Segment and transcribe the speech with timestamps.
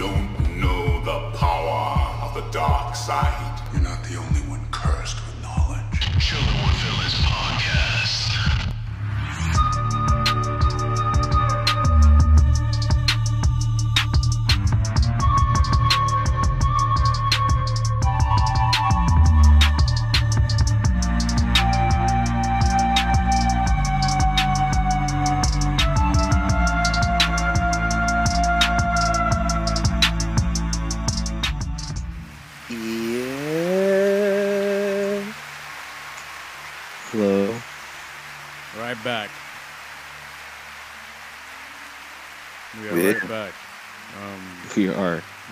[0.00, 3.60] don't know the power of the dark side.
[3.70, 6.00] You're not the only one cursed with knowledge.
[6.18, 7.89] Chiller with Phyllis podcast.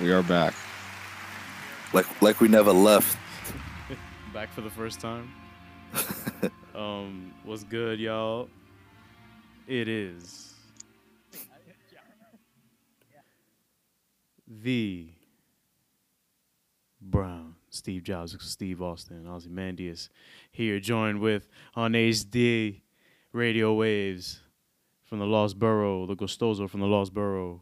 [0.08, 0.54] We are back.
[1.92, 3.18] Like like we never left.
[4.32, 5.30] back for the first time.
[6.74, 8.48] um, what's good, y'all?
[9.66, 10.54] It is
[14.46, 15.10] the
[17.02, 20.08] Brown, Steve Jobs, Steve Austin, Ozymandias
[20.50, 22.80] here, joined with on HD
[23.34, 24.40] radio waves
[25.04, 27.60] from the Lost Borough, the Gustoso from the Lost Borough,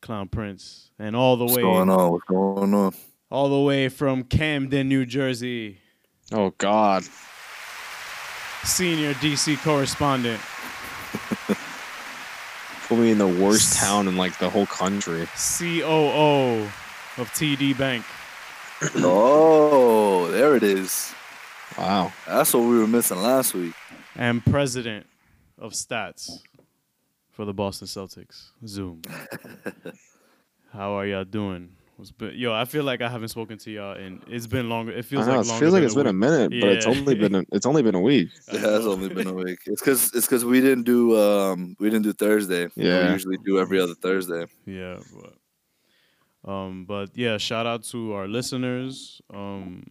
[0.00, 2.10] Clown Prince, and all the What's way going on?
[2.12, 2.94] What's going on?
[3.30, 5.78] all the way from Camden, New Jersey,
[6.32, 7.04] Oh God.
[8.64, 10.40] senior DC correspondent,
[12.88, 15.26] Put me in the worst town in like the whole country.
[15.36, 16.62] COO
[17.18, 18.04] of TD Bank.
[18.96, 21.12] Oh, there it is.
[21.76, 22.12] Wow.
[22.26, 23.74] That's what we were missing last week.
[24.16, 25.06] and president
[25.58, 26.40] of stats
[27.40, 28.50] for the Boston Celtics.
[28.66, 29.00] Zoom.
[30.74, 31.70] How are y'all doing?
[31.96, 34.92] What's been, yo, I feel like I haven't spoken to y'all and it's been longer.
[34.92, 36.50] It feels I know, like it longer feels like than it's been a week.
[36.50, 38.28] minute, but it's only been a, it's only been a week.
[38.52, 39.60] I It has only been a week.
[39.64, 42.68] It's because it's because we didn't do um we didn't do Thursday.
[42.76, 43.06] Yeah.
[43.06, 44.44] we usually do every other Thursday.
[44.66, 44.98] Yeah,
[46.44, 49.22] but um, but yeah, shout out to our listeners.
[49.32, 49.86] Um,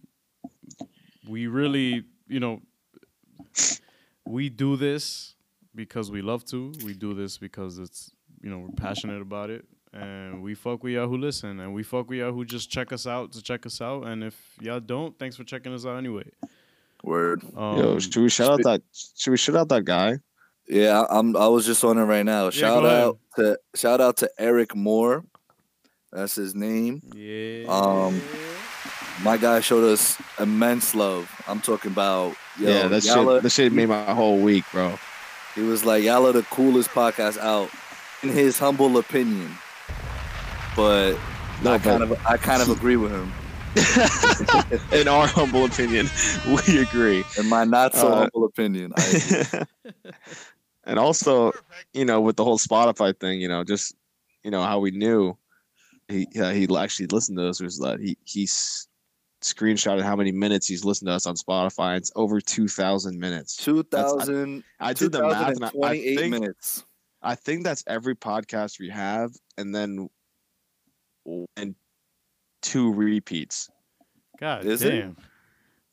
[1.28, 2.62] we really, you know,
[4.24, 5.34] we do this
[5.74, 6.72] because we love to.
[6.84, 8.10] We do this because it's,
[8.42, 11.82] you know, we're passionate about it, and we fuck with y'all who listen, and we
[11.82, 14.06] fuck with y'all who just check us out to check us out.
[14.06, 16.24] And if y'all don't, thanks for checking us out anyway.
[17.02, 17.42] Word.
[17.56, 18.82] Um, Yo, should we shout out that?
[19.16, 20.18] Should we shout out that guy?
[20.68, 21.34] Yeah, I- I'm.
[21.36, 22.50] I was just on it right now.
[22.50, 23.02] Shout go ahead.
[23.04, 25.24] out to shout out to Eric Moore.
[26.12, 27.00] That's his name.
[27.14, 27.64] yeah.
[27.68, 28.20] Um,
[29.22, 31.30] My guy showed us immense love.
[31.46, 33.42] I'm talking about yo, yeah, that y'all are- shit.
[33.42, 34.98] That shit made my whole week, bro.
[35.60, 37.68] He was like, "Y'all are the coolest podcast out,"
[38.22, 39.50] in his humble opinion.
[40.74, 41.18] But
[41.62, 43.30] No, I kind of, I kind of agree with him.
[44.92, 46.08] in our humble opinion,
[46.66, 47.22] we agree.
[47.38, 49.92] In my not so Uh, humble opinion, I agree.
[50.84, 51.52] and also,
[51.92, 53.94] you know, with the whole Spotify thing, you know, just
[54.42, 55.36] you know how we knew
[56.08, 58.88] he uh, he actually listened to us was that he he's
[59.42, 61.96] screenshotted how many minutes he's listened to us on Spotify.
[61.96, 63.56] It's over two thousand minutes.
[63.56, 64.64] two thousand.
[64.78, 66.84] I did the math, and I, I 28 think minutes.
[67.22, 70.08] I think that's every podcast we have, and then
[71.56, 71.74] and
[72.62, 73.70] two repeats.
[74.38, 75.10] God Is it?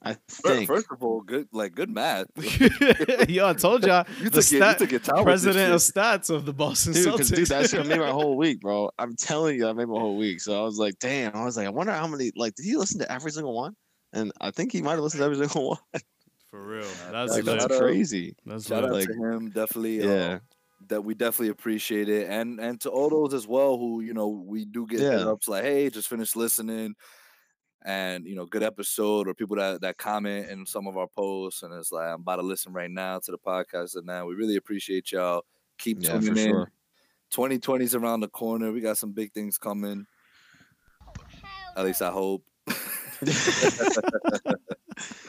[0.04, 0.68] I think.
[0.68, 2.28] First of all, good like good math.
[3.30, 7.08] Yo, I told y'all You the your, you president of stats of the Boston Dude,
[7.08, 7.36] Celtics.
[7.36, 8.92] dude, that shit made my whole week, bro.
[9.00, 10.40] I'm telling you, I made my whole week.
[10.42, 11.36] So I was like, damn.
[11.36, 12.32] I was like, I wonder how many.
[12.36, 13.76] Like, did he listen to every single one?
[14.14, 16.02] And I think he might have listened to every single one.
[16.52, 16.88] For real.
[17.12, 18.36] That's like, that's crazy.
[18.46, 20.04] That's Shout out Like- to him, definitely.
[20.04, 20.34] Yeah.
[20.36, 20.42] Um,
[20.90, 24.28] that we definitely appreciate it, and and to all those as well who you know
[24.28, 25.26] we do get Yeah.
[25.28, 26.94] ups like, hey, just finished listening,
[27.84, 31.64] and you know, good episode, or people that that comment in some of our posts,
[31.64, 34.36] and it's like I'm about to listen right now to the podcast, and now we
[34.36, 35.44] really appreciate y'all.
[35.78, 36.50] Keep Yeah, tuning in.
[36.50, 36.72] sure.
[37.32, 38.72] 2020 is around the corner.
[38.72, 40.06] We got some big things coming.
[41.08, 41.14] Oh,
[41.76, 42.44] At least I hope.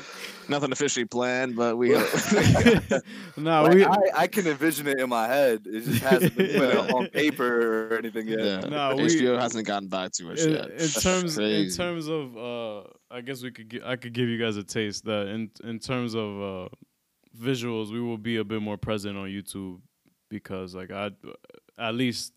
[0.51, 1.91] Nothing officially planned, but we.
[3.37, 5.63] no, Like, we I, I can envision it in my head.
[5.67, 8.41] It just hasn't been put on paper or anything yet.
[8.41, 8.61] yeah.
[8.61, 10.71] Nah, we- HBO hasn't gotten back to us in, yet.
[10.71, 14.39] in terms in terms of uh I guess we could gi- I could give you
[14.39, 16.69] guys a taste that in in terms of uh
[17.39, 19.81] visuals we will be a bit more present on YouTube
[20.29, 21.11] because like I
[21.79, 22.33] at least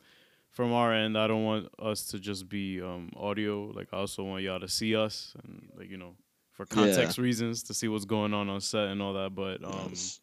[0.50, 4.24] from our end I don't want us to just be um audio like I also
[4.24, 6.16] want y'all to see us and like you know
[6.52, 6.76] for Yeah.
[6.76, 10.20] context reasons to see what's going on on set and all that but um Yes.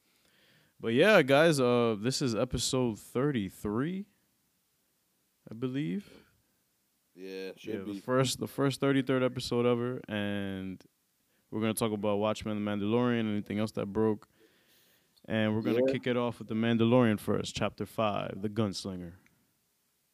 [0.80, 4.06] but yeah guys uh this is episode 33
[5.50, 6.06] I believe
[7.14, 8.00] Yeah, should yeah, the be.
[8.00, 10.80] first the first thirty third episode ever, and
[11.50, 14.28] we're gonna talk about Watchmen, The Mandalorian, anything else that broke,
[15.25, 15.92] and we're gonna Yeah.
[15.92, 19.14] kick it off with The Mandalorian first, Chapter Five, The Gunslinger.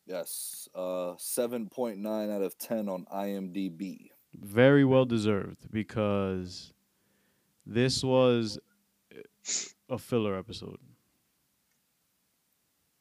[0.06, 4.10] Yes, uh, seven point nine out of ten on IMDb.
[4.40, 6.72] Very well deserved because
[7.66, 8.58] this was
[9.88, 10.78] a filler episode.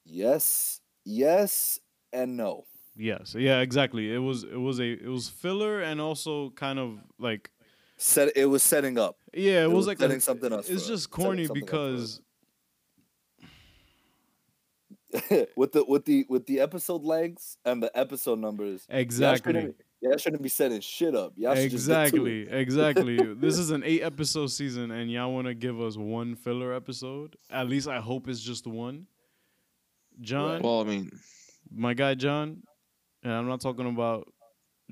[0.05, 1.79] Yes, yes,
[2.11, 2.65] and no.
[2.95, 3.35] Yes.
[3.37, 4.13] Yeah, exactly.
[4.13, 7.51] It was it was a it was filler and also kind of like
[7.97, 9.17] Set it was setting up.
[9.33, 10.59] yeah, it, It was, was like setting a, something up.
[10.67, 12.19] It's just setting corny something up for us.
[15.11, 18.85] because with the with the with the episode lengths and the episode numbers.
[18.89, 19.73] exactly.
[20.03, 21.33] Shouldn't- Y'all shouldn't be setting shit up.
[21.37, 22.53] Y'all should just get to it.
[22.53, 23.33] Exactly, exactly.
[23.39, 27.35] this is an eight episode season, and y'all want to give us one filler episode.
[27.49, 29.07] At least I hope it's just one.
[30.21, 31.11] John, Well, I mean,
[31.73, 32.63] my guy John,
[33.23, 34.31] and I'm not talking about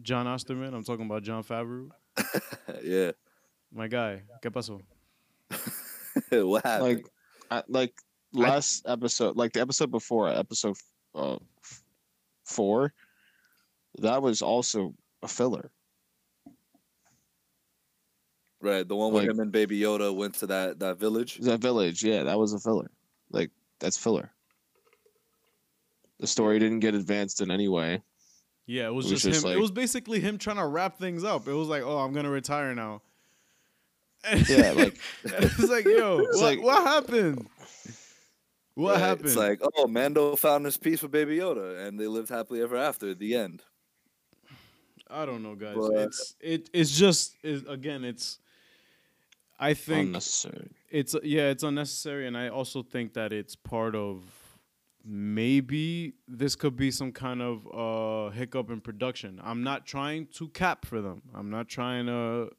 [0.02, 0.74] Jon Osterman.
[0.74, 1.90] I'm talking about Jon Favreau.
[2.84, 3.12] yeah.
[3.74, 4.82] My guy, ¿qué pasó?
[6.48, 6.84] what happened?
[6.84, 7.06] like,
[7.52, 7.94] I, like
[8.34, 10.76] last episode, like the episode before, episode
[11.16, 11.84] uh, f-
[12.46, 12.94] four,
[14.00, 15.72] that was also a filler.
[18.62, 21.38] right, the one where like- him and Baby Yoda went to that that village.
[21.38, 22.92] That village, yeah, that was a filler.
[23.32, 24.32] Like that's filler.
[26.20, 28.04] The story didn't get advanced in any way.
[28.68, 29.50] Yeah, it was It was just, just him.
[29.50, 31.48] like- it was basically him trying to wrap things up.
[31.48, 33.02] It was like, oh, I'm gonna retire now.
[34.48, 37.48] Yeah, like- it's like, yo, It's what, like- what happened?
[38.76, 39.26] What Right, happened?
[39.26, 42.78] It's like, oh, Mando found his peace with Baby Yoda, and they lived happily ever
[42.78, 43.14] after.
[43.14, 43.64] The end.
[45.12, 45.76] I don't know, guys.
[45.78, 46.70] But- It's it.
[46.74, 48.04] It's just it, again.
[48.04, 48.40] It's.
[49.60, 50.70] I think Unnecessary.
[50.90, 54.24] it's yeah, it's unnecessary, and I also think that it's part of
[55.06, 59.40] maybe this could be some kind of uh hiccup in production.
[59.44, 61.22] I'm not trying to cap for them.
[61.36, 62.50] I'm not trying to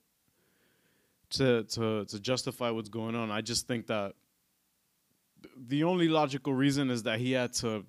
[1.30, 3.32] to to to justify what's going on.
[3.32, 4.14] I just think that
[5.56, 7.84] the only logical reason is that he had to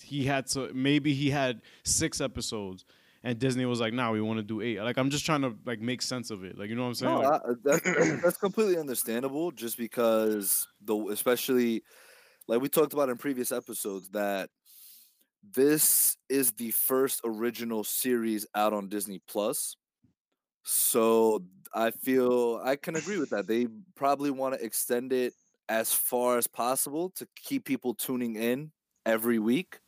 [0.00, 2.84] he had to maybe he had six episodes
[3.28, 4.80] and Disney was like, "Nah, we want to do eight.
[4.80, 6.58] Like I'm just trying to like make sense of it.
[6.58, 7.12] Like you know what I'm saying?
[7.14, 9.50] No, Like, I, that's, that's- completely understandable.
[9.52, 11.82] Just because the especially
[12.48, 14.50] like we talked about in previous episodes that
[15.54, 19.76] this is the first original series out on Disney Plus.
[20.64, 21.42] So
[21.74, 23.46] I feel I can agree with that.
[23.46, 25.34] They probably want to extend it
[25.68, 28.72] as far as possible to keep people tuning in
[29.06, 29.80] every week.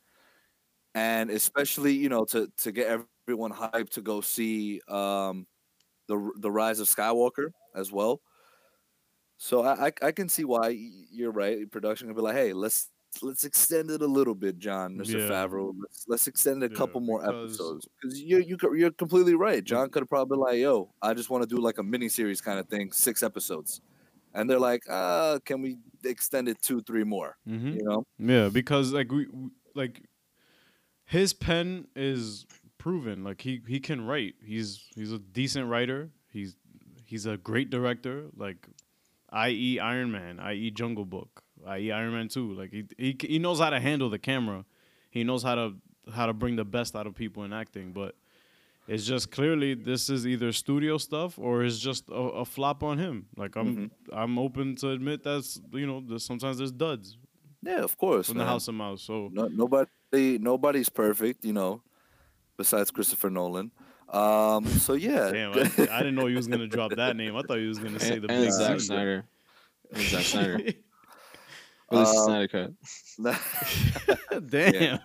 [0.93, 5.45] And especially, you know, to to get everyone hyped to go see um
[6.07, 8.21] the the rise of Skywalker as well.
[9.37, 10.69] So I I, I can see why
[11.11, 11.69] you're right.
[11.71, 12.89] Production can be like, hey, let's
[13.21, 15.19] let's extend it a little bit, John, Mr.
[15.19, 15.29] Yeah.
[15.29, 15.73] Favreau.
[15.79, 19.35] Let's let's extend it a Yeah, couple more because- episodes because you you you're completely
[19.35, 19.63] right.
[19.63, 22.09] John could have probably been like, yo, I just want to do like a mini
[22.09, 23.81] series kind of thing, six episodes,
[24.33, 27.37] and they're like, uh, can we extend it two, three more?
[27.47, 27.75] mhm.
[27.75, 30.01] You know, Yeah, because like we we- like
[31.05, 32.45] his pen is
[32.81, 33.23] proven.
[33.23, 34.33] Like he he can write.
[34.43, 36.09] He's he's a decent writer.
[36.33, 36.55] He's
[37.05, 38.25] he's a great director.
[38.35, 38.67] Like
[39.29, 39.79] i.e.
[39.79, 40.71] Iron Man, i.e.
[40.71, 41.91] Jungle Book, i.e.
[41.91, 42.53] Iron Man 2.
[42.53, 44.65] Like he he he knows how to handle the camera.
[45.11, 45.73] He knows how to
[46.11, 48.15] how to bring the best out of people in acting, but
[48.87, 52.13] it's just clearly this is either studio stuff or it's just a,
[52.43, 53.27] a flop on him.
[53.37, 54.17] Like I'm mm-hmm.
[54.17, 57.17] I'm open to admit that's you know there's, sometimes there's duds
[57.63, 58.27] yeah, of course.
[58.27, 58.45] from the.
[58.45, 59.03] House of Mouse.
[59.03, 59.89] So No, nobody,
[60.39, 61.83] nobody's perfect, you know,
[62.61, 63.71] besides Christopher Nolan.
[64.09, 67.35] Um, so yeah, Damn, I, I didn't know you was gonna drop that name.
[67.35, 68.85] I thought you was gonna say the and big Zack Z.
[68.87, 69.23] Snyder.
[69.93, 70.59] And Zack Snyder.
[71.91, 72.71] At Um, Snyder cut.
[74.49, 74.99] Damn.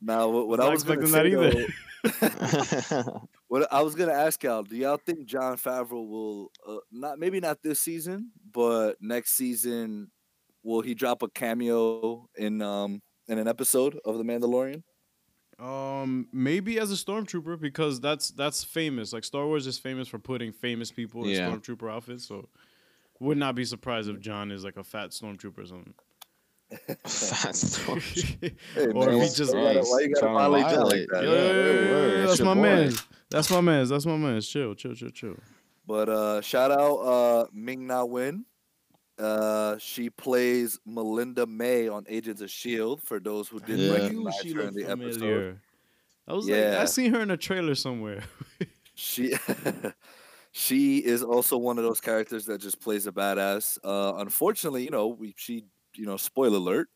[0.00, 1.66] now what, what I was gonna expecting say, that
[2.86, 2.92] either.
[3.02, 7.18] though, what I was gonna ask y'all, do y'all think Jon Favreau will uh, not
[7.18, 10.10] maybe not this season, but next season
[10.62, 14.82] will he drop a cameo in um in an episode of The Mandalorian?
[15.58, 19.12] Um, maybe as a stormtrooper because that's that's famous.
[19.12, 21.50] Like Star Wars is famous for putting famous people in Yeah.
[21.50, 22.26] stormtrooper outfits.
[22.26, 22.48] So,
[23.20, 25.94] would not be surprised if John is like a fat stormtrooper or something.
[26.70, 28.54] Fat stormtrooper.
[28.74, 31.06] Hey, or man, if he just why you gotta- why you gotta violate John like
[31.12, 31.24] that?
[31.24, 32.60] Yo, Yeah, yo, it's that's my boy.
[32.62, 32.92] man.
[33.30, 33.88] That's my man.
[33.88, 34.40] That's my man.
[34.42, 35.36] Chill, chill, chill, chill.
[35.86, 38.44] But uh shout out uh Ming Na Wen.
[39.18, 43.92] Uh she plays Melinda May on Agents of Shield for those who didn't Yeah.
[44.02, 45.12] Recognize she her in looked the episode.
[45.20, 45.60] familiar.
[46.28, 48.22] I was like, I seen her in a trailer somewhere.
[48.98, 49.34] She
[50.52, 53.78] she is also one of those characters that just plays a badass.
[53.84, 56.88] Uh unfortunately, you know, we she you know, spoiler alert,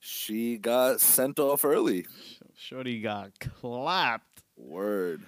[0.00, 2.06] she got sent off early.
[2.56, 4.42] Shorty got clapped.
[4.56, 5.22] Word.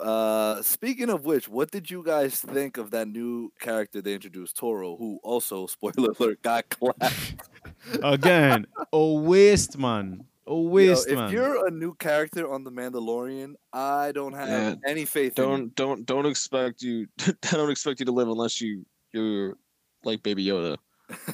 [0.00, 4.56] Uh speaking of which, what did you guys think of that new character they introduced,
[4.56, 7.34] Toro, who also, spoiler alert, got clapped?
[8.02, 10.24] Again, a waste, man.
[10.46, 11.30] A Yo, waste, if man.
[11.32, 15.44] you're a new character on The Mandalorian, I don't have Yeah, any faith in.
[15.44, 17.06] Don't don't don't expect you.
[17.20, 19.56] I don't expect you to live unless you you're
[20.02, 20.78] like Baby Yoda.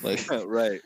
[0.02, 0.80] Like right.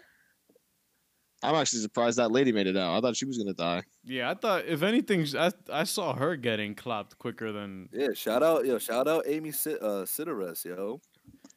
[1.42, 2.96] I'm actually surprised that lady made it out.
[2.96, 3.82] I thought she was gonna die.
[4.04, 7.88] Yeah, I thought if anything, I I saw her getting clapped quicker than.
[7.92, 11.00] Yeah, shout out, yo, shout out Amy Si- uh, Sedaris, yo.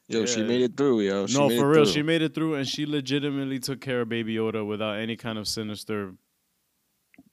[0.08, 1.26] Yo, she made it through, yo.
[1.28, 1.94] She no, made for it real, through.
[1.94, 5.38] she made it through, and she legitimately took care of Baby Yoda without any kind
[5.38, 6.14] of sinister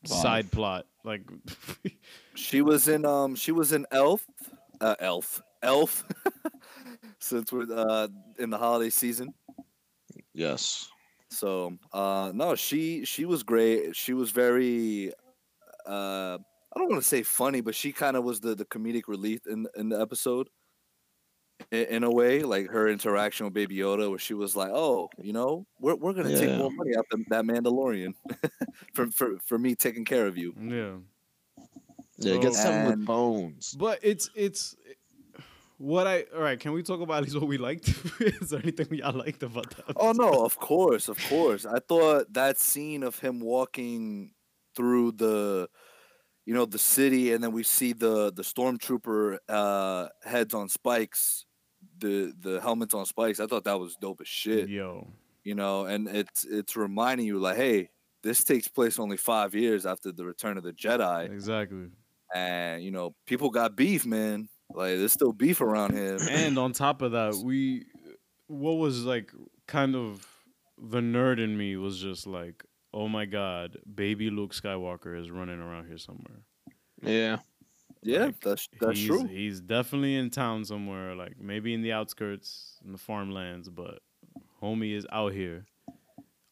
[0.08, 0.16] Wow.
[0.22, 0.86] side plot.
[1.04, 1.22] Like,
[2.34, 4.24] She was in um she was in Elf,
[4.80, 6.04] uh, Elf, Elf.
[7.18, 9.34] Since we're uh in the holiday season,
[10.32, 10.88] Yes.
[11.30, 13.96] So uh no, she she was great.
[13.96, 15.12] She was very
[15.86, 16.38] uh
[16.72, 19.46] I don't want to say funny, but she kind of was the the comedic relief
[19.46, 20.48] in in the episode.
[21.70, 25.10] In, in a way, like her interaction with Baby Yoda, where she was like, "Oh,
[25.18, 28.14] you know, we're we're gonna take more money out the, that Mandalorian
[28.94, 30.96] for for for me taking care of you." yeah.
[32.16, 33.74] Yeah, get So- something with bones.
[33.78, 34.74] But it's it's
[35.80, 36.60] what I all right.
[36.60, 37.88] Can we talk about at least what we liked?
[38.20, 39.96] Is there anything y'all liked about that?
[39.96, 41.64] Oh no, of course, of course.
[41.64, 44.32] I thought that scene of him walking
[44.76, 45.70] through the
[46.44, 51.46] you know the city and then we see the the stormtrooper uh heads on spikes,
[51.96, 53.40] the the helmets on spikes.
[53.40, 55.08] I thought that was dope as shit, Yo,
[55.44, 57.88] you know, and it's it's reminding you like, hey,
[58.22, 61.86] this takes place only 5 years after the return of the Jedi exactly.
[62.34, 64.50] and you know, people got beef, man.
[64.74, 66.18] Like there's still beef around here.
[66.30, 67.86] And on top of that, we
[68.46, 69.32] what was like
[69.66, 70.26] kind of
[70.78, 75.60] the nerd in me was just like, oh my god, baby Luke Skywalker is running
[75.60, 76.42] around here somewhere.
[77.02, 77.38] Yeah.
[78.02, 79.26] yeah, like, that's that's he's, true.
[79.26, 84.00] He's definitely in town somewhere, like maybe in the outskirts, in the farmlands, but
[84.62, 85.64] homie is out here.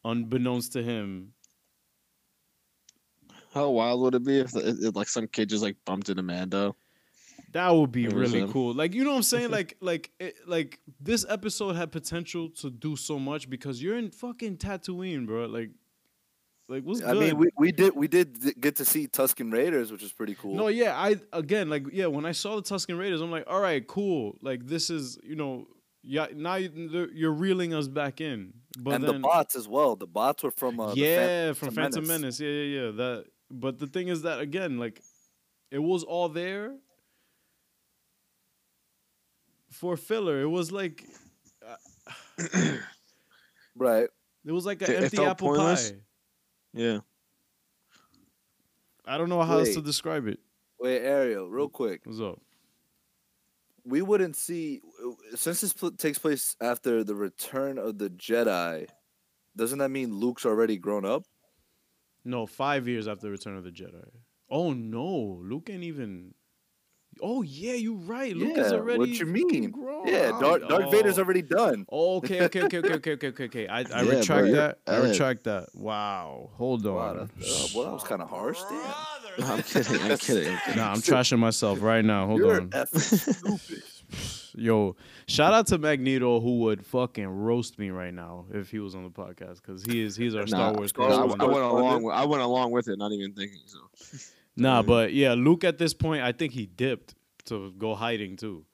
[0.05, 1.33] Unbeknownst to him,
[3.55, 6.23] How wild would it be if, if, if, like some kid just like bumped into
[6.23, 6.77] Mando?
[7.53, 8.75] That would be really cool.
[8.75, 9.51] Like you know what I'm saying?
[9.59, 14.11] like like it, like this episode had potential to do so much because you're in
[14.11, 15.47] fucking Tatooine, bro.
[15.47, 15.71] Like
[16.69, 17.21] like what's I good?
[17.21, 20.55] mean, we, we did we did get to see Tusken Raiders, which is pretty cool.
[20.55, 23.61] No, yeah, I again like yeah, when I saw the Tusken Raiders, I'm like, all
[23.61, 24.37] right, cool.
[24.43, 25.67] Like this is you know,
[26.03, 28.53] yeah, now you- you're reeling us back in.
[28.79, 29.97] But and then, the bots as well.
[29.97, 32.39] The bots were from uh, yeah, from Phantom Phantom Menace.
[32.41, 32.91] Yeah, yeah, yeah.
[32.93, 33.25] That.
[33.51, 35.01] But the thing is that again, like,
[35.71, 36.75] it was all there
[39.79, 40.41] for filler.
[40.41, 41.05] It was like
[43.77, 44.09] Right.
[44.45, 45.91] it was like an It- empty apple pointless.
[45.93, 45.97] pie.
[46.75, 46.99] Yeah.
[49.05, 50.39] I don't know how else to describe it.
[50.79, 52.03] Wait, Ariel, real quick.
[52.05, 52.41] What's up?
[53.85, 54.83] We wouldn't see
[55.35, 58.87] since this pl- takes place after the return of the Jedi.
[59.57, 61.25] Doesn't that mean Luke's already grown up?
[62.25, 64.07] No, five years after the Return of the Jedi.
[64.51, 66.35] Oh no, Luke ain't even.
[67.23, 68.35] Oh yeah, you're right.
[68.37, 68.99] Luke is Yeah, already.
[68.99, 69.71] what you mean?
[69.71, 70.07] Grown.
[70.07, 71.23] Yeah, Darth, Darth Vader's Oh.
[71.23, 71.87] already done.
[71.91, 73.69] Oh, okay, okay, okay, okay, okay, okay, okay, okay.
[73.69, 74.79] I, I Yeah, retract you're that.
[74.87, 75.69] I retract that.
[75.75, 76.51] Wow.
[76.55, 76.95] Hold on.
[76.95, 78.61] Wow, that, uh, well, that was kind of harsh.
[78.69, 78.95] Damn.
[79.39, 80.03] No, I'm kidding.
[80.03, 80.49] I'm kidding.
[80.49, 80.77] I'm kidding.
[80.77, 82.27] Nah, I'm trashing myself right now.
[82.27, 82.71] Hold You're on.
[82.71, 83.83] effing stupid.
[84.57, 84.97] Yo,
[85.29, 89.05] shout out to Magneto who would fucking roast me right now if he was on
[89.05, 91.43] the podcast because he is he's our Star Nah, Wars Star I, Wars correspondent.
[91.43, 92.03] I went along.
[92.03, 93.61] With, I went along with it, not even thinking.
[93.67, 93.79] So
[94.59, 97.15] Nah, but yeah, Luke at this point, I think he dipped
[97.47, 98.65] to go hiding too.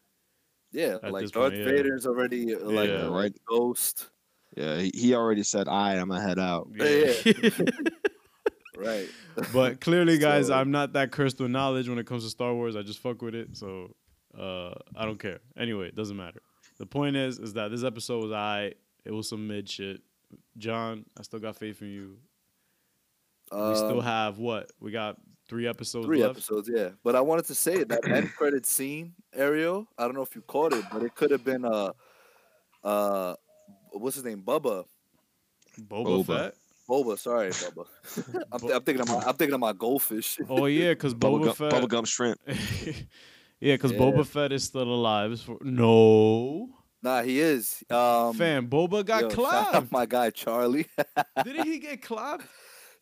[0.73, 1.65] Yeah, At like this Darth point, yeah.
[1.71, 3.07] Vader's already uh, like Yeah.
[3.07, 3.33] a Right.
[3.47, 4.11] ghost.
[4.57, 7.13] yeah, he, he already said, "I i'ma head out." Yeah.
[8.77, 9.09] Right.
[9.53, 12.53] but clearly, guys, So- I'm not that cursed with knowledge when it comes to Star
[12.55, 12.75] Wars.
[12.77, 13.95] I just fuck with it, so
[14.37, 15.39] uh, I don't care.
[15.57, 16.41] Anyway, it doesn't matter.
[16.79, 18.73] The point is, is that this episode was I.
[19.05, 20.01] It was some mid shit.
[20.59, 22.17] John, I still got faith in you.
[23.53, 24.73] We still Um, have what?
[24.81, 26.33] We got three episodes Three left.
[26.33, 26.91] episodes, yeah.
[27.03, 29.87] But I wanted to say that end credit scene, Ariel.
[29.99, 31.93] I don't know if you caught it, but it could have been uh,
[32.83, 33.35] uh,
[33.93, 34.85] what's his name, Bubba,
[35.81, 36.27] Boba, Boba.
[36.27, 36.55] Fett.
[36.89, 37.19] Boba.
[37.19, 37.87] Sorry, Bubba.
[38.53, 40.39] I'm, Bo- I'm thinking of my, I'm thinking of my goldfish.
[40.49, 41.73] Oh yeah, because Boba Bubblegum, Fett.
[41.73, 42.41] bubblegum shrimp.
[43.61, 43.99] yeah, because Yeah.
[43.99, 45.41] Boba Fett is still alive.
[45.41, 46.69] For- no,
[47.03, 47.83] nah, he is.
[47.91, 49.37] Um, fam, Boba got yo, shout
[49.71, 49.93] clapped.
[49.93, 50.87] my guy Charlie.
[51.45, 52.45] Didn't he get clapped?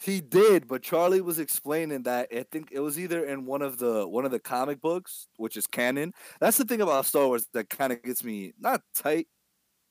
[0.03, 3.79] He did, but Charlie was explaining that I think it was either in one of
[3.79, 6.13] the one of the comic books, which is canon.
[6.41, 9.29] That's the thing about Star Wars that kind of gets me not tight,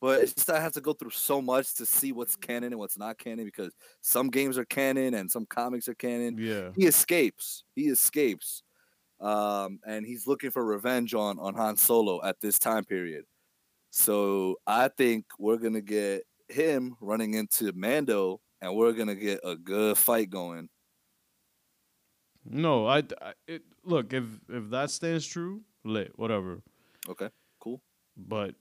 [0.01, 2.79] but it's just I have to go through so much to see what's canon and
[2.79, 6.37] what's not canon because some games are canon and some comics are canon.
[6.37, 6.71] Yeah.
[6.75, 7.63] He escapes.
[7.75, 8.63] He escapes,
[9.21, 13.23] um, and he's looking for revenge on on Han Solo at this time period.
[13.91, 19.55] So I think we're gonna get him running into Mando, and we're gonna get a
[19.55, 20.69] good fight going.
[22.45, 26.61] No, I, I it, look if if that stands true, lit, whatever.
[27.09, 27.81] Okay, cool.
[28.17, 28.55] But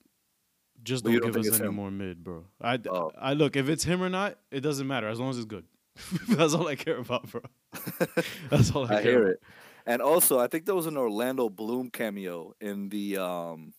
[0.83, 1.75] just But don't don't give us any him?
[1.75, 2.45] more mid, bro.
[2.61, 3.11] I, Oh.
[3.19, 5.65] I look if it's him or not, it doesn't matter as long as it's good.
[6.29, 7.43] That's all I care about, bro.
[8.51, 9.33] That's all I, I care hear about.
[9.33, 9.43] it.
[9.87, 13.73] And also, I think there was an Orlando Bloom cameo in the, um,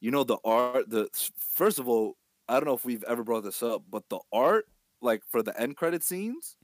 [0.00, 0.88] you know, the art.
[0.88, 2.16] The first of all,
[2.48, 4.66] I don't know if we've ever brought this up, but the art,
[5.02, 6.56] like for the end credit scenes,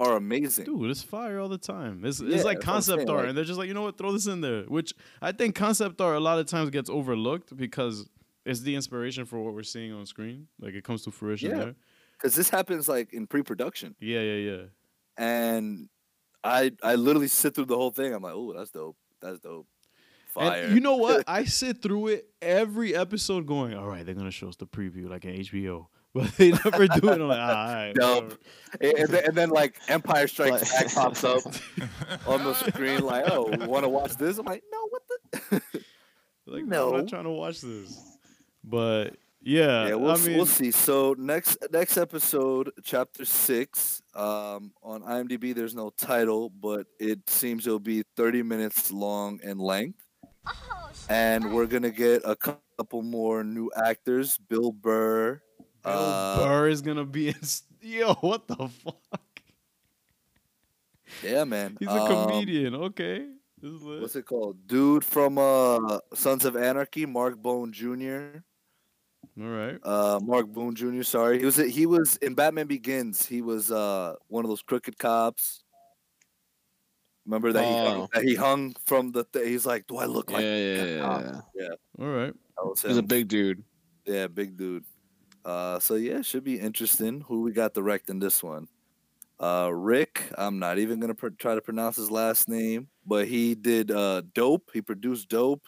[0.00, 0.64] are amazing.
[0.64, 2.04] Dude, it's fire all the time.
[2.04, 3.74] It's, Yeah, it's like that's what I'm concept art, like- and they're just like, you
[3.74, 4.62] know what, throw this in there.
[4.64, 8.08] Which I think concept art a lot of times gets overlooked because
[8.44, 10.48] it's the inspiration for what we're seeing on screen.
[10.60, 11.56] Like it comes to fruition Yeah.
[11.58, 11.74] there.
[12.18, 14.62] because this happens like in pre-production, Yeah, yeah, yeah.
[15.18, 15.88] and
[16.44, 18.12] I I literally sit through the whole thing.
[18.14, 18.96] I'm like, oh, that's dope.
[19.20, 19.66] That's dope.
[20.26, 20.62] Fire.
[20.64, 21.22] And you know what?
[21.28, 25.08] I sit through it every episode going, all right, they're gonna show us the preview
[25.08, 25.86] like an HBO.
[26.14, 27.20] But they never do it.
[27.20, 27.94] I'm like, ah, all right.
[27.94, 28.24] Dope.
[28.24, 28.38] whatever."
[28.82, 31.42] and, and then, and then like Empire Strikes Like- Back pops up
[32.26, 34.36] on the screen, like, oh, want to watch this?
[34.38, 35.62] I'm like, no, what the?
[36.46, 36.96] Like, no, I'm No.
[36.98, 37.98] not trying to watch this.
[38.64, 40.70] But yeah, yeah, we'll, I s- mean, we'll see.
[40.70, 47.66] So next next episode, chapter six, um, on IMDb, there's no title, but it seems
[47.66, 50.00] it'll be 30 minutes long in length,
[51.08, 54.36] and we're gonna get a couple more new actors.
[54.48, 55.40] Bill Burr.
[55.84, 57.36] Bill uh, Burr is gonna be in.
[57.42, 58.96] s- Yo, what the fuck?
[61.22, 61.76] Yeah, man.
[61.78, 62.74] He's a Um, comedian.
[62.74, 63.26] Okay,
[63.60, 63.82] this is.
[63.82, 64.66] What's it called?
[64.66, 68.38] Dude from uh Sons of Anarchy, Mark Bone Jr.
[69.40, 69.78] All right.
[69.82, 71.02] Uh, Mark Boone Jr.
[71.02, 73.26] Sorry, he was he was in Batman Begins.
[73.26, 75.64] He was uh one of those crooked cops.
[77.26, 78.08] Remember that he hung, Oh.
[78.14, 79.24] that he hung from the.
[79.32, 81.68] Th- he's like, "Do I look like?" yeah, a yeah, yeah.
[82.00, 82.34] All right.
[82.56, 83.62] That was He's a big dude.
[84.06, 84.84] yeah, big dude.
[85.44, 87.22] Uh, so yeah, should be interesting.
[87.22, 88.68] Who we got directing this one?
[89.40, 90.30] Uh, Rick.
[90.38, 94.22] I'm not even gonna pr- try to pronounce his last name, but he did uh
[94.34, 94.70] Dope.
[94.72, 95.66] He produced Dope.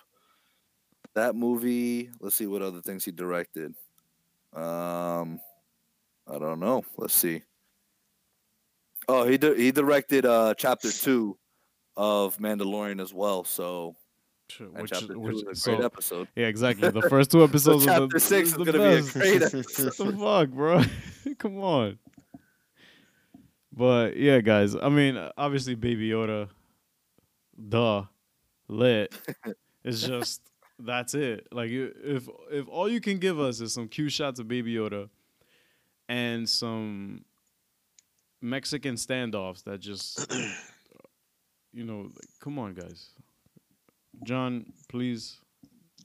[1.15, 2.11] That movie.
[2.21, 3.75] Let's see what other things he directed.
[4.53, 5.41] Um,
[6.29, 6.85] I don't know.
[6.97, 7.43] Let's see.
[9.09, 11.37] Oh, he di- he directed uh chapter two
[11.97, 13.45] of Mandalorian as well.
[13.45, 13.97] So
[14.51, 16.29] Sure, Which, chapter two which, is a great so, episode.
[16.37, 16.91] yeah, exactly.
[16.91, 17.85] The first two episodes.
[17.87, 19.13] of chapter the, six is the gonna be a best.
[19.13, 20.83] great What the fuck, bro?
[21.39, 21.99] Come on.
[23.73, 24.77] But yeah, guys.
[24.77, 26.49] I mean, obviously, Baby Yoda,
[27.69, 28.05] duh,
[28.69, 29.15] lit.
[29.83, 30.43] It's just
[30.79, 31.49] that's it.
[31.51, 35.09] Like, if if all you can give us is some cute shots of Baby Yoda
[36.09, 37.25] and some
[38.43, 40.31] Mexican standoffs that just,
[41.73, 43.09] you know, like, come on, guys.
[44.23, 45.39] John, please,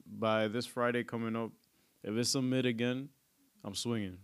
[0.06, 1.50] by this Friday coming up,
[2.02, 3.08] if it's a mid again,
[3.64, 4.18] I'm swinging.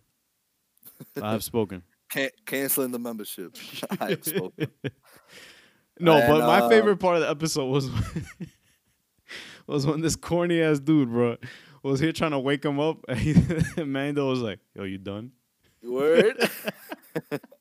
[1.22, 1.82] I have spoken.
[2.10, 3.56] Can- canceling the membership.
[4.00, 4.68] I have spoken.
[5.98, 7.88] No, And, but my uh, favorite part of the episode was
[9.66, 11.38] was when this corny ass dude, bro,
[11.82, 13.32] was here trying to wake him up, and he,
[13.82, 15.32] Mando was like, "Yo, you done?"
[15.82, 16.36] Word.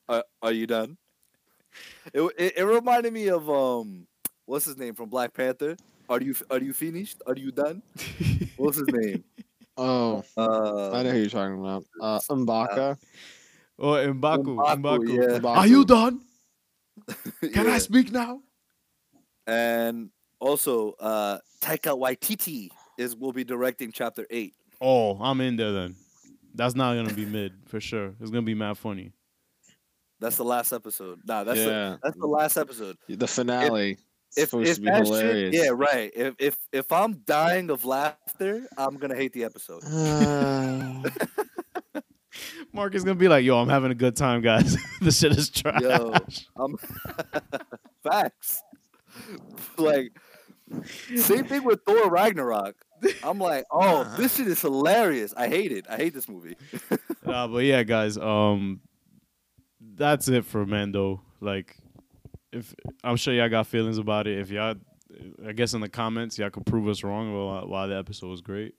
[0.10, 0.98] are, are you done?
[2.14, 4.06] It, it it reminded me of um,
[4.46, 5.78] what's his name from Black Panther?
[6.10, 7.22] Are you are you finished?
[7.26, 7.82] Are you done?
[8.58, 9.24] What's his name?
[9.78, 11.84] Oh, Uh, I know who you're talking about.
[12.02, 12.98] Uh, Mbaka.
[13.78, 15.10] Oh, Mbaku, M'Baku, Mbaku.
[15.10, 15.40] yeah.
[15.40, 15.58] M'Baku.
[15.58, 16.22] Are you done?
[17.42, 17.74] Can yeah.
[17.74, 18.40] I speak now?
[19.48, 24.54] And also, uh, Taika Waititi is will be directing chapter eight.
[24.80, 25.96] Oh, I'm in there then.
[26.54, 28.14] That's not gonna be mid for sure.
[28.22, 29.12] It's gonna be mad funny.
[30.22, 31.20] That's the last episode.
[31.26, 32.96] Nah, that's the, that's the last episode.
[33.10, 33.92] the finale.
[33.92, 34.02] It's
[34.38, 35.56] If, supposed if to be hilarious.
[35.56, 36.12] shit, yeah, right.
[36.16, 39.84] If if if I'm dying of laughter, I'm gonna hate the episode.
[41.96, 42.02] Uh,
[42.74, 44.76] Mark is gonna be like, "Yo, I'm having a good time, guys.
[45.02, 46.14] this shit is trash." Yo,
[46.58, 46.76] I'm
[48.04, 48.62] facts.
[49.78, 50.12] like
[51.16, 52.76] same thing with Thor Ragnarok.
[53.24, 55.34] I'm like, oh, this shit is hilarious.
[55.38, 55.86] I hate it.
[55.90, 56.58] I hate this movie.
[57.26, 58.82] uh, but yeah, guys, um,
[59.80, 61.22] that's it for Mando.
[61.40, 61.78] Like,
[62.56, 64.40] if I'm sure y'all got feelings about it.
[64.40, 64.76] If y'all,
[65.46, 68.42] I guess in the comments, y'all could prove us wrong why, why the episode was
[68.42, 68.76] great.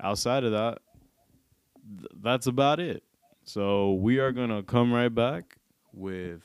[0.00, 0.78] Outside of that,
[1.98, 3.02] th- that's about it.
[3.44, 5.58] So we are gonna come right back
[5.92, 6.42] with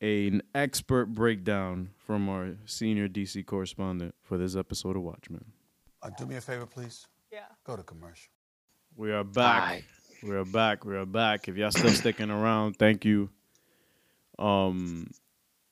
[0.00, 5.44] an expert breakdown from our senior DC correspondent for this episode of Watchmen.
[6.02, 7.06] Uh, do me a favor, please.
[7.32, 7.40] Yeah.
[7.64, 8.30] Go to commercial.
[8.96, 9.84] We are back.
[10.22, 10.84] We are back.
[10.84, 11.48] We are back.
[11.48, 13.30] If y'all still sticking around, thank you.
[14.38, 15.08] Um,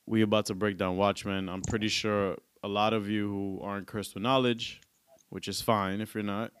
[0.05, 1.49] we about to break down Watchmen.
[1.49, 4.81] I'm pretty sure a lot of you who aren't cursed with knowledge,
[5.29, 6.51] which is fine if you're not,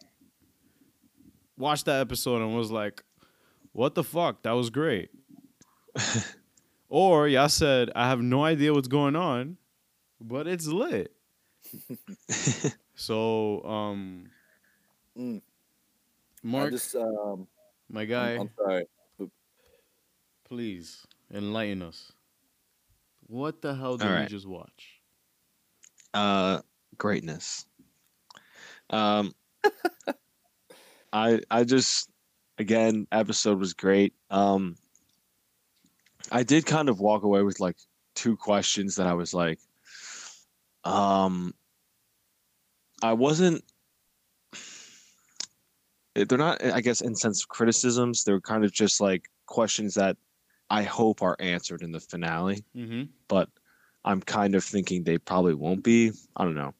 [1.57, 3.03] watched that episode and was like,
[3.73, 4.43] "What the fuck?
[4.43, 5.09] That was great."
[6.89, 9.57] or y'all said I have no idea what's going on,
[10.19, 11.11] but it's lit.
[12.95, 14.29] so, um,
[15.17, 15.41] Mm.
[16.43, 17.47] I Mark, just um,
[17.89, 18.85] my I'm, guy, I'm sorry.
[20.45, 22.11] please enlighten us.
[23.31, 24.99] What the hell did All we just watch?
[26.13, 26.59] uh
[26.97, 27.65] greatness.
[28.89, 29.33] Um
[31.13, 32.09] i i just
[32.57, 34.13] again episode was great.
[34.29, 34.75] Um
[36.29, 37.77] i did kind of walk away with like
[38.15, 39.59] two questions that i was like
[40.83, 41.53] um
[43.01, 43.63] i wasn't
[46.15, 48.25] they're not i guess in sense of criticisms.
[48.25, 50.17] They're kind of just like questions that
[50.71, 53.03] i hope are answered in the finale Mm-hmm.
[53.27, 53.47] but
[54.03, 56.11] I'm kind of thinking they probably won't be.
[56.35, 56.73] I don't know.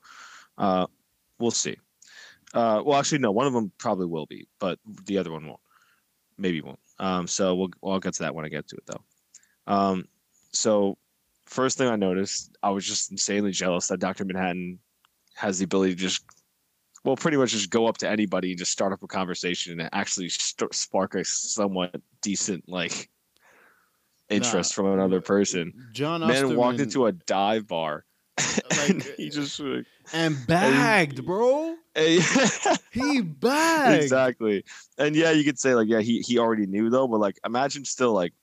[0.57, 0.87] Uh,
[1.37, 1.77] we'll see.
[2.51, 3.29] Uh, well, actually, no.
[3.29, 5.59] One of them probably will be, but the other one won't.
[6.39, 6.79] Maybe won't.
[6.97, 9.71] Um, so we'll, well, I'll get to that when I get to it, though.
[9.71, 10.05] Um,
[10.51, 10.97] so
[11.45, 14.79] first thing I noticed, I was just insanely jealous that Doctor Manhattan
[15.35, 16.25] has the ability to just,
[17.03, 19.89] well, pretty much just go up to anybody and just start up a conversation and
[19.93, 23.10] actually st- spark a somewhat decent like
[24.31, 25.73] interest from another person.
[25.93, 28.05] John man walked into a dive bar.
[28.87, 31.75] And Like, he uh, just like, and bagged, bro.
[31.93, 32.19] hey,
[32.91, 34.03] He bagged.
[34.03, 34.63] exactly.
[34.97, 37.85] And yeah you could say like yeah he, he already knew though but like imagine
[37.85, 38.33] still like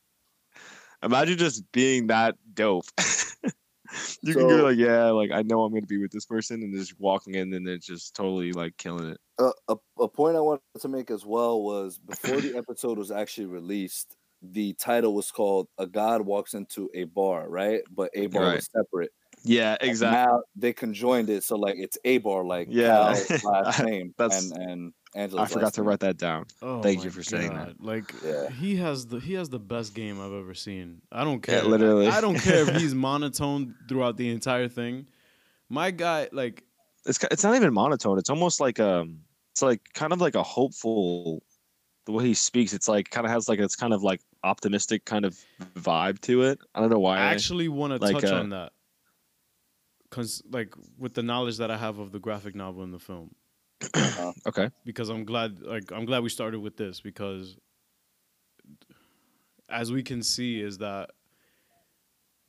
[1.03, 2.85] imagine just being that dope.
[4.23, 6.75] You can go like yeah like i know i'm gonna be with this person and
[6.75, 9.19] just walking in and then it's just totally like killing it.
[9.39, 13.11] A, a, a point I wanted to make as well was before the episode was
[13.11, 17.83] actually released, the title was called "A God Walks into a Bar," right?
[17.91, 18.55] But a bar Right.
[18.57, 19.11] was separate.
[19.45, 23.15] yeah exactly Now they conjoined it, so like it's a bar, like Yeah.
[23.15, 25.89] Cal's last name, That's- and and i forgot last to name.
[25.89, 27.81] write that down Oh Thank you for saying that.
[27.81, 28.51] Like Yeah.
[28.51, 31.01] he has the he has the best game I've ever seen.
[31.11, 31.65] I don't Yeah, care.
[31.65, 32.09] literally.
[32.09, 35.07] I, I don't care if he's monotone throughout the entire thing.
[35.71, 36.63] My guy, like
[37.07, 38.19] it's it's not even monotone.
[38.19, 39.21] It's almost like um,
[39.53, 41.43] it's like kind of like a hopeful.
[42.09, 45.05] The way he speaks, it's like kind of has like it's kind of like optimistic
[45.05, 45.37] kind of
[45.77, 46.59] vibe to it.
[46.75, 47.19] I don't know why.
[47.19, 48.73] I actually want to like, touch uh, on that.
[50.09, 53.35] Cause like with the knowledge that I have of the graphic novel and the film,
[54.47, 54.71] okay.
[54.87, 57.59] because I'm glad like I'm glad we started with this because
[59.69, 61.11] as we can see is that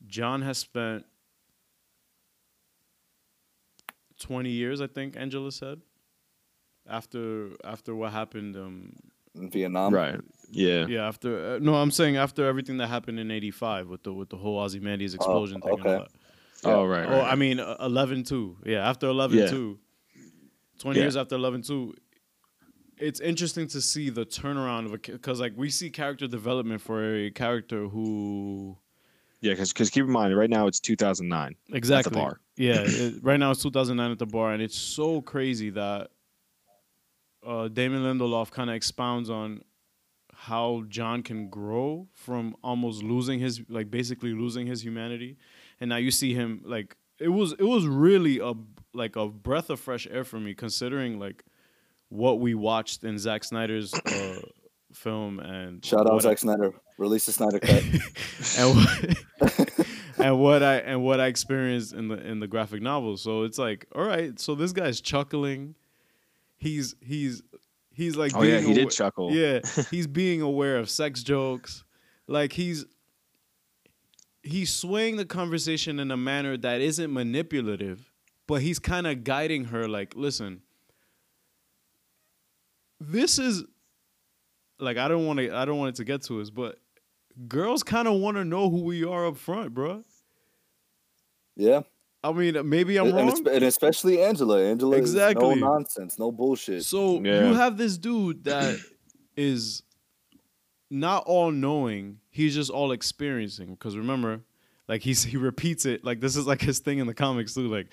[0.06, 1.04] John has spent
[4.20, 5.82] 20 years I think Angela said
[6.88, 8.94] after after what happened um
[9.34, 9.94] in Vietnam.
[9.94, 10.20] right.
[10.52, 10.86] Yeah.
[10.88, 14.30] yeah after uh, no I'm saying after everything that happened in 85 with the with
[14.30, 16.04] the whole Ozymandias explosion thing and all okay.
[16.04, 16.68] that.
[16.68, 17.06] Oh right.
[17.08, 17.22] Oh.
[17.22, 18.58] I mean, uh, 11 2.
[18.66, 19.46] Yeah, after 11 Yeah.
[19.48, 19.78] 2.
[20.80, 21.04] 20 Yeah.
[21.04, 21.94] years after 11 2.
[22.98, 27.14] It's interesting to see the turnaround of a because like we see character development for
[27.14, 28.76] a character who
[29.40, 31.54] yeah, because keep in mind, right now it's 2009.
[31.72, 32.40] exactly The bar.
[32.56, 36.10] Yeah, it, right now it's 2009 at the bar, and it's so crazy that
[37.46, 39.62] uh, Damon Lindelof kind of expounds on
[40.34, 45.36] how John can grow from almost losing his like basically losing his humanity,
[45.80, 48.54] and now you see him like it was it was really a
[48.94, 51.44] like a breath of fresh air for me considering like
[52.08, 54.40] what we watched in Zack Snyder's uh,
[54.92, 56.72] film and Shout out Zack Snyder.
[56.98, 57.82] Release the Snyder cut.
[58.58, 59.86] and what,
[60.18, 63.16] and what I and what I experienced in the in the graphic novel.
[63.16, 65.76] So it's like, all right, so this guy's chuckling.
[66.60, 67.42] He's he's
[67.92, 69.32] he's like, Oh yeah, being he did chuckle.
[69.32, 71.84] Yeah, he's being aware of sex jokes.
[72.28, 72.84] Like he's
[74.42, 78.12] he's swaying the conversation in a manner that isn't manipulative,
[78.46, 79.88] but he's kind of guiding her.
[79.88, 80.62] Like, listen,
[83.00, 83.64] this is
[84.78, 86.78] like I don't want to I don't want it to get to us, but
[87.48, 90.04] girls kind of want to know who we are up front, bro.
[91.56, 91.82] yeah,
[92.22, 93.30] I mean, maybe I'm wrong.
[93.32, 94.60] espe- and especially Angela.
[94.62, 95.54] Angela is Exactly.
[95.54, 96.84] no nonsense, no bullshit.
[96.84, 97.48] So Yeah.
[97.48, 98.78] you have this dude that
[99.36, 99.82] is
[100.90, 103.68] not all knowing, he's just all experiencing.
[103.70, 104.42] Because remember,
[104.88, 107.68] like he's he repeats it, like this is like his thing in the comics too.
[107.68, 107.86] Like,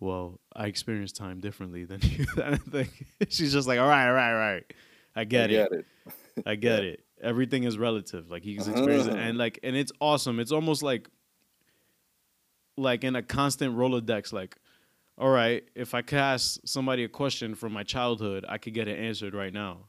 [0.00, 2.26] well, I experience time differently than you.
[2.36, 2.88] That thing.
[3.28, 4.64] She's just like, all right, all right, all right.
[5.16, 5.56] I get I it.
[5.56, 5.86] get it.
[6.46, 7.04] I get it.
[7.22, 8.30] Everything is relative.
[8.30, 9.22] Like he's experiencing, Uh-huh.
[9.22, 10.40] and like, and it's awesome.
[10.40, 11.08] It's almost like,
[12.80, 14.32] like in a constant rolodex.
[14.32, 14.56] Like,
[15.18, 18.88] all right, if I could ask somebody a question from my childhood, I could get
[18.88, 19.88] it answered right now.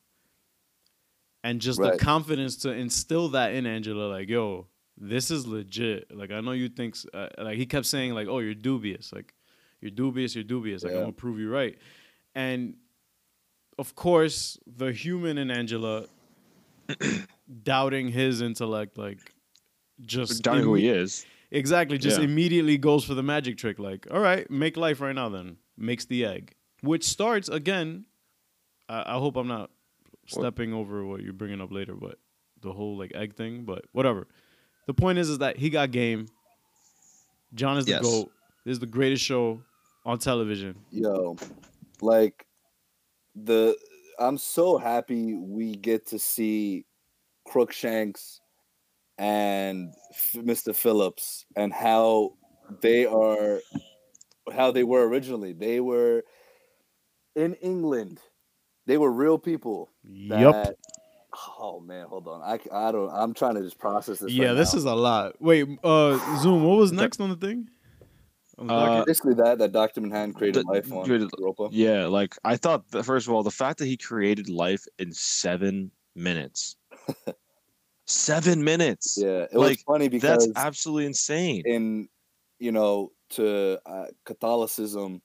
[1.44, 6.16] And just the confidence to instill that in Angela, like, yo, this is legit.
[6.16, 9.12] Like, I know you think, uh, like, he kept saying, like, oh, you're dubious.
[9.12, 9.34] Like,
[9.80, 10.84] you're dubious, you're dubious.
[10.84, 11.78] Like, I'm gonna prove you right.
[12.36, 12.76] And
[13.80, 16.06] of course, the human in Angela
[17.64, 19.34] doubting his intellect, like
[20.02, 21.26] just doubting who he is.
[21.52, 21.98] Exactly.
[21.98, 22.24] Just Yeah.
[22.26, 23.78] immediately goes for the magic trick.
[23.78, 25.30] Like, all right, make life right now.
[25.30, 28.06] Then makes the egg, which starts again.
[28.88, 29.70] I, I hope I'm not
[30.28, 32.18] stepping over what you're bringing up later, but
[32.62, 33.66] the whole like egg thing.
[33.66, 34.28] But whatever.
[34.88, 36.28] The point is, is that he got game.
[37.54, 38.02] John is the Yes.
[38.02, 38.32] goat.
[38.66, 39.62] This is the greatest show
[40.06, 40.76] on television.
[40.92, 41.36] Yo,
[42.02, 42.46] like
[43.36, 43.78] the
[44.20, 46.86] I'm so happy we get to see
[47.46, 48.40] Crookshanks
[49.22, 50.74] and F- Mr.
[50.76, 52.34] Phillips and how
[52.82, 53.60] they are
[54.52, 55.54] how they were originally.
[55.54, 56.24] They were
[57.36, 58.20] in England.
[58.88, 59.90] They were real people.
[60.04, 60.54] Yup.
[60.54, 60.76] that-
[61.60, 62.42] Oh man, hold on.
[62.42, 63.10] I, I don't.
[63.10, 64.32] I'm trying to just process this.
[64.34, 64.80] Yeah, right this now.
[64.80, 65.42] is a lot.
[65.42, 66.64] Wait, uh, Zoom.
[66.66, 67.70] What was next on the thing?
[68.58, 70.02] On the Uh, basically that that Dr.
[70.02, 71.70] Manhattan created The- life on created- Europa.
[71.72, 72.90] Yeah, like I thought.
[72.92, 76.76] That, first of all, the fact that he created life in seven minutes.
[78.12, 79.18] seven minutes.
[79.20, 81.64] Yeah, it Like, was funny because That's absolutely insane.
[81.66, 82.10] in
[82.60, 85.22] you know to uh, Catholicism,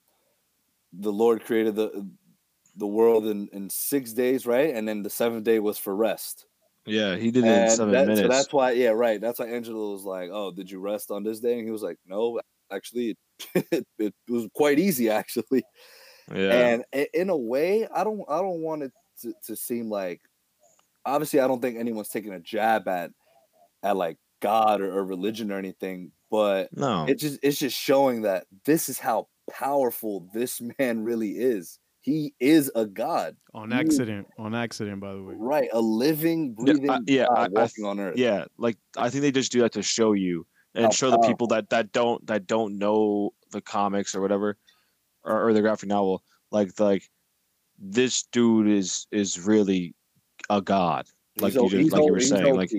[0.92, 2.09] the Lord created the
[2.77, 4.75] the world in in six days, right?
[4.75, 6.46] And then the seventh day was for rest.
[6.87, 8.20] Yeah, he did it in seven that- minutes.
[8.22, 9.20] So that's why, yeah, right.
[9.20, 11.83] That's why Angelo was like, "Oh, did you rest on this day?" And he was
[11.83, 13.16] like, "No, actually,
[13.55, 15.64] it, it was quite easy, actually."
[16.33, 16.81] yeah.
[16.92, 20.20] And in a way, I don't, I don't want it to, to seem like.
[21.07, 23.11] Obviously, I don't think anyone's taking a jab at,
[23.83, 27.07] at like God or, or religion or anything, but no.
[27.09, 31.79] it just it's just showing that this is how powerful this man really is.
[32.01, 34.27] He is a god, on you- accident.
[34.38, 35.35] On accident, by the way.
[35.37, 35.69] right?
[35.73, 38.16] A living, Yeah, breathing I- yeah, god I- I on earth.
[38.16, 41.19] yeah, like I think they just do that to show you and How show the
[41.19, 44.57] people that that don't that don't know the comics or whatever
[45.25, 46.23] or, or the graphic novel.
[46.53, 47.03] Like like
[47.79, 49.95] this dude is is really
[50.51, 51.07] a god.
[51.41, 52.55] Like He's you just like you o- were saying.
[52.55, 52.73] Like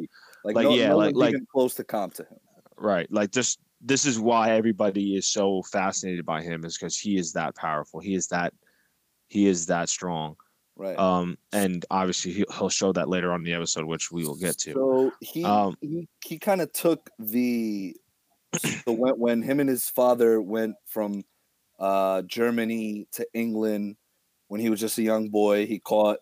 [0.43, 2.37] like, like, no, yeah, no like- like- even close to comp to him.
[2.77, 3.11] right.
[3.11, 7.33] Like just this is why everybody is so fascinated by him is because he is
[7.33, 7.99] that powerful.
[7.99, 8.53] He is that
[9.27, 10.35] he is that strong.
[10.75, 10.97] Right.
[10.97, 14.35] Um and obviously he, he'll show that later on in the episode, which we will
[14.37, 14.73] get to.
[14.73, 17.95] So he Um, he he kind of took the
[18.59, 21.23] so when when him and his father went from
[21.79, 23.97] uh Germany to England
[24.47, 26.19] when he was just a young boy, he caught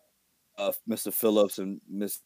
[0.58, 1.14] uh, Mr.
[1.14, 2.22] Phillips and Miss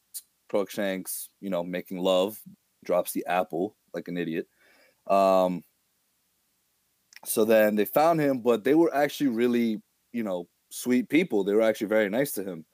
[0.50, 2.40] Crookshanks, you know, making love,
[2.84, 4.48] drops the apple like an idiot.
[5.08, 5.64] Um
[7.26, 9.82] so then they found him, but they were actually really,
[10.14, 11.44] you know, sweet people.
[11.44, 12.66] They were actually very nice to him.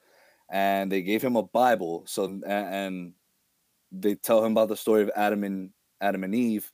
[0.50, 2.04] And they gave him a Bible.
[2.06, 3.12] So and
[3.90, 6.70] they tell him about the story of Adam and Adam and Eve,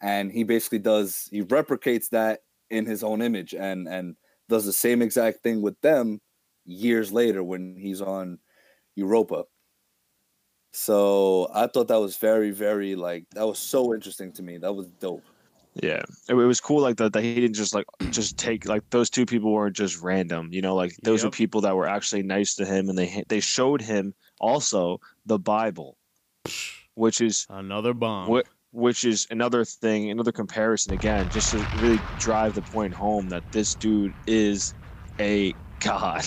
[0.00, 4.16] and he basically does he replicates that in his own image and and
[4.48, 6.20] does the same exact thing with them
[6.66, 8.38] years later when he's on
[8.96, 9.44] Europa.
[10.72, 14.58] So I thought that was very, very like that was so interesting to me.
[14.58, 15.24] That was dope.
[15.74, 17.12] Yeah, it, it was cool like that.
[17.12, 20.48] That he didn't just like just take like those two people weren't just random.
[20.52, 23.40] You know, like those were people that were actually nice to him, and they they
[23.40, 25.96] showed him also the Bible,
[26.94, 28.28] which is Another bomb.
[28.28, 33.28] what which is another thing, another comparison again, just to really drive the point home
[33.30, 34.74] that this dude is
[35.20, 36.24] a god.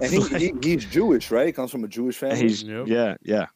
[0.00, 1.46] And he, he he's Jewish, right?
[1.46, 2.40] He comes from a Jewish family.
[2.40, 2.86] he's Yep.
[2.88, 3.46] yeah yeah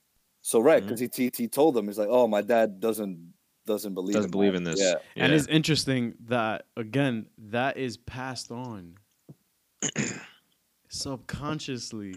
[0.42, 3.32] so right, because he, he he told them he's like, oh, my dad doesn't
[3.66, 4.80] doesn't believe doesn't in believe that." in this.
[4.80, 8.94] Yeah, And it's interesting that again, that is passed on
[10.88, 12.14] subconsciously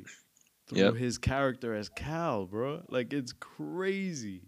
[0.68, 0.94] through Yep.
[0.96, 2.84] his character as Cal, bro.
[2.90, 4.44] Like it's crazy.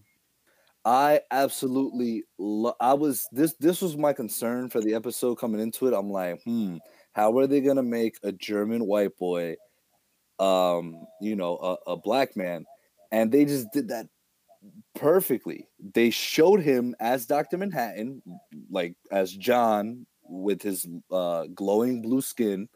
[0.86, 5.88] I absolutely lo- I was this this was my concern for the episode coming into
[5.88, 5.94] it.
[5.94, 6.78] I'm like, hmm,
[7.14, 9.56] how are they gonna make a German white boy,
[10.40, 12.66] um, you know, a, a black man?
[13.12, 14.08] And they just did that
[14.96, 15.68] perfectly.
[15.94, 17.58] They showed him as Dr.
[17.58, 18.22] Manhattan,
[18.70, 22.70] like as John with his uh glowing blue skin,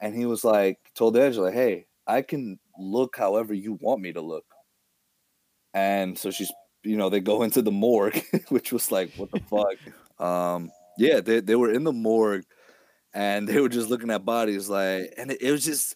[0.00, 4.20] and he was like, told Angela, hey, I can look however you want me to
[4.20, 4.44] look.
[5.74, 6.50] And so she's
[6.84, 9.40] you know, they go into the morgue, which was like, what the
[10.20, 10.24] fuck?
[10.24, 12.44] Um, yeah, they, they were in the morgue
[13.14, 15.94] and they were just looking at bodies like and it, it was just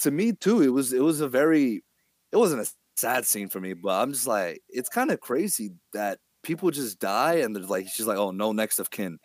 [0.00, 1.84] to me too, it was it was a very
[2.32, 5.72] it wasn't a sad scene for me, but I'm just like, it's kind of crazy
[5.92, 9.18] that people just die and they're like she's like, oh no next of kin.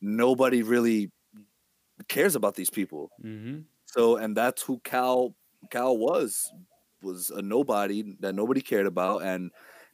[0.00, 1.10] Nobody really
[2.08, 3.10] cares about these people.
[3.24, 3.60] Mm-hmm.
[3.86, 5.34] So and that's who Cal
[5.70, 6.50] Cal was
[7.02, 9.50] was a nobody that nobody cared about and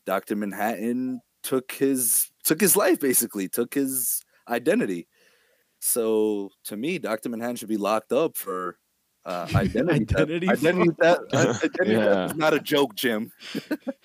[0.06, 0.34] Dr.
[0.34, 5.06] Manhattan took his took his life basically, took his identity.
[5.84, 7.28] So to me, Dr.
[7.28, 8.78] Manhattan should be locked up for
[9.24, 10.20] uh, identity theft.
[10.30, 10.46] Identity
[11.00, 11.20] theft.
[11.32, 12.24] uh, identity theft Yeah.
[12.26, 13.32] is not a joke, Jim.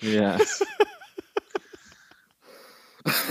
[0.00, 0.38] yeah.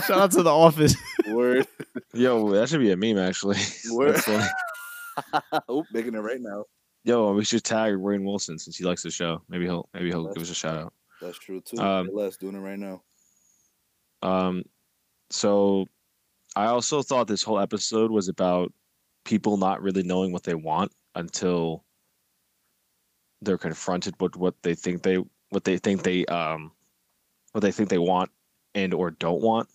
[0.08, 0.96] Shout out to the office.
[1.28, 1.68] Word.
[2.14, 3.58] Yo, that should be a meme actually.
[3.92, 4.16] Word.
[4.16, 4.28] That's
[5.92, 6.64] making it right now.
[7.04, 9.42] Yo, we should tag Rainn Wilson since he likes the show.
[9.50, 10.94] Maybe he'll maybe he'll give us a shout out.
[11.22, 11.78] That's true too.
[11.80, 13.04] Um, Less doing it right now.
[14.24, 14.64] Um,
[15.30, 15.88] so
[16.58, 18.74] I also thought this whole episode was about
[19.26, 21.84] people not really knowing what they want until
[23.44, 26.72] they're confronted with what they think they what they think they um
[27.52, 28.32] what they think they want
[28.74, 29.70] and or don't want.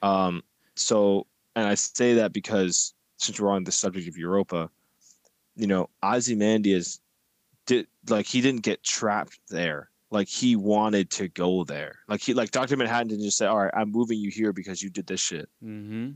[0.00, 0.42] Um,
[0.76, 4.70] so and I say that because since we're on the subject of Europa,
[5.56, 7.00] you know, Ozymandias
[7.66, 9.90] did like he didn't get trapped there.
[10.12, 11.96] Like he wanted to go there.
[12.06, 12.76] Like he like Dr.
[12.76, 15.48] Manhattan didn't just say, All right, I'm moving you here because you did this shit.
[15.64, 16.10] mm-hmm.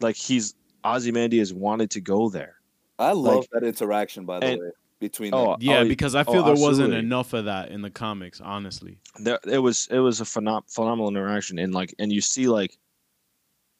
[0.00, 2.56] Like he's Ozymandias wanted to go there.
[2.98, 5.56] I love like- that interaction by the and- way between Oh, them.
[5.62, 8.98] Yeah, oh, because I oh, feel there wasn't enough of that in the comics, honestly.
[9.18, 12.76] there it was it was a phenom- phenomenal interaction and like and you see like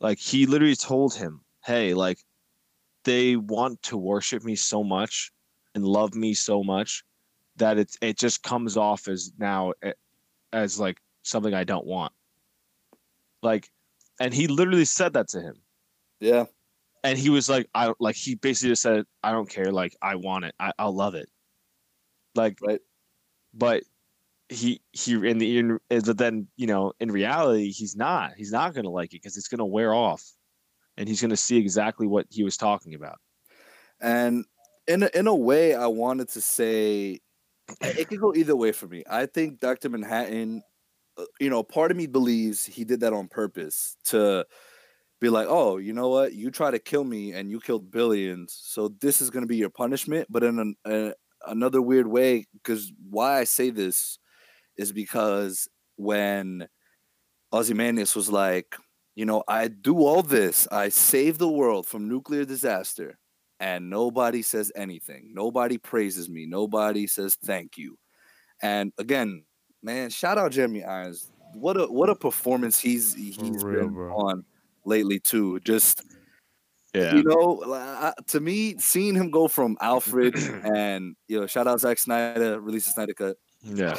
[0.01, 2.19] like he literally told him hey like
[3.05, 5.31] they want to worship me so much
[5.75, 7.05] and love me so much
[7.57, 9.73] that it it just comes off as now
[10.53, 12.13] as like something i don't want.
[13.43, 13.71] Like
[14.21, 15.57] and he literally said that to him.
[16.21, 16.45] Yeah.
[17.05, 20.15] and he was like i like he basically just said i don't care like i
[20.15, 21.29] want it I, i'll love it.
[22.35, 22.81] Like Right.
[23.53, 23.83] but
[24.49, 28.75] he he in the in, but then you know in reality he's not he's not
[28.75, 30.23] gonna like it because it's gonna wear off.
[30.99, 33.19] And he's gonna see exactly what he was talking about.
[34.01, 34.45] And
[34.87, 37.21] in a, in a way, I wanted to say
[37.81, 39.05] it could go either way for me.
[39.09, 39.89] I think Dr.
[39.89, 40.63] Manhattan,
[41.19, 44.47] uh, you know, part of me believes he did that on purpose to
[45.21, 46.33] be like, oh, you know what?
[46.35, 48.59] You try to kill me and you killed billions.
[48.61, 50.27] So this is going to be your punishment.
[50.31, 51.13] But in an, uh,
[51.47, 54.19] another weird way, because why I say this
[54.77, 56.67] is because when
[57.53, 58.75] Ozymandias was like,
[59.15, 63.19] you know, I do all this, I save the world from nuclear disaster
[63.63, 65.31] and nobody says anything.
[65.33, 66.47] Nobody praises me.
[66.47, 67.97] Nobody says thank you.
[68.61, 69.45] And again,
[69.85, 71.31] man, shout out Jeremy Irons.
[71.55, 74.13] What a what a performance he's he's real, been bro.
[74.17, 74.45] on
[74.85, 75.61] lately too.
[75.61, 76.03] Just
[76.93, 80.35] yeah you know, to me, seeing him go from Alfred
[80.75, 83.37] and you know, shout out Zack Snyder, release the Snyder cut.
[83.63, 83.95] yeah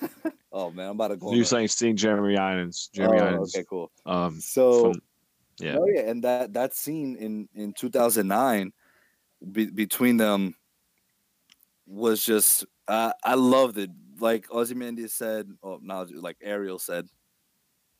[0.52, 1.34] oh man, I'm about to go.
[1.34, 3.90] you're saying seeing jeremy irons jeremy Oh, irons okay, cool.
[4.06, 5.02] um So from-
[5.58, 8.72] yeah Oh yeah, and that that scene in in 2009
[9.50, 10.54] be, between them
[11.86, 13.90] was just uh, I loved it.
[14.20, 17.06] Like Ozymandias said, oh now like Ariel said,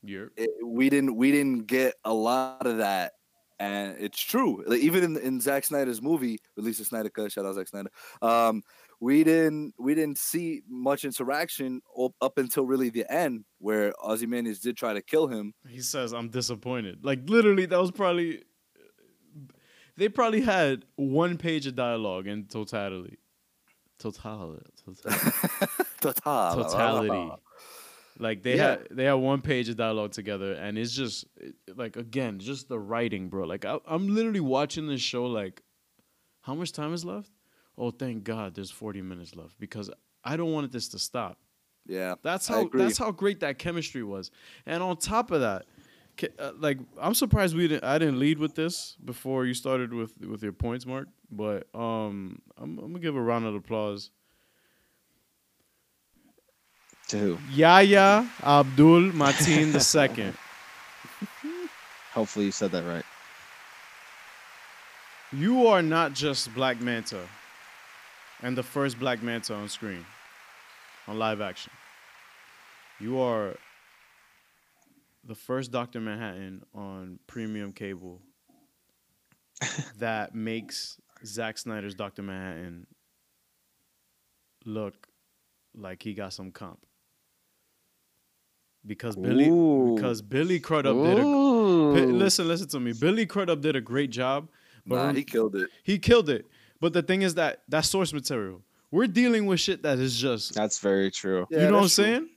[0.03, 0.31] You're
[0.63, 3.13] we didn't we didn't get a lot of that,
[3.59, 4.63] and it's true.
[4.65, 7.89] Like, even in in Zack Snyder's movie, release of Snyder cut, shout out Zack Snyder.
[8.21, 8.61] Um,
[8.99, 14.59] we didn't we didn't see much interaction up, up until really the end, where Ozymandias
[14.59, 15.53] did try to kill him.
[15.67, 16.99] he says I'm disappointed.
[17.03, 18.43] Like literally, that was probably
[19.97, 23.17] they probably had one page of dialogue in totality.
[23.99, 24.65] Totality.
[24.85, 25.31] Totality.
[26.01, 27.31] Totality.
[28.19, 28.69] Like they Yeah.
[28.71, 32.69] had they had one page of dialogue together, and it's just it- like again, just
[32.69, 33.45] the writing, bro.
[33.45, 35.25] Like I, I'm literally watching this show.
[35.25, 35.61] Like,
[36.41, 37.31] how much time is left?
[37.77, 39.89] Oh, thank God, there's 40 minutes left because
[40.23, 41.39] I don't want this to stop.
[41.87, 42.15] Yeah.
[42.21, 44.29] That's how that's how great that chemistry was.
[44.67, 45.65] And on top of that,
[46.57, 50.43] like I'm surprised we didn't I didn't lead with this before you started with with
[50.43, 51.07] your points, Mark.
[51.31, 54.11] But um, I'm, I'm gonna give a round of applause.
[57.09, 60.33] to who Yahya Abdul Mateen II.
[62.13, 63.05] hopefully you said that right
[65.31, 67.27] You are not just Black Manta
[68.41, 70.05] and the first Black Manta on screen
[71.07, 71.71] on live action.
[72.99, 73.55] You are
[75.23, 75.99] the first Dr.
[76.01, 78.21] Manhattan on premium cable
[79.99, 82.21] that makes Zack Snyder's Dr.
[82.23, 82.87] Manhattan
[84.65, 85.07] look
[85.75, 86.79] like he got some comp.
[88.85, 89.95] Because Billy Ooh.
[89.95, 91.93] because Billy Crudup did a Ooh.
[91.93, 92.91] Listen, listen to me.
[92.91, 94.49] Billy Crudup did a great job,
[94.85, 95.69] but Nah, he killed it.
[95.83, 96.45] he killed it.
[96.81, 98.61] But the thing is that that source material.
[98.91, 101.87] We're dealing with shit that is just that's very true you know what I'm true.
[101.87, 102.29] saying?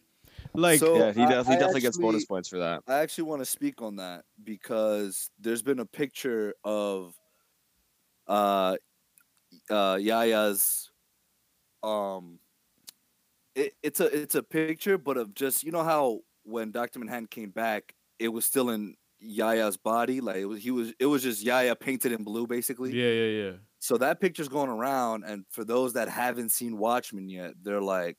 [0.57, 3.25] Like So- yeah he I- definitely I definitely gets bonus points for that I actually
[3.25, 7.15] want to speak on that because there's been a picture of
[8.27, 8.77] uh
[9.71, 10.91] uh Yaya's
[11.83, 12.39] um
[13.55, 16.99] it, it's a it's a picture but of just you know how when Dr.
[16.99, 21.07] Manhattan came back it was still in Yaya's body like it was he was it
[21.07, 23.53] was just Yaya painted in blue basically yeah, yeah, yeah.
[23.79, 28.19] so that picture's going around and for those that haven't seen Watchmen yet they're like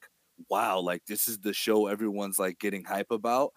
[0.50, 3.52] wow like this is the show everyone's like getting hype about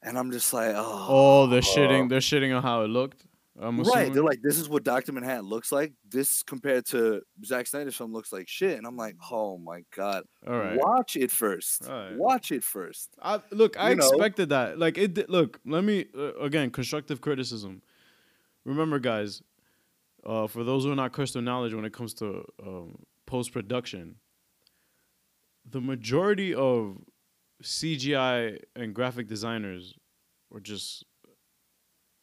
[0.00, 2.08] and I'm just like, oh, Oh, they're shitting.
[2.08, 3.24] They're shitting on how it looked.
[3.60, 4.14] I'm right.
[4.14, 5.92] They're like, this is what Doctor Manhattan looks like.
[6.08, 10.22] This compared to Zack Snyder's film looks like shit, and I'm like, oh my god,
[10.46, 10.76] All right.
[10.78, 11.82] watch it first.
[11.88, 12.16] Alright.
[12.16, 13.08] Watch it first.
[13.20, 13.76] I look.
[13.76, 14.06] I You know?
[14.06, 14.78] expected that.
[14.78, 15.14] Like it.
[15.14, 15.58] Did, look.
[15.66, 17.82] Let me uh, again constructive criticism.
[18.64, 19.42] Remember, guys.
[20.24, 24.14] Uh, for those who are not crystal knowledge when it comes to um, post production,
[25.70, 26.98] the majority of
[27.62, 29.94] CGI and graphic designers,
[30.50, 31.04] or just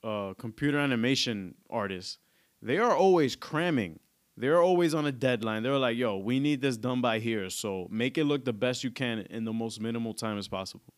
[0.04, 2.20] uh, computer animation artists,
[2.62, 4.00] they are always cramming.
[4.38, 5.64] They're always on a deadline.
[5.64, 8.84] They're like, "Yo, we need this done by here, so make it look the best
[8.84, 10.94] you can in the most minimal time as possible."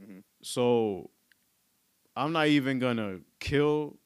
[0.00, 0.22] Mhm.
[0.42, 1.10] So,
[2.16, 3.97] I'm not even gonna kill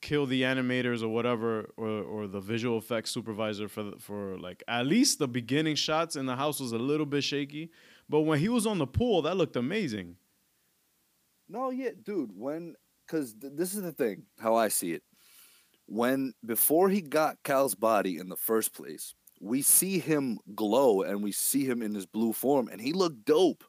[0.00, 4.86] kill the animators or whatever or or the visual effects supervisor for for like at
[4.86, 7.70] least the beginning shots in the house was a little bit shaky,
[8.08, 10.16] but when he was on the pool, that looked amazing.
[11.48, 12.30] No, yeah, dude.
[12.34, 12.74] When
[13.06, 15.02] because th- this is the thing, how I see it.
[15.86, 21.22] When before he got Cal's body in the first place, we see him glow and
[21.22, 23.64] we see him in his blue form, and he looked dope.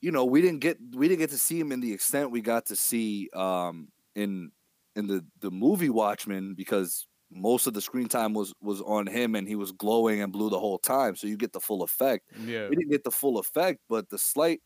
[0.00, 2.40] You know, we didn't get we didn't get to see him in the extent we
[2.40, 4.50] got to see um in
[4.96, 9.34] in the the movie Watchmen because most of the screen time was was on him
[9.34, 12.24] and he was glowing and blue the whole time, so you get the full effect
[12.44, 12.68] Yeah.
[12.68, 14.60] we didn't get the full effect, but the slight,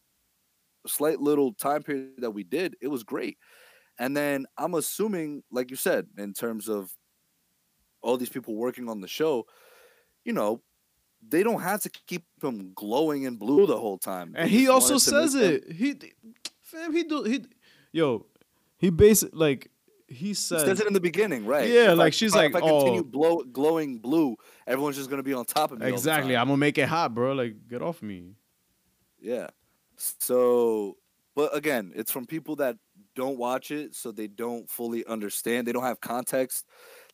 [0.87, 3.37] slight little time period that we did, it was great.
[3.99, 6.91] And then I'm assuming, like you said, in terms of
[8.03, 9.47] all these people working on the show,
[10.25, 10.63] you know,
[11.27, 14.33] they don't have to keep him glowing and blue the whole time.
[14.37, 15.73] And he also says them- it.
[15.73, 15.95] He,
[16.63, 17.45] fam, he do he,
[17.93, 18.27] yo,
[18.79, 19.70] he basic like
[20.11, 20.61] he He said.
[20.67, 21.69] says it in the beginning, right?
[21.69, 24.37] Yeah, If like, I- she's if I- like, if I continue "Oh." blow, glowing blue,
[24.67, 25.87] everyone's just gonna be on top of me.
[25.89, 26.37] exactly.
[26.37, 27.33] I'm gonna make it hot, bro.
[27.33, 28.35] Like, get off me.
[29.21, 29.49] Yeah.
[29.97, 30.97] So,
[31.35, 32.77] but again, it's from people that
[33.15, 35.67] don't watch it, so they don't fully understand.
[35.67, 36.67] They don't have context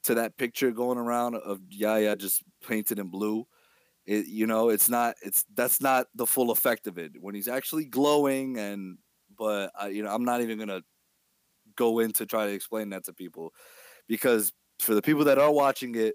[0.05, 3.47] to that picture going around of Yaya just painted in blue.
[4.05, 5.17] It, you know, it's not.
[5.23, 8.57] It's that's not the full effect of it when he's actually glowing.
[8.57, 8.99] And
[9.37, 10.83] but I, you know, I'm not even gonna
[11.77, 13.53] go in to try to explain that to people
[14.09, 16.15] because for the people that are watching it,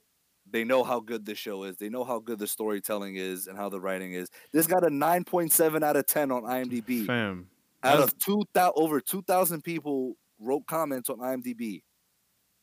[0.50, 1.78] they know how good this show is.
[1.78, 4.30] They know how good the storytelling is and how the writing is.
[4.52, 7.06] This got a 9.7 out of 10 on IMDb.
[7.06, 7.48] Fam.
[7.84, 11.84] out of 2000 over 2000 people wrote comments on IMDb.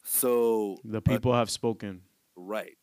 [0.04, 2.02] So The uh, people have spoken.
[2.36, 2.76] right.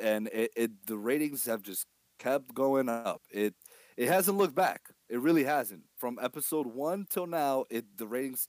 [0.00, 1.86] And it, it the ratings have just
[2.18, 3.20] kept going up.
[3.30, 3.54] It
[3.96, 4.80] it hasn't looked back.
[5.10, 5.82] It really hasn't.
[5.98, 8.48] From episode 1 till now, it the ratings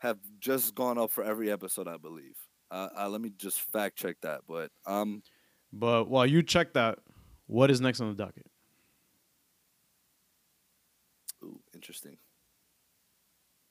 [0.00, 2.36] have just gone up for every episode, I believe.
[2.70, 5.22] Uh, uh, let me just fact check that, but um
[5.72, 6.98] But while you check that,
[7.46, 8.46] what is next on the docket?
[11.44, 12.16] ooh, interesting.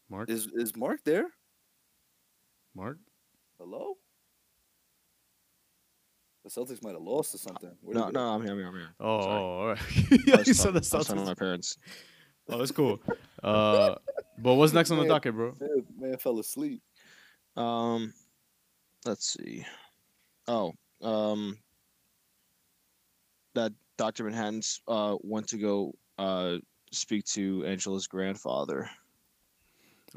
[0.10, 0.30] Mark.
[0.30, 1.28] Is is Mark there?
[2.76, 2.98] Mark.
[3.60, 3.96] Hello?
[6.44, 7.72] The Celtics might have lost or something.
[7.82, 8.52] Where'd No, no, I'm here.
[8.54, 8.68] I'm here.
[8.68, 8.96] I'm here.
[9.00, 9.80] Oh, oh, all right.
[10.26, 11.26] Yeah, was you said talking- the I was talking to Celtics.
[11.28, 11.78] my parents.
[12.50, 13.00] Oh, that's cool.
[13.44, 13.96] Uh,
[14.40, 15.10] but what's next on the Man.
[15.10, 15.54] docket, bro?
[15.60, 16.82] Man, man fell asleep.
[17.56, 18.14] Um,
[19.06, 19.66] let's see.
[20.48, 21.58] Oh, um,
[23.54, 26.58] that Doctor Manhattan's uh went to go uh
[26.92, 28.90] speak to Angela's grandfather.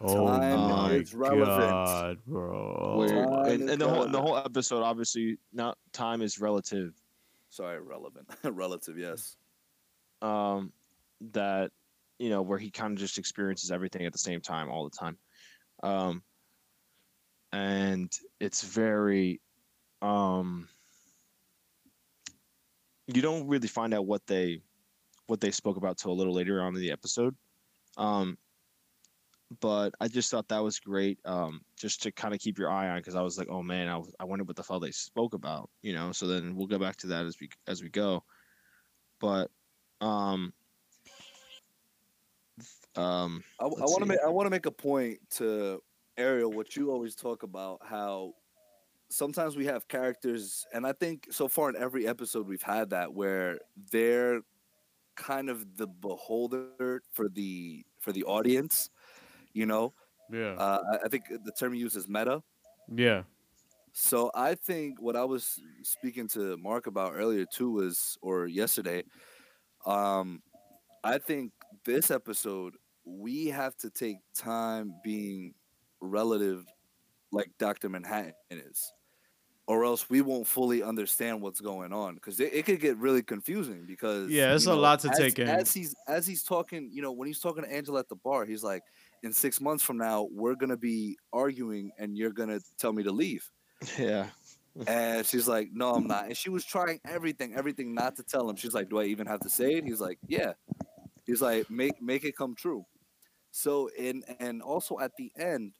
[0.00, 1.48] Oh Time my is relevant.
[1.48, 2.94] god, bro.
[2.96, 6.94] where and, and the whole the whole episode obviously not time is relative.
[7.50, 8.26] Sorry, relevant.
[8.44, 9.36] Relative, yes.
[10.22, 10.72] Um,
[11.32, 11.70] that
[12.22, 14.96] you know where he kind of just experiences everything at the same time all the
[14.96, 15.18] time.
[15.82, 16.22] Um,
[17.52, 19.40] and it's very
[20.02, 20.68] um
[23.08, 24.62] you don't really find out what they
[25.26, 27.34] what they spoke about till a little later on in the episode.
[27.96, 28.38] Um
[29.60, 32.88] but i just thought that was great um just to kind of keep your eye
[32.88, 35.34] on because i was like oh man I, I wonder what the hell they spoke
[35.34, 36.10] about you know?
[36.12, 38.24] So then we'll go back to that as we as we go.
[39.20, 39.50] But
[40.00, 40.54] um
[42.96, 45.82] um I, want to make I want to make a point to
[46.16, 46.52] Ariel.
[46.52, 48.34] What you always talk about how
[49.08, 53.12] sometimes we have characters, and I think so far in every episode we've had that
[53.12, 54.40] where they're
[55.16, 58.90] kind of the beholder for the for the audience.
[59.54, 59.94] You know,
[60.30, 60.54] Yeah.
[60.54, 62.42] uh, I- I think the term you use is meta.
[62.88, 63.24] yeah.
[63.94, 69.04] So I think what I was speaking to Mark about earlier too was, or yesterday,
[69.84, 70.42] um,
[71.04, 71.52] I think
[71.84, 75.54] this episode we have to take time being
[76.00, 76.64] relative,
[77.32, 78.92] like Doctor Manhattan is,
[79.66, 83.22] or else we won't fully understand what's going on because it, it could get really
[83.22, 85.48] confusing because Yeah, it's a know, lot to as- take in.
[85.48, 88.44] as he's as he's talking you know when he's talking to angela at the bar
[88.44, 88.82] he's like
[89.22, 93.12] in six months from now we're gonna be arguing and you're gonna tell me to
[93.12, 93.48] leave.
[93.98, 94.26] Yeah.
[94.86, 96.26] and she's like no i'm not.
[96.26, 98.56] And she was trying everything everything not to tell him.
[98.56, 99.84] She's like do i even have to say it?
[99.84, 100.52] He's like yeah.
[101.24, 102.84] He's like make make it come true
[103.52, 105.74] so in and also at the end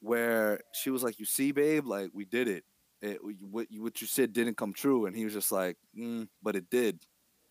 [0.00, 2.64] where she was like you see babe like we did it
[3.02, 6.28] it, what you what you said didn't come true, and he was just like, mm,
[6.42, 7.00] but it did,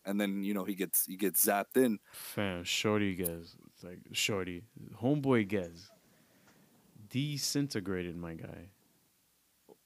[0.04, 1.98] and then you know he gets he gets zapped in.
[2.12, 4.64] Fam, shorty gets like shorty,
[5.00, 5.90] homeboy gets
[7.08, 8.70] disintegrated, my guy.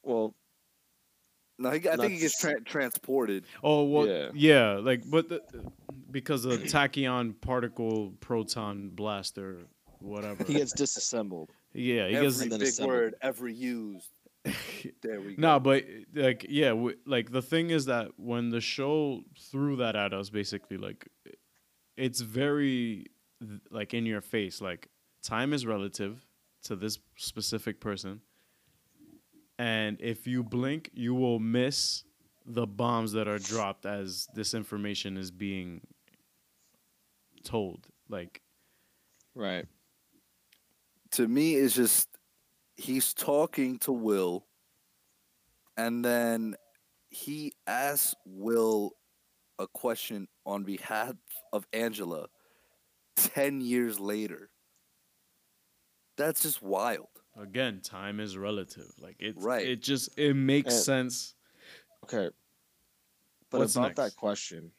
[0.02, 0.34] Well,
[1.61, 3.44] No, he, I think he gets tra- transported.
[3.62, 4.30] Oh well, Yeah.
[4.34, 5.42] yeah, like but the,
[6.11, 9.58] because of tachyon particle proton blaster,
[10.00, 10.42] whatever.
[10.44, 11.50] he gets disassembled.
[11.74, 12.96] yeah, he every gets and then big assembled.
[12.96, 14.08] word ever used.
[15.02, 15.40] There we go.
[15.42, 15.84] No, but
[16.14, 20.30] like yeah, w- like the thing is that when the show threw that at us,
[20.30, 21.06] basically like
[21.98, 23.04] it's very
[23.70, 24.62] like in your face.
[24.62, 24.88] Like
[25.22, 26.24] time is relative
[26.64, 28.22] to this specific person,
[29.61, 32.04] and if you blink, you will miss
[32.46, 35.82] the bombs that are dropped as this information is being
[37.44, 37.86] told.
[38.08, 38.40] Like
[39.34, 39.66] Right.
[41.12, 42.08] to me, it's just
[42.76, 44.46] he's talking to Will,
[45.76, 46.56] and then
[47.11, 48.92] he asks Will
[49.58, 51.16] a question on behalf
[51.52, 52.28] of Angela
[53.16, 54.48] 10 years later.
[56.16, 57.20] That's just wild.
[57.41, 58.93] Again, time is relative.
[59.01, 59.66] Like it, Right.
[59.66, 61.34] It just it makes And- sense.
[62.05, 62.30] Okay.
[63.51, 63.97] But What's about next?
[63.97, 64.70] that question,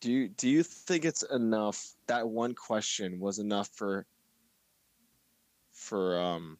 [0.00, 1.94] do you do you think it's enough?
[2.06, 4.06] That one question was enough for
[5.72, 6.58] for um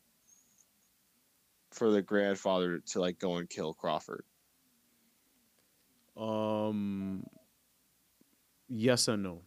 [1.70, 4.24] for the grandfather to like go and kill Crawford.
[6.16, 7.24] Um,
[8.68, 9.40] yes and no,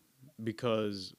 [0.44, 1.14] because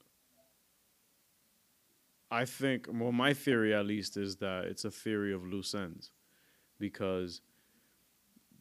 [2.29, 6.11] I think well, my theory at least is that it's a theory of loose ends,
[6.79, 7.41] because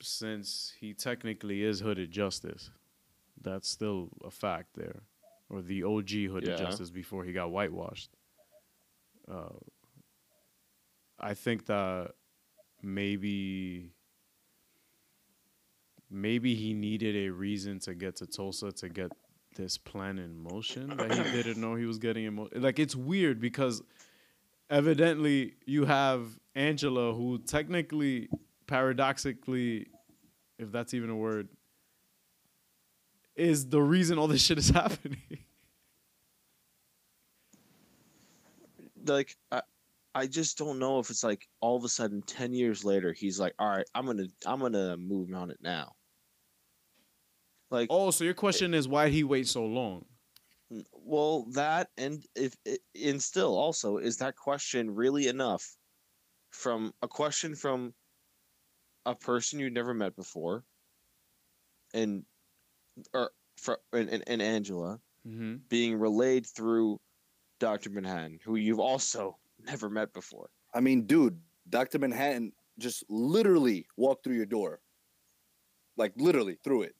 [0.01, 2.71] since he technically is hooded justice,
[3.41, 5.03] that's still a fact there,
[5.51, 6.57] or the OG hooded Yeah.
[6.57, 8.11] justice before he got whitewashed.
[9.29, 9.49] Uh,
[11.19, 12.13] I think that
[12.83, 13.91] maybe
[16.09, 19.11] maybe he needed a reason to get to Tulsa to get
[19.57, 22.63] this plan in motion that he didn't know he was getting in motion.
[22.63, 23.83] Like it's weird because
[24.71, 28.29] evidently you have Angela who technically
[28.67, 29.87] paradoxically
[30.59, 31.49] if that's even a word
[33.35, 35.19] is the reason all this shit is happening.
[39.05, 39.63] Like I
[40.15, 43.39] I just don't know if it's like all of a sudden 10 years later he's
[43.39, 45.96] like, "All right, I'm going to I'm going to move on it now."
[47.71, 50.05] Like oh, so your question is why would he wait so long?
[50.93, 52.55] Well, that and if
[53.01, 55.77] and still also is that question really enough
[56.51, 57.95] from a question from
[59.05, 60.65] a person you never met before,
[61.95, 62.25] and
[63.13, 65.57] or for and, and, and Angela Mm-hmm.
[65.69, 67.01] being relayed through
[67.59, 69.37] Doctor Manhattan, who you've also
[69.67, 70.51] never met before.
[70.73, 71.99] I mean, dude, Dr.
[71.99, 74.81] Manhattan just literally walked through your door.
[75.97, 76.95] Like literally through it.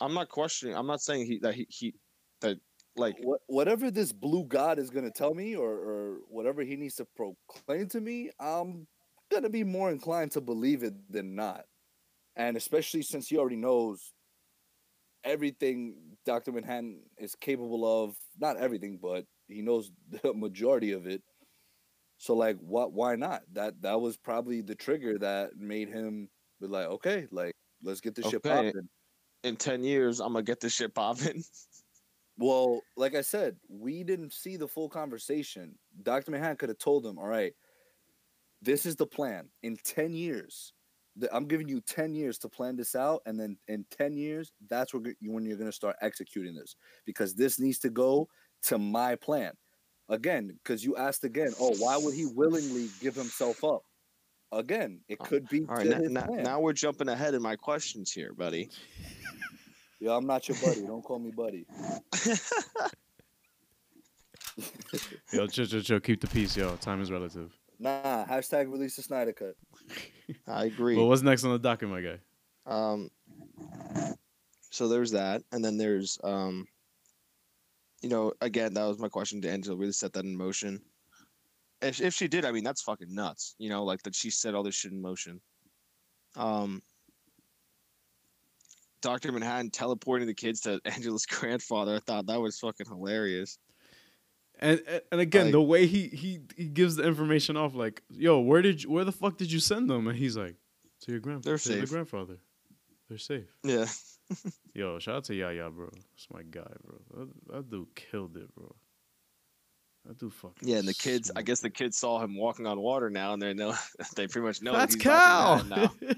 [0.00, 0.76] I'm not questioning.
[0.76, 1.94] I'm not saying he that he, he
[2.40, 2.58] that
[2.96, 6.96] like What whatever this blue god is gonna tell me or, or whatever he needs
[6.96, 8.86] to proclaim to me, I'm
[9.30, 11.64] gonna be more inclined to believe it than not.
[12.36, 14.12] And especially since he already knows
[15.24, 15.94] everything
[16.26, 16.52] Dr.
[16.52, 19.90] Manhattan is capable of, not everything, but he knows
[20.22, 21.22] the majority of it.
[22.18, 23.42] So like what why not?
[23.52, 26.28] That that was probably the trigger that made him
[26.60, 28.66] be like, okay, like let's get this shit Okay.
[28.68, 28.88] popping.
[29.44, 31.44] In ten years I'm gonna get this shit popping.
[32.36, 35.78] Well, like I said, we didn't see the full conversation.
[36.02, 36.32] Dr.
[36.32, 37.52] Manhattan could have told him, all right,
[38.60, 39.48] this is the plan.
[39.62, 40.72] In 10 years,
[41.32, 43.22] I'm giving you 10 years to plan this out.
[43.26, 46.74] And then in 10 years, that's when you're going to start executing this
[47.06, 48.28] because this needs to go
[48.64, 49.52] to my plan.
[50.08, 53.82] Again, because you asked again, oh, why would he willingly give himself up?
[54.58, 58.12] Again, it could be All right, now, now, now we're jumping ahead in my questions
[58.12, 58.70] here, buddy.
[60.00, 60.82] Yo, I'm not your buddy.
[60.82, 61.66] Don't call me buddy.
[65.32, 66.00] Yo, chill, chill, chill.
[66.00, 66.76] Keep the peace, yo.
[66.76, 67.50] Time is relative.
[67.78, 69.54] Nah, hashtag release the Snyder Cut.
[70.46, 70.96] I agree.
[70.96, 72.18] Well, what's next on the docket, my guy?
[72.66, 73.10] Um,
[74.70, 76.66] so there's that, and then there's um,
[78.02, 79.76] you know, again, that was my question to Angela.
[79.76, 80.82] Really set that in motion,
[81.84, 83.54] if if she did, I mean that's fucking nuts.
[83.58, 85.40] You know, like that she set all this shit in motion.
[86.36, 86.82] Um,
[89.02, 91.96] Doctor Manhattan teleporting the kids to Angela's grandfather.
[91.96, 93.58] I thought that was fucking hilarious.
[94.60, 94.80] And
[95.10, 98.62] and- again, Like- the way he he he gives the information off, like, yo, where
[98.62, 100.06] did you, where the fuck did you send them?
[100.08, 100.56] And he's like,
[101.02, 102.38] to your grand, They're to your grandfather.
[103.08, 103.44] They're safe.
[103.62, 103.86] Yeah,
[104.74, 105.90] Yo, shout out to Yaya, bro.
[105.92, 106.98] That's my guy, bro.
[107.16, 108.74] That, that dude killed it, bro.
[110.06, 110.68] That dude fucking.
[110.68, 110.76] yeah.
[110.76, 113.54] And the kids, I guess the kids saw him walking on water now, and they
[113.54, 113.74] know
[114.16, 114.74] they pretty much know it.
[114.74, 115.64] that That's he's Cal.
[115.64, 115.92] Now.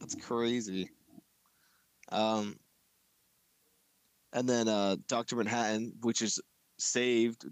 [0.00, 0.90] That's crazy.
[2.10, 2.58] Um,
[4.32, 6.40] and then uh, Doctor Manhattan, which is
[6.78, 7.46] saved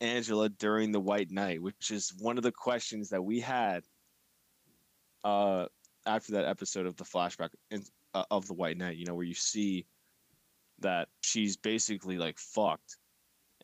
[0.00, 3.82] Angela during the White Night, which is one of the questions that we had
[5.24, 5.66] uh,
[6.04, 7.82] after that episode of the flashback in,
[8.14, 8.96] uh, of the White Night.
[8.96, 9.86] You know, where you see
[10.80, 12.96] that she's basically like fucked,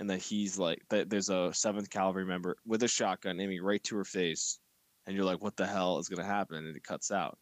[0.03, 1.11] and that he's like that.
[1.11, 4.61] There's a Seventh Kavalry member with a shotgun aiming right to her face,
[5.07, 7.39] and you're like, "What the hell is gonna happen?" And it cuts out.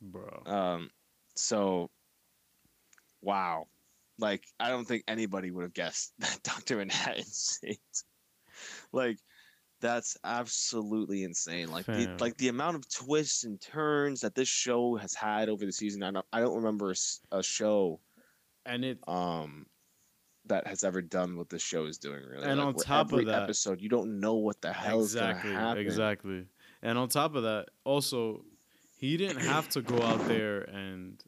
[0.00, 0.46] bro.
[0.46, 0.90] Um,
[1.36, 1.90] so,
[3.20, 3.66] wow,
[4.18, 8.04] like I don't think anybody would have guessed that Doctor Manhattan saved.
[8.92, 9.18] Like,
[9.80, 11.70] that's absolutely insane.
[11.70, 15.66] Like the like the amount of twists and turns that this show has had over
[15.66, 16.02] the season.
[16.04, 16.94] I don't I don't remember
[17.32, 18.02] a show
[18.66, 19.66] And it um
[20.48, 22.22] that has ever done what this show is doing.
[22.24, 25.50] Really, And Like, on top of that- episode, you don't know what the hell exactly
[25.50, 25.82] is gonna happen.
[25.86, 26.46] exactly.
[26.82, 28.44] And on top of that, also,
[28.96, 31.22] he didn't have to go out there and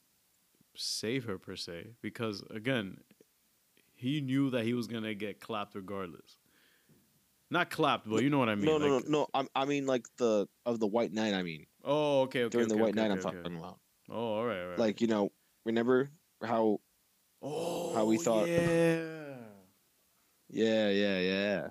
[0.75, 3.01] save her per se because again,
[3.95, 6.37] he knew that he was gonna get clapped regardless.
[7.51, 8.64] Not clapped, but you know what I mean.
[8.66, 9.49] no, no, like, no, no.
[9.55, 11.35] I, I mean, like the of the White Night.
[11.35, 12.51] I mean, Oh, okay, okay.
[12.53, 13.79] during the okay, White okay, Knight, I'm okay, talking about.
[14.09, 14.79] Oh, all right, all right.
[14.79, 15.33] Like you know,
[15.64, 16.11] remember
[16.43, 16.81] how?
[17.43, 19.36] Oh, how we thought- Yeah.
[20.53, 21.68] Yeah, yeah, yeah.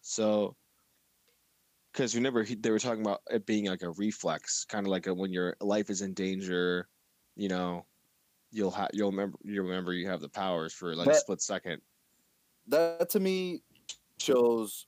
[0.00, 0.56] So,
[1.92, 5.06] because remember he, they were talking about it being like a reflex, kind of like
[5.06, 6.88] a, when your life is in danger,
[7.36, 7.84] you know,
[8.52, 11.82] you'll have you'll remember you remember you have the powers for like a split second.
[12.68, 13.62] that to me
[14.18, 14.86] shows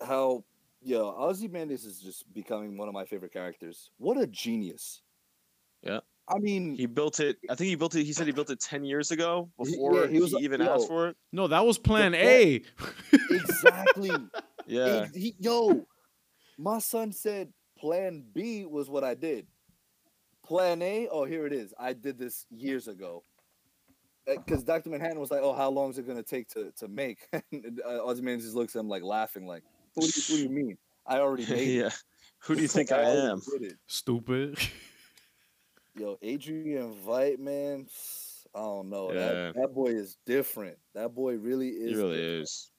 [0.00, 0.42] how
[0.82, 3.90] yo Ozymandias is just becoming one of my favorite characters.
[3.98, 5.02] What a genius!
[5.82, 6.00] Yeah.
[6.30, 7.38] I mean, He built it.
[7.50, 8.04] I think he built it.
[8.04, 10.74] He said he built it ten years ago before yeah, he he, was- even yo.
[10.74, 11.16] asked for it.
[11.32, 12.62] No, that was Plan A.
[13.30, 14.12] exactly.
[14.66, 15.86] Yeah, Ex- he- yo,
[16.58, 19.46] my son said Plan B was what I did.
[20.44, 21.74] Plan A, oh here it is.
[21.78, 23.24] I did this years ago.
[24.26, 24.90] Because Dr.
[24.90, 28.04] Manhattan was like, "Oh, how long is it gonna take to to make?" and uh,
[28.04, 29.64] Ozymandias just looks at him like laughing, like,
[29.94, 30.78] "What do you, what do you mean?
[31.06, 31.92] I already made it.
[32.44, 33.40] Who do you think I already am?
[33.86, 34.58] Stupid.
[35.94, 37.86] Yo, Adrian Veidt, man.
[38.54, 39.12] I don't know.
[39.12, 39.20] Yeah.
[39.20, 40.76] That that boy is different.
[40.94, 41.90] That boy really is.
[41.90, 42.42] He really different.
[42.42, 42.70] is.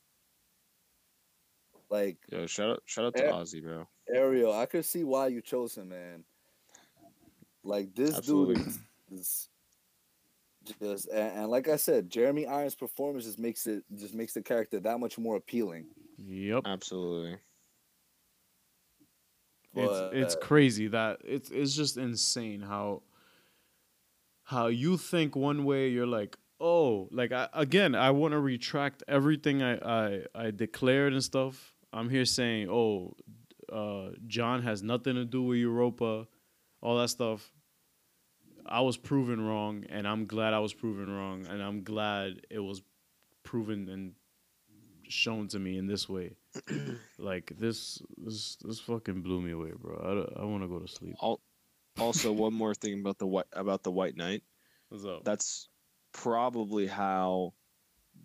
[1.89, 3.86] Like Yo, shout out, shout out to Ozzy, bro.
[4.14, 6.24] Ariel, I could see why you chose him, man.
[7.64, 8.55] Like this Absolutely.
[8.55, 8.80] dude is,
[9.12, 9.49] is
[10.82, 14.41] just and, and like I said, Jeremy Irons' performance just makes it just makes the
[14.41, 15.86] character that much more appealing.
[16.18, 16.64] yep.
[16.66, 17.38] Absolutely.
[19.74, 23.03] It's it's But- crazy that it's it's just insane how
[24.43, 29.03] how you think one way you're like oh like I, again I want to retract
[29.07, 31.74] everything I, I I declared and stuff.
[31.93, 33.15] I'm here saying oh
[33.72, 36.28] uh, Jon has nothing to do with Europa,
[36.82, 37.53] all that stuff.
[38.65, 42.59] I was proven wrong, and I'm glad I was proven wrong, and I'm glad it
[42.59, 42.82] was
[43.43, 44.13] proven and
[45.12, 46.36] shown to me in this way.
[47.20, 49.95] like this, this, this fucking blew me away, bro.
[50.38, 51.16] I, I want to go to sleep.
[51.22, 51.41] Al-
[51.99, 54.43] Also, one more thing about the white about the White Night.
[54.89, 55.24] What's up?
[55.24, 55.70] That's
[56.14, 57.53] probably how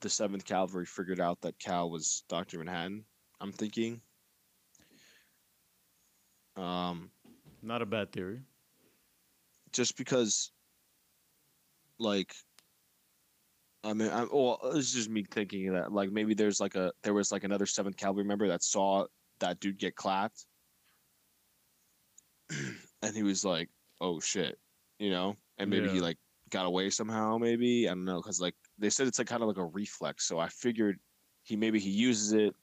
[0.00, 3.04] the Seventh Kavalry figured out that Cal was Doctor Manhattan.
[3.40, 4.00] I'm thinking.
[6.56, 7.10] Um,
[7.62, 8.40] Not a bad theory.
[9.72, 10.50] just because,
[11.98, 12.34] like,
[13.86, 17.14] I mean, I, well, it's just me thinking that, like, maybe there's like a there
[17.14, 19.06] was like another Seventh Kavalry member that saw
[19.38, 20.44] that dude get clapped,
[23.02, 23.68] and he was like,
[24.00, 24.58] "Oh shit,"
[24.98, 26.18] you know, and maybe he like
[26.50, 27.38] got away somehow.
[27.38, 30.26] Maybe I don't know, because like they said it's like kind of like a reflex.
[30.26, 30.98] So I figured
[31.44, 32.54] he maybe he uses it.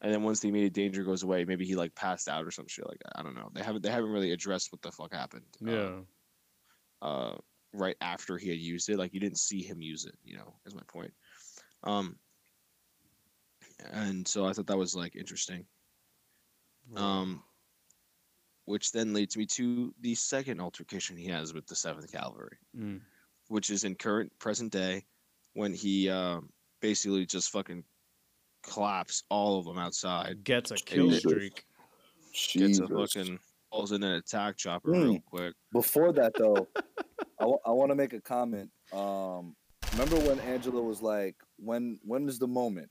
[0.00, 2.66] And then once the immediate danger goes away, maybe he like passed out or some
[2.66, 3.12] shit like that.
[3.18, 3.50] I don't know.
[3.54, 5.44] They haven't they haven't really addressed what the fuck happened.
[5.64, 6.00] uh, Yeah.
[7.02, 7.36] uh,
[7.72, 8.98] right after he had used it.
[8.98, 10.14] Like you didn't see him use it.
[10.24, 11.12] You know, is my point.
[11.84, 12.16] Um,
[13.92, 15.64] and so I thought that was like interesting.
[16.96, 17.42] Um,
[18.64, 23.00] which then leads me to the second altercation he has with the Seventh Kavalry, Mm.
[23.48, 25.04] which is in current present day,
[25.54, 26.48] when he um,
[26.80, 27.84] basically just fucking
[28.62, 30.44] claps all of them outside.
[30.44, 31.20] Gets a kill Jesus.
[31.32, 31.64] streak.
[32.54, 33.38] Gets a fucking
[33.70, 35.02] falls in an attack chopper Mm.
[35.04, 35.54] real quick.
[35.72, 36.68] Before that, though,
[37.40, 38.70] I want to make a comment.
[38.92, 39.56] Um,
[39.92, 42.90] remember when Angela was like, "When when is the moment?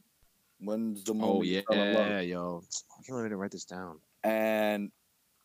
[0.60, 2.62] When's the moment?" Oh yeah, love?" yo.
[2.64, 4.00] I can't remember to write this down.
[4.24, 4.92] And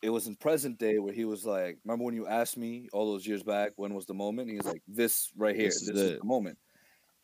[0.03, 3.11] it was in present day where he was like, "Remember when you asked me all
[3.13, 5.67] those years back when was the moment?" He was like, "This right here.
[5.67, 6.59] This This, is is the moment."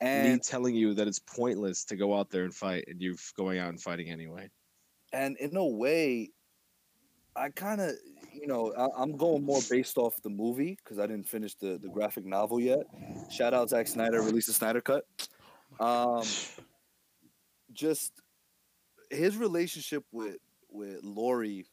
[0.02, 3.58] Me telling you that it's pointless to go out there and fight, and you going
[3.58, 4.50] out and fighting anyway.
[5.12, 6.30] and in a way,
[7.36, 7.92] I kind of,
[8.43, 11.78] you know, I, I'm going more based off the movie because I didn't finish the
[11.80, 12.80] the graphic novel yet.
[13.30, 15.07] Shout out Zack Snyder, released the Snyder cut.
[15.78, 16.24] Um,
[17.72, 18.12] just
[19.11, 20.38] his relationship with
[20.68, 21.66] with Lori,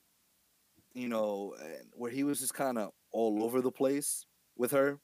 [0.94, 1.56] you know,
[1.94, 5.00] where he was just kind of all over the place with her.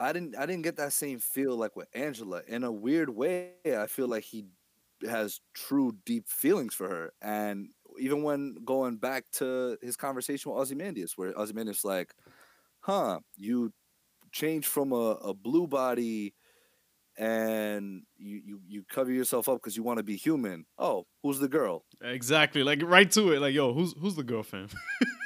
[0.00, 2.40] I didn't I didn't get that same feel like with Angela.
[2.48, 4.46] In a weird way, I feel like he
[5.06, 7.12] has true deep feelings for her.
[7.20, 7.68] And
[7.98, 12.14] even when going back to his conversation with Ozymandias, where Ozymandias like,
[12.80, 13.72] huh, you
[14.32, 16.34] changed from a, a blue body
[17.18, 20.64] and you, you, you cover yourself up because you want to be human.
[20.78, 21.84] Oh, who's the girl?
[22.02, 22.62] Exactly.
[22.62, 23.40] Like right to it.
[23.40, 24.72] Like, yo, who's who's the girlfriend?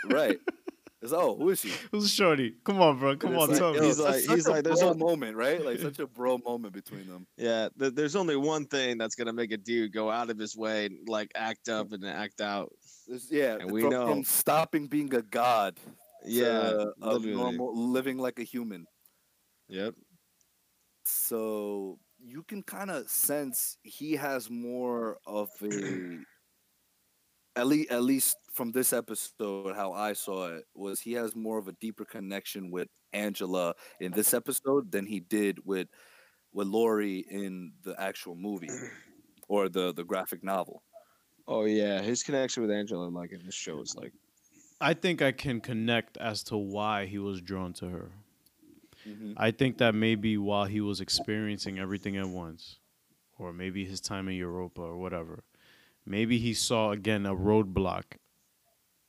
[0.06, 0.38] Right.
[1.04, 1.70] It's oh, who is she?
[1.92, 2.54] who's Shorty?
[2.64, 3.14] Come on, bro.
[3.16, 3.82] Come on, it's tell like, me.
[3.82, 5.62] yo, He's like- he's like, there's a- moment, right?
[5.62, 7.26] Like such a bro moment between them.
[7.36, 10.56] Yeah, th- there's only one thing that's gonna make a dude go out of his
[10.56, 12.72] way and like act up and act out.
[13.06, 15.78] It's- yeah, And we from, know- from stopping being a god
[16.24, 17.36] Yeah, to a literally.
[17.36, 18.86] normal living like a human.
[19.68, 19.94] Yep.
[21.04, 26.18] so you can kind of sense he has more of a
[27.56, 31.58] at least at least from this episode how i saw it was he has more
[31.58, 35.88] of a deeper connection with angela in this episode than he did with
[36.52, 38.70] with lori in the actual movie
[39.48, 40.82] or the the graphic novel
[41.48, 44.12] Oh yeah, his connection with Angela, like in this show, is like
[44.80, 48.12] I think I can connect as to why he was drawn to her.
[49.04, 49.36] Mhm.
[49.36, 52.80] I think that maybe while he was experiencing everything at once,
[53.38, 55.44] or maybe his time in Europa or whatever,
[56.06, 58.18] maybe he saw again a roadblock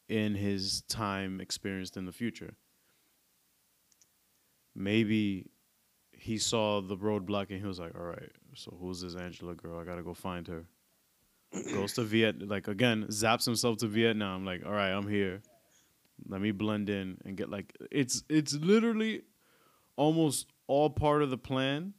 [0.07, 2.55] in his time experienced in the future.
[4.75, 5.49] Maybe
[6.11, 9.79] he saw the roadblock and he was like, all right, so who's this Angela girl?
[9.79, 10.65] I got to go find her.
[11.73, 14.45] Goes to Viet, like again, zaps himself to Vietnam.
[14.45, 15.41] Like, all right, I'm here.
[16.27, 19.21] Let me blend in and get like it's it's literally
[19.95, 21.93] almost all part of the plan.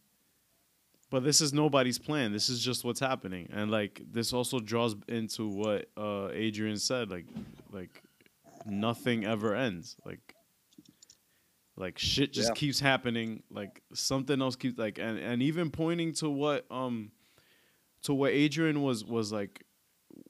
[1.11, 2.33] But this is nobody's plan.
[2.33, 3.49] This is just what's happening.
[3.53, 7.27] And like this also draws into what uh Adrian said, like
[7.73, 8.03] like
[8.67, 9.97] nothing ever ends.
[10.05, 10.35] Like
[11.77, 12.55] like shit just Yeah.
[12.55, 13.43] keeps happening.
[13.51, 17.13] Like something else keeps like and, and even pointing to what um
[18.03, 19.63] to what Adrian was was like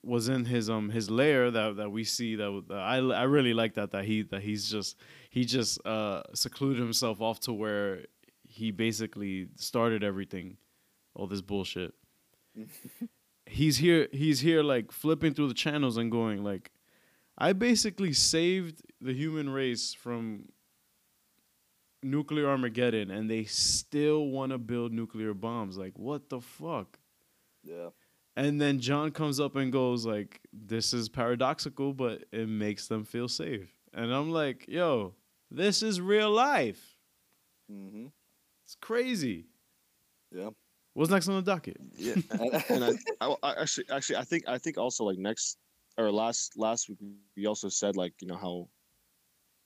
[0.02, 3.54] was in his um his lair that that we see that, that I I really
[3.54, 4.96] like that that he that he's just
[5.30, 8.04] he just uh secluded himself off to where
[8.48, 10.56] he basically started everything
[11.16, 11.94] all this bullshit
[13.46, 16.70] he's here he's here like flipping through the channels and going like
[17.38, 20.46] I basically saved the human race from
[22.02, 26.98] nuclear armageddon and they still want to build nuclear bombs like what the fuck
[27.64, 27.88] yeah
[28.36, 33.02] and then Jon comes up and goes like, "This is paradoxical, but it makes them
[33.04, 35.14] feel safe." And I'm like, "Yo,
[35.50, 36.98] this is real life.
[37.66, 38.08] hmm
[38.64, 39.46] It's crazy."
[40.30, 40.50] yeah
[40.96, 41.76] What's next on the docket?
[41.98, 42.14] yeah.
[42.70, 45.58] and I, I, I actually actually I think I think also like next
[45.98, 46.98] or last last week
[47.36, 48.66] we also said like you know how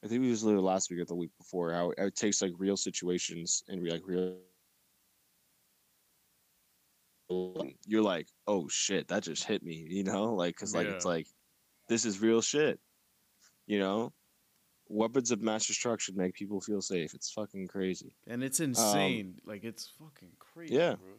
[0.04, 2.50] I think it was literally last week or the week before how it takes like
[2.58, 4.38] real situations and we like real
[7.86, 11.28] you're like oh shit that just hit me you know like because like it's like
[11.88, 12.80] this is real shit
[13.68, 14.12] you know
[14.92, 19.40] weapons of mass destruction make people feel safe it's fucking crazy And it's insane.
[19.46, 20.96] like it's fucking crazy, yeah.
[20.96, 21.14] bro.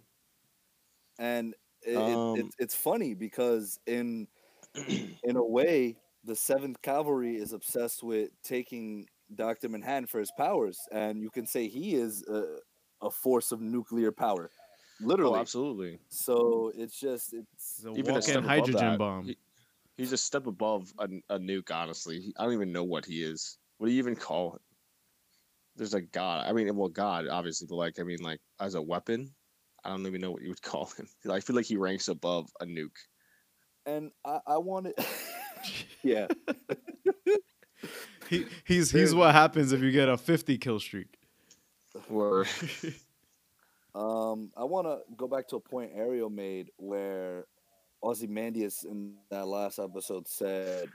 [1.20, 1.54] and
[1.84, 4.28] it, it, Um, it's it's funny because in
[5.24, 10.78] in a way the Seventh Kavalry is obsessed with taking Doctor Manhattan for his powers,
[10.92, 12.58] and you can say he is a,
[13.02, 14.52] a force of nuclear power,
[15.00, 15.38] literally.
[15.38, 19.26] oh absolutely So it's just it's Even a step walking above hydrogen that, bomb.
[19.26, 19.38] he-
[19.98, 22.20] He's a step above a, a nuke, honestly.
[22.22, 23.58] He- I don't even know what he is.
[23.82, 24.62] What do you even call it?
[25.76, 26.46] There's a god.
[26.48, 29.34] I mean, well, God, obviously, but like, I mean, like, as a weapon,
[29.84, 31.08] I don't even know what you would call him.
[31.32, 32.92] I feel like he ranks above a nuke.
[33.88, 34.94] and I, I wanted,
[36.04, 36.28] yeah,
[38.30, 41.18] He, he's he's what happens if you get a 50 kill streak.
[42.08, 42.46] Or
[43.96, 47.46] Um, I want to go back to a point Ariel made where
[48.04, 50.88] Ozymandias in that last episode said,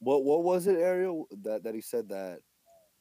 [0.00, 1.26] "What what was it, Ariel?
[1.42, 2.40] That that he said that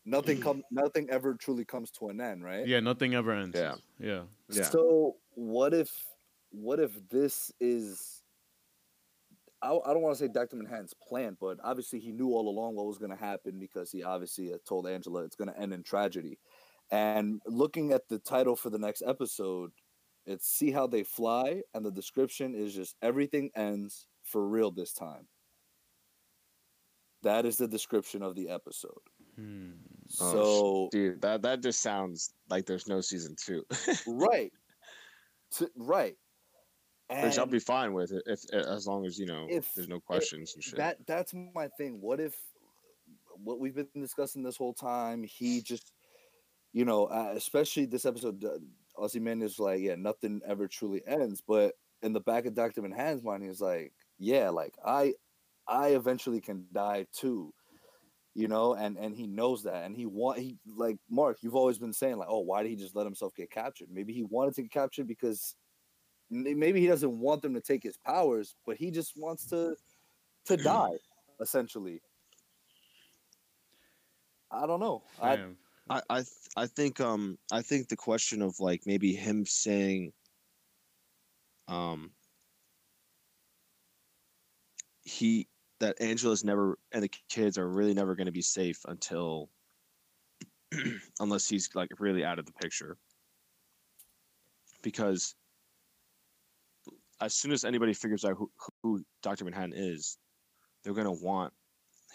[0.05, 2.67] nothing come nothing ever truly comes to an end, right?
[2.67, 3.57] Yeah, nothing ever ends.
[3.57, 3.75] Yeah.
[3.99, 4.23] Yeah.
[4.49, 4.63] Yeah.
[4.63, 5.91] So what if
[6.51, 8.23] what if this is
[9.61, 10.57] I, I don't want to say Dr.
[10.57, 14.03] Manhattan's plan, but obviously he knew all along what was going to happen because he
[14.03, 16.37] obviously uh, told Angela it's going to end in tragedy.
[16.91, 19.71] And looking at the title for the next episode,
[20.27, 24.93] it's See How They Fly, and the description is just everything ends for real this
[24.93, 25.27] time.
[27.25, 28.91] That is the description of the episode.
[29.35, 29.71] Hmm.
[30.21, 33.65] Oh, So Dude, that that just sounds like there's no season two.
[34.07, 34.53] right,
[35.57, 36.15] To- right,
[37.09, 39.99] Which I'll be fine with it if as long as you know If- there's no
[39.99, 40.77] questions and shit.
[40.77, 41.99] that that's my thing.
[41.99, 42.35] What if
[43.43, 45.23] what we've been discussing this whole time?
[45.23, 45.91] He just,
[46.71, 48.59] you know, uh, especially this episode, uh,
[48.97, 51.41] Ozymandias is like, yeah, nothing ever truly ends.
[51.45, 55.15] But in the back of Doctor Manhattan's mind, he's like, yeah, like I,
[55.67, 57.53] I eventually can die too,
[58.33, 61.77] you know, and and he knows that, and he want he like Mark, you've always
[61.77, 63.89] been saying like, oh, why did he just let himself get captured?
[63.91, 65.55] Maybe he wanted to get captured because
[66.29, 69.75] maybe he doesn't want them to take his powers, but he just wants to
[70.45, 70.97] to die,
[71.41, 72.01] essentially.
[74.51, 75.03] I don't know.
[75.21, 75.33] I,
[75.89, 80.13] I I th- I think um I think the question of like maybe him saying
[81.67, 82.11] um
[85.03, 85.47] he
[85.79, 89.49] that Angela's never and the kids are really never going to be safe until
[91.19, 92.97] unless he's like really out of the picture
[94.81, 95.35] because
[97.21, 98.51] as soon as anybody figures out who,
[98.83, 99.45] who Dr.
[99.45, 100.17] Manhattan is
[100.83, 101.53] they're going to want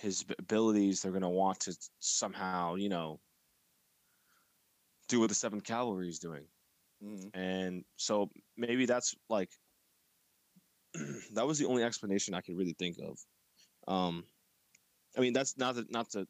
[0.01, 3.21] his abilities they're going to want to somehow you know
[5.09, 6.45] do what the seventh kavalry is doing
[7.03, 7.31] Mhm.
[7.35, 9.51] and so maybe that's like
[11.33, 13.19] that was the only explanation i could really think of
[13.89, 14.25] um
[15.17, 16.27] i mean that's not to, not to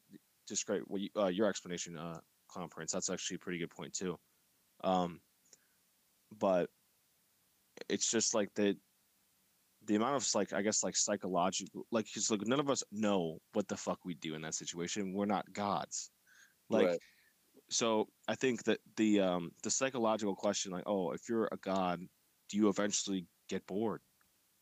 [0.47, 3.93] discredit what you, uh, your explanation uh clown prince that's actually a pretty good point
[3.93, 4.17] too
[4.83, 5.21] um
[6.37, 6.69] but
[7.89, 8.77] it's just like the
[9.85, 13.39] the amount of like i guess like psychological like because like none of us know
[13.53, 16.11] what the fuck we do in that situation we're not gods
[16.69, 16.99] like Right.
[17.69, 21.99] so i think that the um the psychological question like oh if you're a god
[22.49, 24.01] do you eventually get bored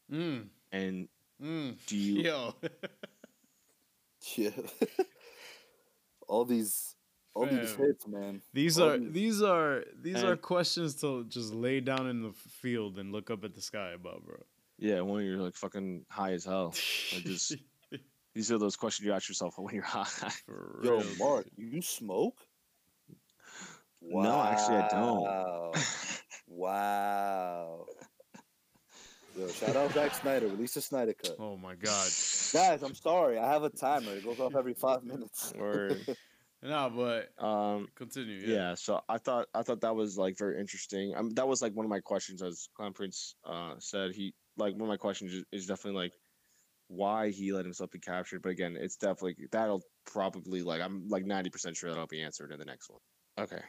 [0.09, 0.49] Mm.
[0.71, 1.09] and
[1.41, 1.75] Mm.
[1.87, 2.55] do you Yo.
[4.35, 4.49] yeah.
[6.27, 6.95] all these,
[7.33, 8.41] all these hits, man.
[8.53, 12.33] These All are these- these are these are questions to just lay down in the
[12.61, 14.35] field and look up at the sky about, bro.
[14.77, 16.73] yeah when you're like fucking high as hell
[17.13, 17.55] Like just
[18.35, 20.03] these are those questions you ask yourself when you're high
[20.45, 22.37] For Yo, Mark, you smoke?
[24.01, 25.77] No, actually, I don't.
[26.47, 27.85] Wow.
[29.39, 30.47] Yo, shout out Zack Snyder.
[30.47, 31.37] Release a Snyder cut.
[31.39, 32.09] Oh my god.
[32.51, 33.37] Guys, I'm sorry.
[33.37, 34.11] I have a timer.
[34.11, 35.53] It goes off every five minutes.
[35.57, 36.05] Word.
[36.61, 38.41] no, but um continue.
[38.45, 38.55] yeah.
[38.55, 38.75] Yeah.
[38.75, 41.85] so i thought i thought that was like very interesting um, that was like one
[41.85, 45.45] of my questions as clown prince uh said he like one of my questions is,
[45.53, 46.11] is definitely like
[46.89, 51.23] why he let himself be captured but again it's definitely that'll probably like i'm like
[51.23, 52.99] 90% sure that'll be answered in the next one
[53.39, 53.61] okay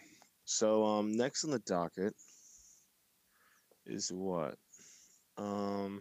[0.44, 2.12] so um next on the docket
[3.86, 4.56] is what
[5.38, 6.00] um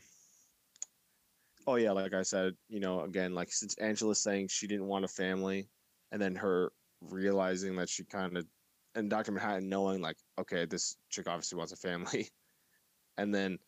[1.67, 5.05] oh yeah like i said you know again like since angela's saying she didn't want
[5.05, 5.69] a family
[6.11, 6.71] and then her
[7.01, 8.45] realizing that she kind of
[8.95, 9.31] and Dr.
[9.31, 12.27] Manhattan knowing like, okay, this chick obviously wants a family.
[13.17, 13.59] And then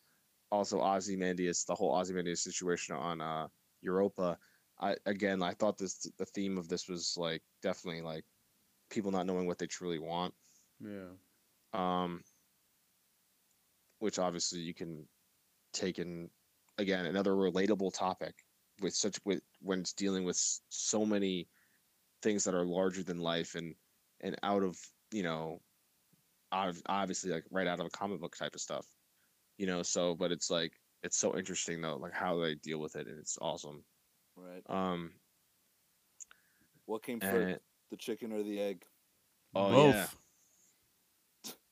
[0.50, 3.50] also Ozymandias, the whole Ozymandias situation on uh
[3.82, 4.38] Europa.
[4.80, 8.24] I again I thought this the theme of this was like definitely like
[8.90, 10.34] people not knowing what they truly want.
[10.80, 11.12] Yeah.
[11.74, 12.22] Um
[14.00, 15.06] which obviously you can
[15.74, 16.30] take in
[16.78, 18.34] again another relatable topic
[18.82, 20.38] with such with when it's dealing with
[20.70, 21.48] so many
[22.22, 23.76] things that are larger than life and
[24.22, 24.78] and out of
[25.12, 25.62] you know
[26.54, 28.86] ob- obviously like right out of a comic book type of stuff
[29.58, 32.96] you know so but it's like it's so interesting though like how they deal with
[32.96, 33.84] it and it's awesome
[34.36, 34.64] Right.
[34.70, 35.12] um
[36.86, 37.60] What came and, first,
[37.90, 38.86] the chicken or the egg?
[39.56, 39.96] oh Both.
[39.96, 40.08] yeah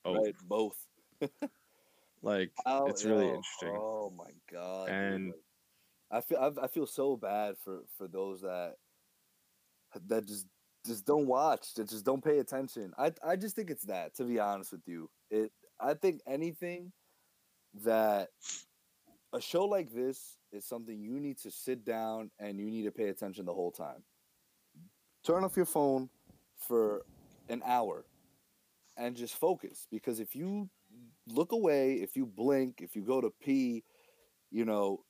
[0.06, 0.86] oh Right, both.
[2.22, 4.88] like How- it's really yo, interesting Oh my god.
[4.88, 5.36] dude, And- like,
[6.12, 8.76] I feel I, I feel so bad for for those that
[10.08, 10.48] that just
[10.86, 12.94] just don't watch, that just don't pay attention.
[12.98, 15.10] I I just think it's that to be honest with you.
[15.30, 16.92] It I think anything
[17.84, 18.30] that
[19.34, 22.92] a show like this is something you need to sit down and you need to
[22.92, 24.04] pay attention the whole time.
[25.24, 26.10] Turn off your phone
[26.58, 27.06] for
[27.50, 28.06] an hour
[28.98, 30.68] and just focus because if you
[31.30, 33.84] look away, if you blink, if you go to pee,
[34.52, 35.04] you know,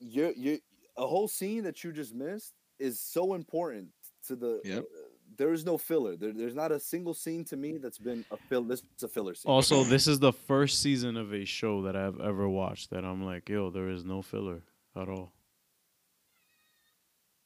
[0.00, 0.58] you're you
[0.96, 3.88] a whole scene that you just missed is so important
[4.26, 4.60] to the.
[4.64, 4.78] Yep.
[4.78, 5.08] uh,
[5.38, 6.16] there is no filler.
[6.16, 8.64] There, there's not a single scene to me that's been a fill.
[8.64, 9.50] This is a filler scene.
[9.50, 13.24] Also, this is the first season of a show that I've ever watched that I'm
[13.24, 14.62] like, yo, there is no filler
[14.94, 15.32] at all.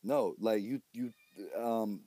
[0.03, 1.13] No, like you you
[1.61, 2.01] um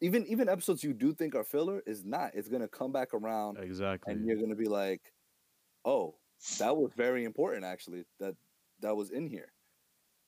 [0.00, 2.32] even even episodes you do think are filler is not.
[2.34, 4.12] It's gonna come back around Exactly.
[4.12, 5.00] and you're gonna be like,
[5.86, 6.14] oh,
[6.58, 8.04] that was very important actually.
[8.20, 8.34] That
[8.80, 9.50] that was in here.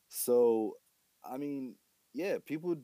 [0.09, 0.77] So,
[1.23, 1.75] I mean,
[2.15, 2.77] yeah, people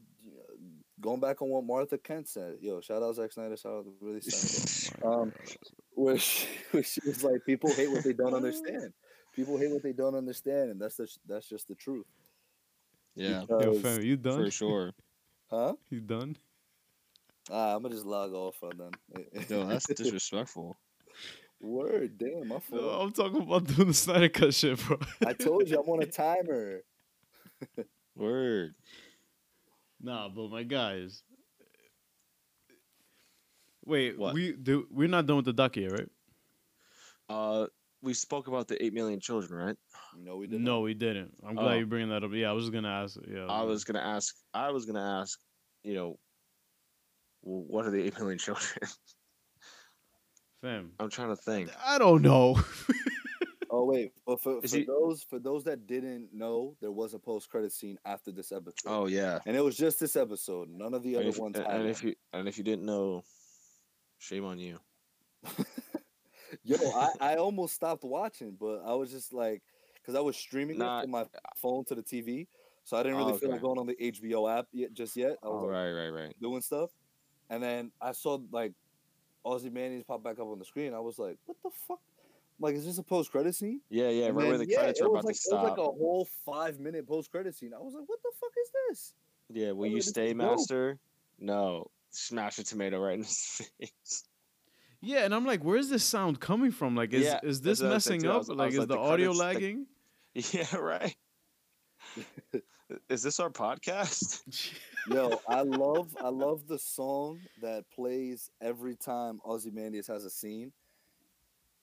[1.00, 2.56] going back on what Martha Kent said.
[2.60, 3.56] Yo, shout out Zack Snyder.
[3.56, 5.06] Shout out really Snyder.
[5.22, 5.32] um,
[5.94, 8.92] where she, where she was like, people hate what they don't understand.
[9.34, 12.06] People hate what they don't understand, and that's the, that's just the truth.
[13.16, 14.44] Yeah, Yo, Because- fam, you done?
[14.44, 14.92] for sure.
[15.50, 15.74] huh?
[15.90, 16.36] You done?
[17.50, 18.90] Ah, I'm gonna just log off on them.
[19.48, 20.76] Yo, that's disrespectful.
[21.60, 22.78] Word, damn, my No.
[23.00, 24.98] I'm talking about doing the Snyder Cut shit, bro.
[25.26, 26.80] I told you I'm on a timer.
[28.14, 28.74] Word.
[30.00, 31.22] Nah, but my guys.
[33.86, 34.34] Wait, What?
[34.34, 34.86] we do.
[34.90, 36.08] We're not done with the doc yet, right?
[37.28, 37.66] Uh,
[38.02, 39.76] we spoke about the eight million children, right?
[40.18, 40.64] No, we didn't.
[40.64, 41.32] No, we didn't.
[41.46, 41.78] I'm glad Oh.
[41.78, 42.30] you're bringing that up.
[42.34, 43.16] Yeah, I was gonna ask.
[43.26, 44.34] Yeah, I was gonna ask.
[44.52, 45.38] I was gonna ask.
[45.82, 46.18] You know,
[47.42, 48.68] well, what are the eight million children?
[50.64, 50.90] fam.
[50.98, 51.70] I'm trying to think.
[51.84, 52.58] I don't know.
[53.70, 57.18] Oh wait, but for, for he- those for those that didn't know, there was a
[57.18, 58.86] post credit scene after this episode.
[58.86, 59.40] Oh yeah.
[59.46, 60.68] and it was just this episode.
[60.70, 61.56] None of the And other if, ones.
[61.56, 63.24] and and if you and if you didn't know,
[64.18, 64.78] shame on you.
[66.62, 69.60] Yo, I, I almost stopped watching, but I was just like,
[69.96, 72.46] because I was streaming Nah, it from my uh, phone to the TV,
[72.84, 75.36] so I didn't really Oh, feel like going on the HBO app yet, just yet.
[75.42, 76.34] I was Oh like, right, right, right.
[76.40, 76.90] doing stuff,
[77.50, 78.72] and then I saw like
[79.44, 80.94] Ozymandias pop back up on the screen.
[80.94, 82.00] I was like, what the fuck?
[82.60, 83.80] Like, is this a post credit scene?
[83.90, 84.26] Yeah, yeah.
[84.26, 85.78] And right where then, the credits it are was about like, to It was like
[85.78, 87.72] a whole five minute post credit scene.
[87.74, 89.14] I was like, what the fuck is this?
[89.50, 90.36] Yeah, will like, you this is stay, dope.
[90.36, 90.98] master?
[91.38, 91.90] No.
[92.10, 94.24] Smash a tomato right in his face.
[95.00, 96.94] yeah, and I'm like, where's this sound coming from?
[96.94, 98.30] Like, is Yeah, is this what I said messing too.
[98.30, 98.38] Up?
[98.38, 99.86] was- like, is like, the, the audio credits- the- lagging?
[100.52, 101.16] Yeah, right.
[103.08, 104.42] Is this our podcast?
[105.08, 110.72] Yo, I love I love the song that plays every time Ozymandias has a scene.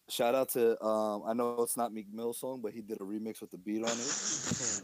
[0.10, 3.04] Shout out to um I know it's not Meek Mill's song, but he did a
[3.04, 4.82] remix with the beat on it.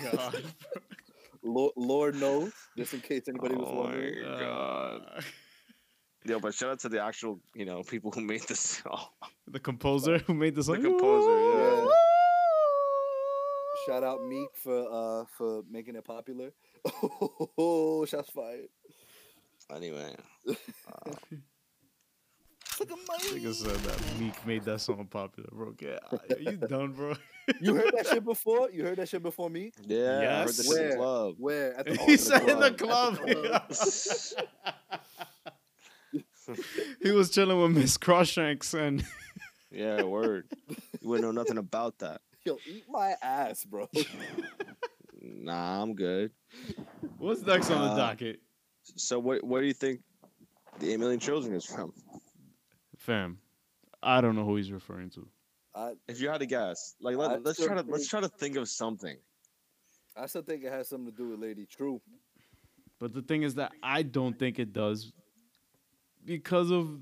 [0.02, 0.44] oh god.
[1.42, 4.16] Lord, Lord knows, just in case anybody was wondering.
[4.24, 4.32] Oh wondering.
[4.32, 5.24] my God.
[6.24, 9.06] Yo, but shout out to the actual, you know, people who made this song.
[9.46, 10.82] the composer who made this song.
[10.82, 11.84] The composer, yeah.
[11.84, 11.88] Yeah.
[13.86, 16.50] Shout out Meek for uh for making it popular.
[17.58, 18.68] Oh, shots fired.
[19.74, 20.14] Anyway,
[22.80, 25.72] Look at my Nigga said that Meek made that song popular, bro.
[25.72, 27.14] Get, are you done, bro?
[27.60, 28.70] You heard that shit before?
[28.70, 29.72] You heard that shit before me?
[29.86, 30.56] yeah, I heard Yes.
[30.56, 30.96] this in the Where?
[30.96, 31.34] club.
[31.38, 31.74] Where?
[31.78, 33.16] At the, he oh, said in the club.
[33.18, 33.72] club.
[37.02, 39.04] he was chilling with Miss Croshanks and
[39.70, 40.48] Yeah, word.
[41.00, 42.20] You wouldn't know nothing about that.
[42.44, 43.88] Yo, eat my ass, bro.
[45.20, 46.30] Nah, I'm good.
[47.18, 48.40] what's next on the Uh, docket?
[48.82, 50.00] So, what what do you think
[50.78, 51.92] the eight million children is from?
[52.96, 53.38] Fam,
[54.02, 55.28] I don't know who he's referring to.
[55.74, 58.28] I, If you had to guess, like let, let's try to still let's try to
[58.28, 59.16] think of something.
[60.16, 62.00] I still think it has something to do with Lady Trieu.
[62.98, 65.12] But the thing is that I don't think it does
[66.24, 66.98] because of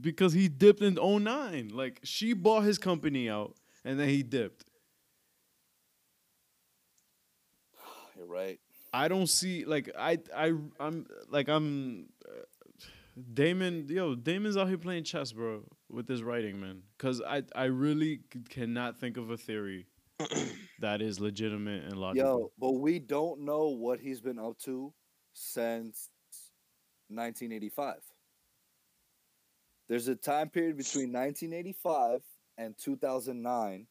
[0.00, 1.70] because he dipped in 09.
[1.72, 4.64] Like she bought his company out and then he dipped.
[8.26, 8.58] Right.
[8.92, 12.42] I don't see like I I I'm like I'm uh,
[13.34, 16.82] Damon yo Damon's out here playing chess, bro, with his writing, man.
[16.98, 19.86] Cuz I I really c- cannot think of a theory
[20.80, 22.40] that is legitimate and logical.
[22.40, 24.92] Yo, but we don't know what he's been up to
[25.32, 26.10] since
[27.08, 27.96] 1985.
[29.88, 32.22] There's a time period between 1985
[32.58, 33.86] and 2009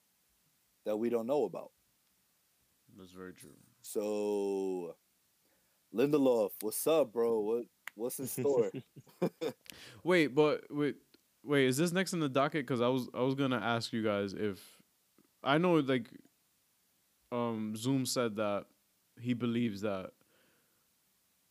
[0.86, 1.72] that we don't know about.
[2.98, 3.52] That's very true.
[3.86, 4.96] So,
[5.94, 7.40] Lindelof, what's up, bro?
[7.42, 7.66] What
[7.96, 8.72] what's in store?
[10.04, 10.96] Wait, but wait,
[11.44, 11.66] wait.
[11.68, 12.66] Is this next in the docket?
[12.66, 14.60] Because I was I was gonna ask you guys if
[15.44, 16.10] I know like
[17.32, 18.66] um Zoom said that
[19.20, 20.12] he believes that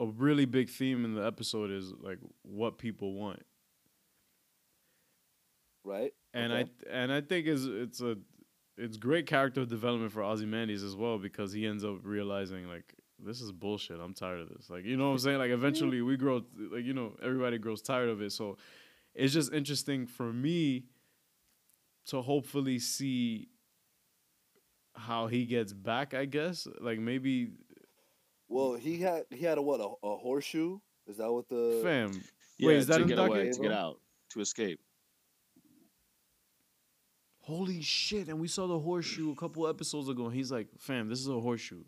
[0.00, 3.42] a really big theme in the episode is like what people want,
[5.84, 6.12] right?
[6.34, 6.70] and Okay.
[6.90, 8.16] I and I think is it's a
[8.76, 13.40] it's great character development for Ozymandias as well because he ends up realizing like this
[13.40, 14.00] is bullshit.
[14.00, 14.68] I'm tired of this.
[14.68, 15.38] Like you know what I'm saying?
[15.38, 18.32] Like eventually we grow like you know everybody grows tired of it.
[18.32, 18.56] So
[19.14, 20.84] it's just interesting for me
[22.06, 23.48] to hopefully see
[24.94, 26.14] how he gets back.
[26.14, 27.52] I guess like maybe
[28.48, 30.78] Well, he had he had a what a, a horseshoe?
[31.06, 32.12] Is that what the fam.
[32.58, 34.00] Yeah, Wait, is that to in get away, to get out,
[34.30, 34.80] to escape.
[37.44, 38.28] Holy shit!
[38.28, 40.26] And we saw the horseshoe a couple episodes ago.
[40.26, 41.84] And he's like, "Fam, this is a horseshoe."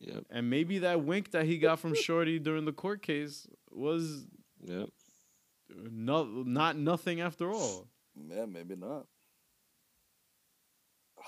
[0.00, 4.26] Yep, And maybe that wink that he got from Shorty during the court case was
[4.60, 4.88] yep.
[5.70, 7.88] not not nothing after all.
[8.28, 9.06] Yeah, maybe not.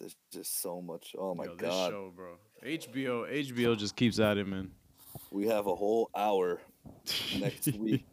[0.00, 1.14] There's just so much.
[1.16, 1.90] Oh my Yo, this god.
[1.90, 2.36] show, bro.
[2.66, 4.72] HBO, HBO just keeps at it, man.
[5.30, 6.60] We have a whole hour
[7.38, 8.06] next week.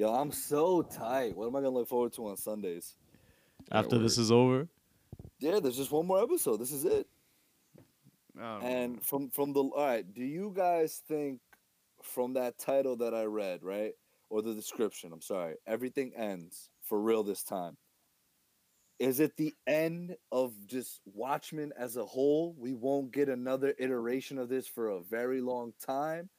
[0.00, 1.36] Yo, I'm so tight.
[1.36, 2.96] What am I gonna look forward to on Sundays?
[3.70, 4.66] After this is over,
[5.40, 6.56] Yeah, there's just one more episode.
[6.56, 7.06] This is it.
[8.34, 8.60] I know.
[8.62, 11.40] And from from the all right, do you guys think
[12.02, 13.92] from that title that I read, right?
[14.30, 15.56] Or the description, I'm sorry.
[15.66, 17.76] Everything ends for real this time.
[18.98, 22.54] Is it the end of just Watchmen as a whole?
[22.58, 26.30] We won't get another iteration of this for a very long time.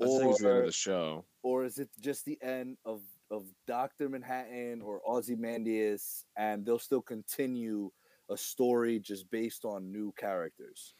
[0.00, 1.24] I think it's the end of the show.
[1.48, 7.00] Or is it just the end of of Doctor Manhattan or Ozymandias, and they'll still
[7.00, 7.90] continue
[8.28, 10.94] a story just based on new characters?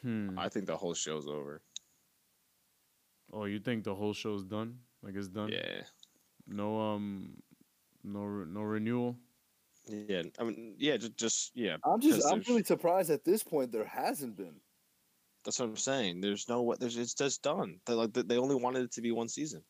[0.00, 0.38] Hmm.
[0.38, 1.60] I think the whole show's over.
[3.30, 4.78] Oh, you think the whole show's done?
[5.02, 5.50] Like it's done?
[5.52, 5.82] Yeah,
[6.46, 7.36] No, um,
[8.02, 9.16] no, no renewal.
[9.86, 10.22] yeah.
[10.38, 11.76] I mean, yeah, just, just yeah.
[11.84, 14.56] I'm just I'm really surprised at this point there hasn't been.
[15.44, 16.20] That's what I'm saying.
[16.20, 16.78] There's no what.
[16.80, 17.78] There's it's just done.
[17.86, 19.62] They like they only wanted it to be one season.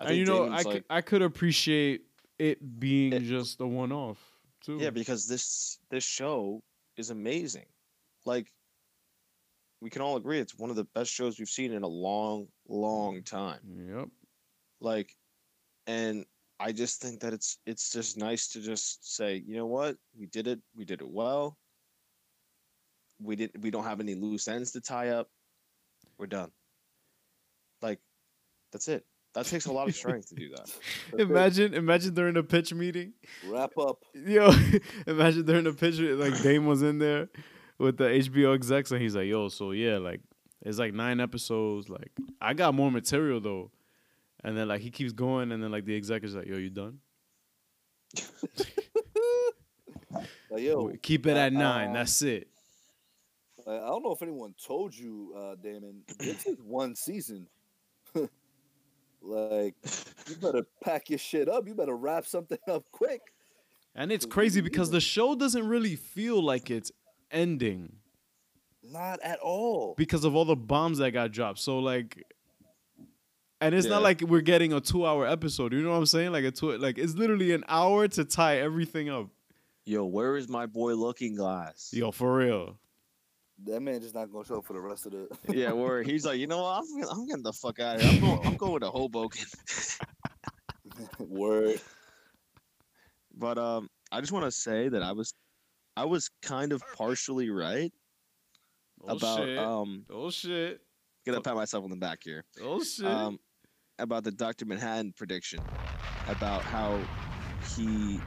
[0.00, 2.02] I and you know, I Damon's could, like, I could appreciate
[2.38, 4.18] it being It- just a one off
[4.60, 4.78] too.
[4.78, 6.62] yeah, because this this show
[6.96, 7.66] is amazing.
[8.24, 8.52] Like,
[9.80, 12.48] we can all agree it's one of the best shows we've seen in a long,
[12.68, 13.60] long mm, time.
[13.96, 14.08] Yep.
[14.80, 15.14] Like,
[15.86, 16.24] and
[16.58, 20.26] I just think that it's it's just nice to just say, you know what, we
[20.26, 20.60] did it.
[20.74, 21.58] We did it well.
[23.24, 23.62] We didn't.
[23.62, 25.28] We don't have any loose ends to tie up.
[26.18, 26.50] We're done.
[27.82, 27.98] Like,
[28.72, 29.04] that's it.
[29.34, 30.58] That takes a lot of strength to do that.
[30.58, 30.78] That's
[31.12, 31.20] it.
[31.20, 33.14] Imagine, imagine during a pitch meeting.
[33.48, 34.04] wrap up.
[34.14, 34.52] Yo,
[35.06, 37.28] imagine during a pitch, like Dame was in there
[37.78, 40.20] with the HBO execs, and he's like, "Yo, so yeah, like
[40.62, 41.88] it's like nine episodes.
[41.88, 43.72] Like I got more material though."
[44.44, 46.70] And then like he keeps going, and then like the exec is like, "Yo, you
[46.70, 46.98] done?
[50.50, 51.92] Like, yo, Keep it at uh, nine.
[51.92, 52.46] That's it."
[53.66, 56.02] I I don't know if anyone told you, uh, Damon.
[56.18, 57.46] This is one season.
[59.22, 59.74] like,
[60.28, 61.66] you better pack your shit up.
[61.66, 63.20] You better wrap something up quick.
[63.94, 66.90] And it's So crazy because the show doesn't really feel like it's
[67.30, 67.96] ending
[68.82, 69.94] Not at all.
[69.96, 71.60] because of all the bombs that got dropped.
[71.60, 72.24] So like,
[73.60, 75.72] and it's not like we're getting a two-hour episode.
[75.72, 76.32] You know what I'm saying?
[76.32, 79.28] Like a two, like it's literally an hour to tie everything up.
[79.86, 81.90] Yo, where is my boy Looking Glass?
[81.92, 82.76] Yo, for real.
[83.66, 85.28] That man just not gonna show up for the rest of the.
[85.54, 86.82] Yeah, where he's like, you know what?
[86.82, 88.10] I'm, I'm getting the fuck out of here.
[88.12, 89.44] I'm going, I'm going to Hoboken.
[91.18, 91.80] Word.
[93.36, 95.34] But um, I just want to say that I was,
[95.96, 97.92] I was kind of partially right
[99.06, 99.58] Oh about shit.
[99.58, 100.04] um.
[100.10, 100.80] oh shit.
[101.26, 102.44] Gonna pat myself on the back here.
[102.62, 103.06] Oh shit.
[103.06, 103.38] Um,
[103.98, 105.60] about the Doctor Manhattan prediction,
[106.28, 107.00] about how
[107.76, 108.20] he,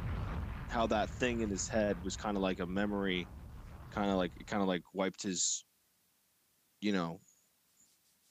[0.69, 3.27] how that thing in his head was kind of like a memory,
[3.91, 5.65] kind of like kind of like wiped his,
[6.81, 7.19] you know,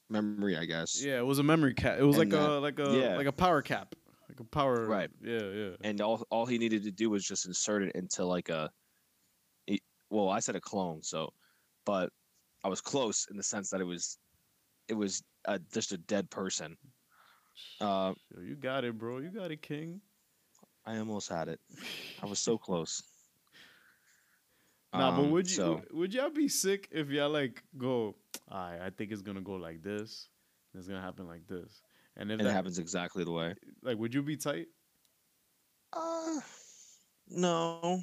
[0.08, 0.56] memory.
[0.56, 1.02] I guess.
[1.02, 1.98] yeah, it was a memory cap.
[1.98, 3.16] It was like and a like a yeah.
[3.16, 3.94] like a power cap.
[4.28, 5.10] Like a power Right.
[5.22, 5.70] Yeah, yeah.
[5.82, 8.70] and all all he needed to do was just insert it into like a
[10.10, 11.32] well i said a clone so
[11.84, 12.10] but
[12.64, 14.18] i was close in the sense that it was
[14.88, 16.76] it was uh just a dead person
[17.80, 19.18] uh Yo, you got it, bro.
[19.18, 20.00] You got it, King.
[20.84, 21.60] i almost had it
[22.22, 23.02] i was so close
[24.98, 28.14] Nah, but Um, would you so would y'all be sick if y'all like go?
[28.48, 30.28] I I think it's gonna go like this.
[30.74, 31.82] It's gonna happen like this.
[32.16, 34.68] And if and it that happens exactly the way like, would you be tight?
[35.92, 36.40] uh
[37.28, 38.00] no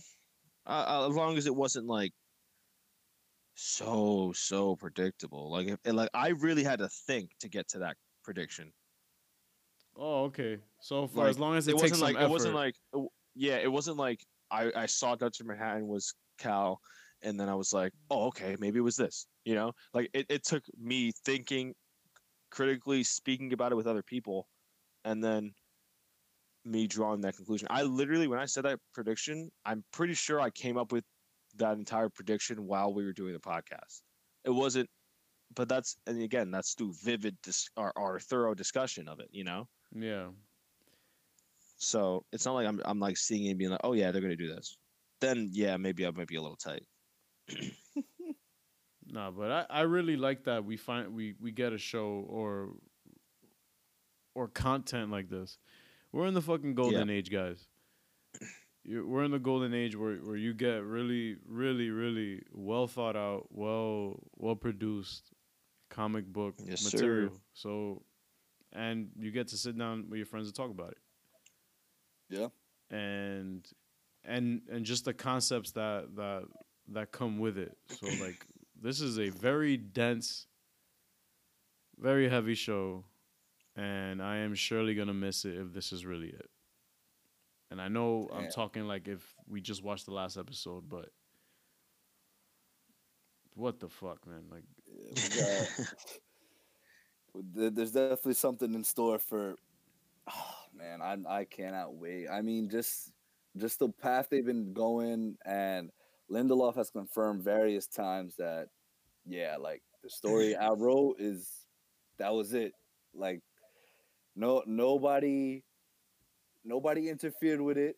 [0.65, 2.11] uh, uh, as long as it wasn't like
[3.56, 7.95] so so predictable like if like i really had to think to get to that
[8.24, 8.72] prediction
[9.95, 10.57] Oh, okay.
[10.82, 12.26] So for Like, as long as it, it takes wasn't like effort.
[12.26, 12.76] it wasn't like
[13.36, 15.44] yeah it wasn't like I I saw Dr.
[15.44, 16.80] Manhattan was Cal
[17.22, 20.26] and then I was like oh okay maybe it was this you know like it,
[20.30, 21.74] it took me thinking
[22.52, 24.48] critically speaking about it with other people
[25.06, 25.52] and then
[26.65, 30.49] me drawing that conclusion I literally when I said that prediction I'm pretty sure I
[30.49, 31.03] came up with
[31.57, 34.02] that entire prediction while we were doing the podcast
[34.44, 34.90] it wasn't
[35.56, 39.44] but that's and again that's through vivid dis- or, or thorough discussion of it you
[39.44, 40.28] know yeah.
[41.78, 44.22] so it's not like I'm I'm like seeing it and being like, oh yeah, they're
[44.22, 44.78] gonna do this.
[45.23, 46.83] Then yeah, maybe I might be a little tight.
[49.05, 52.69] Nah, but I, I really like that we find we we get a show or
[54.33, 55.57] or content like this.
[56.11, 57.67] We're in the fucking golden age, guys.
[58.83, 63.15] you we're in the golden age where, where you get really, really, really well thought
[63.15, 65.31] out, well well produced
[65.89, 66.97] comic book Yes, sir.
[66.97, 67.33] material.
[67.53, 68.03] So
[68.71, 70.97] and you get to sit down with your friends and talk about it.
[72.29, 72.47] Yeah.
[72.89, 73.67] And
[74.25, 76.43] and and just the concepts that that
[76.89, 77.77] that come with it.
[77.89, 78.45] So like
[78.81, 80.47] this is a very dense,
[81.97, 83.05] very heavy show,
[83.75, 86.49] and I am surely gonna miss it if this is really it.
[87.71, 91.09] And I know I'm talking like if we just watched the last episode, but
[93.55, 94.43] what the fuck, man?
[94.51, 95.93] Like Yeah, we got-
[97.55, 99.55] there- there's definitely something in store for.
[100.27, 102.27] Oh, man, I I cannot wait.
[102.27, 103.11] I mean, just
[103.57, 105.89] just the path they've been going, and
[106.31, 108.67] Lindelof has confirmed various times that,
[109.25, 111.49] yeah, like the story I wrote is
[112.17, 112.73] that was it.
[113.13, 113.41] Like,
[114.35, 115.63] no nobody
[116.65, 117.97] nobody interfered with it.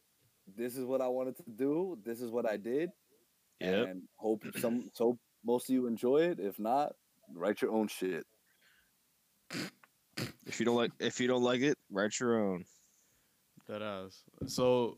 [0.57, 1.97] This is what I wanted to do.
[2.03, 2.89] This is what I did.
[3.61, 3.87] Yep.
[3.87, 6.39] And hope some so most of you enjoy it.
[6.39, 6.93] If not,
[7.33, 8.25] write your own shit.
[10.45, 12.65] If you don't like if you don't like it, write your own.
[13.67, 14.23] that ass.
[14.47, 14.97] So,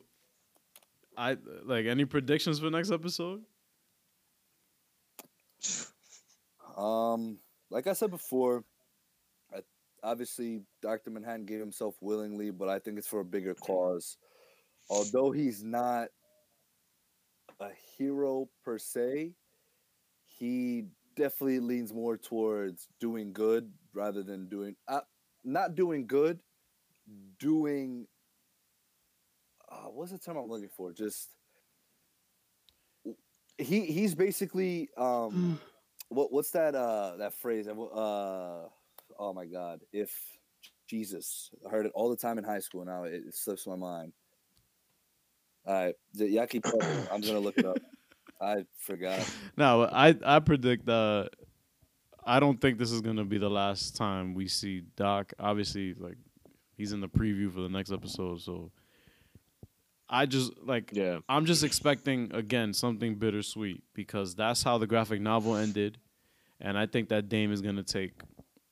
[1.17, 1.35] I
[1.65, 3.41] like any predictions for next episode?
[6.77, 7.39] Um,
[7.71, 8.63] like I said before,
[9.51, 9.61] I,
[10.03, 14.17] obviously Doctor Manhattan gave himself willingly, but I think it's for a bigger cause.
[14.89, 16.09] Although he's not
[17.59, 19.31] a hero per se,
[20.23, 20.85] he
[21.15, 25.01] definitely leans more towards doing good rather than doing uh,
[25.43, 26.39] not doing good,
[27.39, 28.05] doing.
[29.69, 30.91] Uh, what's the term I'm looking for?
[30.93, 31.29] Just
[33.57, 35.59] he he's basically um
[36.09, 37.67] what what's that uh that phrase?
[37.67, 38.67] Uh
[39.19, 39.81] oh my god!
[39.91, 40.15] If
[40.87, 42.85] Jesus, I heard it all the time in high school.
[42.85, 44.13] Now it, it slips my mind.
[45.65, 47.07] All right, y- y'all keep talking.
[47.11, 47.77] I'm gonna look it up.
[48.39, 49.19] I forgot.
[49.57, 51.27] No, I I predict uh
[52.23, 55.33] I don't think this is gonna be the last time we see Doc.
[55.39, 56.17] Obviously, like
[56.75, 58.71] he's in the preview for the next episode, so
[60.09, 61.19] I just like Yeah.
[61.27, 65.97] I'm just expecting again something bittersweet because that's how the graphic novel ended,
[66.59, 68.13] and I think that Dame is gonna take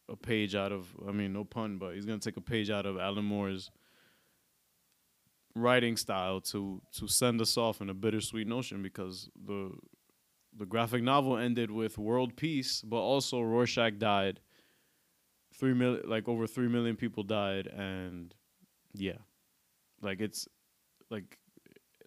[0.08, 2.86] a page out of I mean no pun, but he's gonna take a page out
[2.86, 3.70] of Alan Moore's
[5.56, 9.72] writing style to to send us off in a bittersweet notion because the
[10.58, 14.40] the graphic novel ended with world peace, but also Rorschach died.
[15.54, 18.34] Three million, like over three million people died, and
[18.94, 19.18] yeah,
[20.02, 20.48] like it's
[21.10, 21.38] like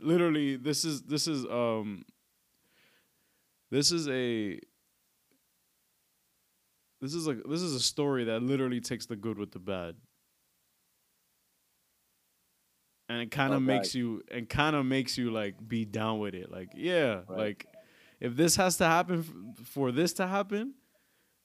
[0.00, 2.04] literally this is this is um
[3.70, 4.58] this is a
[7.00, 9.94] this is a this is a story that literally takes the good with the bad.
[13.10, 16.34] And it kind of makes you and kind of makes you like be down with
[16.34, 16.50] it.
[16.50, 17.38] Like yeah Right.
[17.38, 17.66] like
[18.20, 20.74] if this has to happen f- for this to happen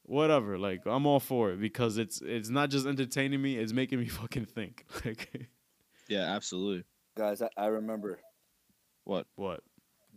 [0.04, 0.58] whatever.
[0.58, 4.08] Like i'm all for it because it's it's not just entertaining me it's making me
[4.20, 4.86] fucking think.
[5.06, 5.50] Like
[6.10, 6.84] Yeah, absolutely.
[7.16, 8.20] Guys, I, I remember.
[9.04, 9.28] What?
[9.36, 9.62] what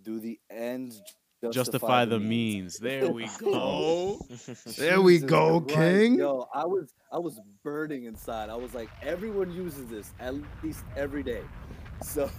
[0.03, 1.03] Do the ends
[1.43, 4.19] justify, justify the means there we go
[4.79, 6.19] There we go, Christ, King.
[6.19, 8.51] Yo, I was I was burning inside.
[8.51, 11.43] I was like, everyone uses this at least every day.
[12.03, 12.31] So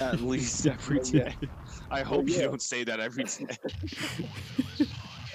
[0.00, 1.36] At least every day.
[1.40, 1.48] Yeah.
[1.92, 2.36] I hope yeah.
[2.36, 3.46] you don't say that every day.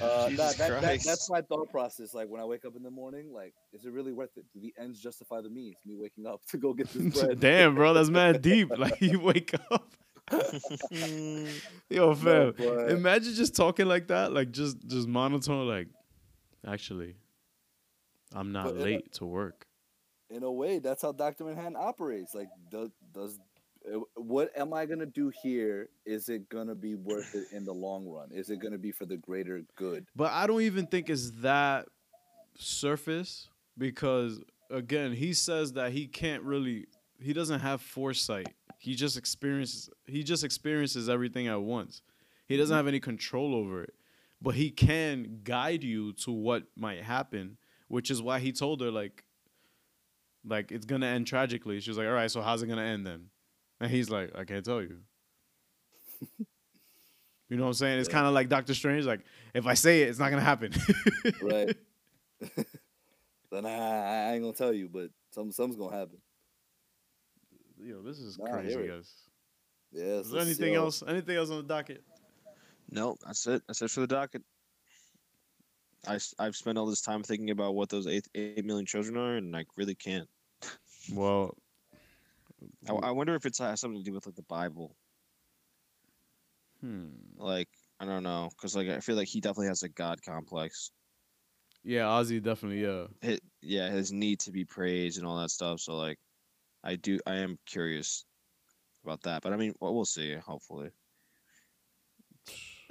[0.01, 1.05] Uh, that, that, Christ.
[1.05, 2.13] that's my thought process.
[2.13, 4.45] Like when I wake up in the morning, like, is it really worth it?
[4.53, 5.75] Do the ends justify the means?
[5.85, 7.39] Me waking up to go get this bread.
[7.39, 9.93] damn bro that's mad deep like you wake up
[11.89, 15.87] yo fam but- imagine just talking like that like just just monotone like
[16.67, 17.15] actually
[18.33, 19.67] i'm not But in a- late to work
[20.31, 22.33] In a way, that's how Doctor Manhattan operates.
[22.33, 23.37] Like, does does
[23.93, 25.89] Uh, what am I gonna do here?
[26.05, 28.29] Is it gonna be worth it in the long run?
[28.31, 30.05] Is it gonna be for the greater good?
[30.15, 31.87] But I don't even think it's that
[32.57, 34.39] surface because
[34.69, 36.87] again, he says that he can't really
[37.19, 38.53] he doesn't have foresight.
[38.77, 42.01] He just experiences he just experiences everything at once.
[42.47, 42.77] He doesn't mm-hmm.
[42.77, 43.93] have any control over it.
[44.41, 47.57] But he can guide you to what might happen,
[47.87, 49.23] which is why he told her like
[50.43, 51.79] like it's gonna end tragically.
[51.79, 53.29] She was like, All right, so how's it gonna end then?
[53.79, 54.97] And he's like, I can't tell you.
[57.47, 57.99] You know what I'm saying?
[57.99, 58.13] It's Yeah.
[58.13, 59.05] kind of like Doctor Strange.
[59.05, 59.21] Like,
[59.53, 60.73] if I say it, it's not gonna happen.
[61.41, 61.77] Right.
[63.51, 66.17] then I, I ain't gonna tell you, but some something's gonna happen.
[67.79, 69.13] Yo, this is Nah, crazy, hear guys.
[69.91, 70.03] Yeah.
[70.03, 71.03] Is there anything else?
[71.07, 72.03] Anything else on the docket?
[72.89, 73.61] No, that's it.
[73.67, 74.41] That's it for the docket.
[76.07, 79.17] I, I, have spent all this time thinking about what those eight, 8 million children
[79.17, 80.27] are, and I really can't.
[81.11, 81.57] Well,
[82.87, 84.95] I, I wonder if it's has something to do with like the Bible.
[86.81, 87.07] hmm.
[87.37, 87.69] Like
[87.99, 90.91] I don't know, because like I feel like he definitely has a God complex.
[91.83, 92.83] Yeah, Ozzy definitely.
[92.83, 93.05] Yeah.
[93.21, 95.79] Hit, yeah, his need to be praised and all that stuff.
[95.79, 96.17] So like,
[96.83, 97.19] I do.
[97.25, 98.25] I am curious
[99.03, 100.35] about that, but I mean, well, we'll see.
[100.35, 100.89] Hopefully.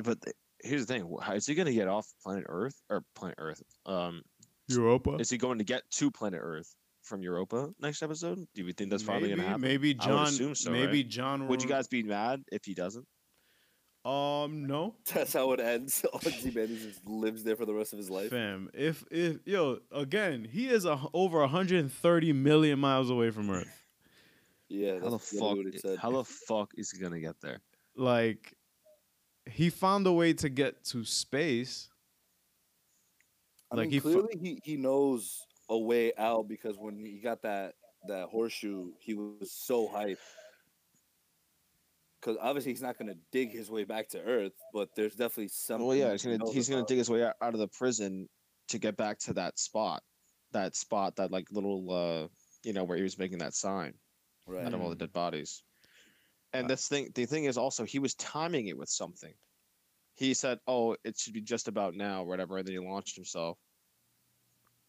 [0.03, 3.05] But th- here's the thing: how is he going to get off planet Earth or
[3.15, 3.63] planet Earth?
[3.85, 4.23] Um,
[4.69, 5.17] Europa.
[5.17, 8.47] is he going to get to planet Earth from Europa next episode?
[8.55, 9.63] Do we think that's finally going to happen?
[9.63, 10.55] Maybe I would John.
[10.55, 11.09] so, maybe right?
[11.09, 11.49] John.
[11.49, 13.07] Would you guys be mad if he doesn't?
[14.05, 14.97] Um, no.
[15.15, 16.05] That's how it ends.
[16.15, 18.31] Ozymandias just lives there for the rest of his life.
[18.31, 23.81] Fam, if if yo again, he is a, over 130 million miles away from Earth.
[24.71, 24.99] Yeah.
[24.99, 25.57] How the fuck?
[25.57, 25.99] what it said.
[25.99, 27.61] How the fuck is he gonna get there?
[27.95, 28.57] Like,
[29.47, 31.91] he found a way to get to space.
[33.71, 37.19] I like, mean, he fu- clearly he, he knows a way out because when he
[37.19, 37.75] got that
[38.07, 40.19] that horseshoe, he was so hyped.
[42.21, 45.49] Because obviously he's not going to dig his way back to Earth, but there's definitely
[45.49, 45.85] some.
[45.85, 46.89] Well, yeah, he's gonna he's gonna about.
[46.89, 48.29] dig his way out, out of the prison
[48.69, 50.03] to get back to that spot,
[50.53, 52.29] that spot, that like little, uh,
[52.63, 53.95] you know, where he was making that sign
[54.47, 54.67] Right.
[54.67, 55.63] out of all the dead bodies.
[56.53, 59.35] And this thing, the thing is also he was timing it with something.
[60.15, 63.59] He said, "Oh, it should be just about now, whatever," and then he launched himself.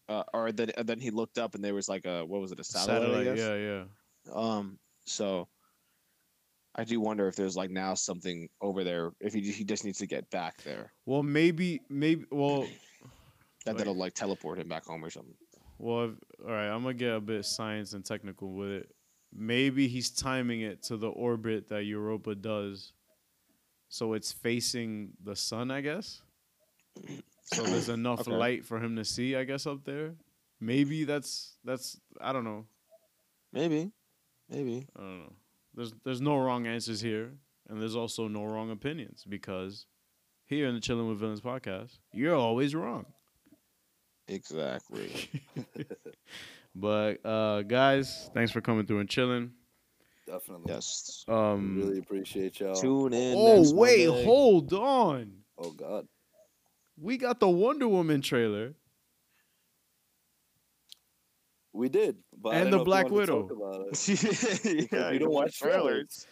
[0.08, 2.60] Uh, or then then he looked up and there was like a what was it
[2.60, 3.14] a satellite?
[3.20, 3.38] I guess?
[3.38, 3.84] yeah, yeah.
[4.32, 5.48] Um, so
[6.76, 9.10] I do wonder if there's like now something over there.
[9.20, 12.24] If he he just needs to get back there, Well, maybe, maybe.
[12.30, 12.62] Well,
[13.64, 15.34] that Like- that'll like teleport him back home or something.
[15.78, 16.04] well.
[16.04, 16.10] If,
[16.46, 18.94] all right, I'm gonna get a bit science and technical with it.
[19.34, 22.92] Maybe he's timing it to the orbit that Europa does,
[23.88, 25.70] so it's facing the sun.
[25.72, 26.22] I guess.
[27.52, 28.30] So there's enough Okay.
[28.32, 29.36] light for him to see.
[29.36, 30.14] I guess up there.
[30.60, 31.98] Maybe that's that's.
[32.20, 32.66] I don't know.
[33.52, 33.90] Maybe,
[34.50, 34.86] maybe.
[34.96, 35.32] I don't know.
[35.74, 37.30] There's there's no wrong answers here,
[37.68, 39.86] and there's also no wrong opinions because
[40.46, 43.06] here in the Chilling with Villains podcast, you're always wrong.
[44.28, 45.10] Exactly.
[46.78, 49.52] But uh, guys, thanks for coming through and chilling.
[50.26, 50.64] Definitely.
[50.74, 51.24] yes.
[51.26, 52.74] Um, Really appreciate y'all.
[52.74, 53.34] Tune in.
[53.34, 54.24] oh next wait, Monday.
[54.24, 55.32] hold on.
[55.56, 56.06] Oh, God.
[56.98, 58.74] We got the Wonder Woman trailer.
[61.72, 62.16] We did.
[62.40, 63.42] But And didn't the know if you Black Widow.
[63.42, 64.88] talk about it.
[64.92, 66.26] yeah, you don't watch trailers.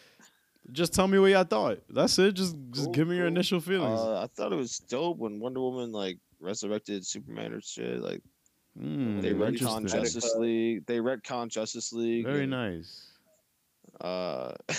[0.72, 1.80] Just tell me what y'all thought.
[1.90, 2.32] That's it.
[2.32, 3.34] Just just Cool, give me your cool.
[3.36, 4.00] initial feelings.
[4.00, 8.00] Uh, I thought it was dope when Wonder Woman like resurrected Superman or shit.
[8.00, 8.22] Like
[8.80, 9.86] Mm, they retcon.
[9.88, 10.84] Justice League.
[10.86, 12.24] They retcon Justice League.
[12.24, 13.12] Very and, nice.
[14.00, 14.52] Uh,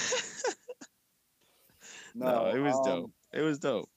[2.17, 3.11] No, no, it was um, dope.
[3.33, 3.89] It was dope.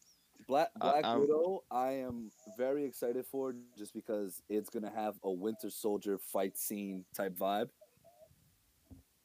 [0.49, 5.15] Black I- Black I'm- Widow, I am very excited for just because it's gonna have
[5.23, 7.69] a Winter Soldier fight scene type vibe.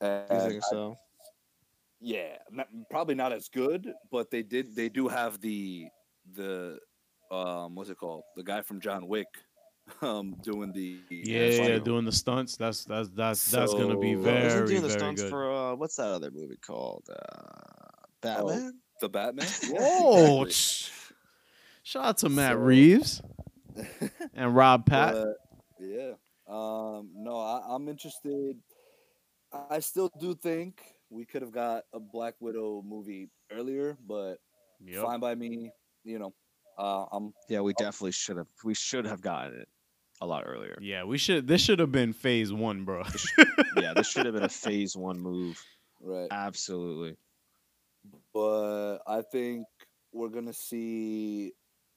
[0.02, 0.98] You think I- so?
[2.02, 5.88] yeah, not, probably not as good, but they did they do have the
[6.34, 6.80] the
[7.32, 8.24] um what's it called?
[8.36, 9.28] The guy from John Wick
[10.02, 12.58] um doing the Yeah, yeah, doing the stunts.
[12.58, 15.30] That's that's that's that's gonna be very Well, very isn't doing the very stunts good.
[15.30, 17.08] for uh, what's that other movie called?
[17.10, 17.88] Uh,
[18.20, 18.80] Batman.
[19.00, 19.48] the Batman.
[19.64, 21.00] Yeah, oh, exactly.
[21.84, 23.22] Sh- shout out to Matt So- Reeves
[24.34, 25.14] and Rob Pat.
[25.14, 25.36] But,
[25.80, 26.12] yeah.
[26.48, 28.58] Um, no, I, I'm interested.
[29.70, 34.38] I still do think we could have got a Black Widow movie earlier, but
[34.86, 35.06] Yep.
[35.06, 35.72] fine by me.
[36.04, 36.34] You know,
[36.78, 38.48] uh, I'm Yeah, we definitely should have.
[38.66, 39.68] We should have gotten it
[40.22, 40.78] a lot earlier.
[40.82, 41.48] Yeah, we should.
[41.48, 43.04] This should have been phase one, bro.
[43.78, 45.62] yeah, this should have been a phase one move.
[46.02, 47.16] right, Absolutely.
[48.34, 49.66] but I think
[50.12, 51.54] we're gonna see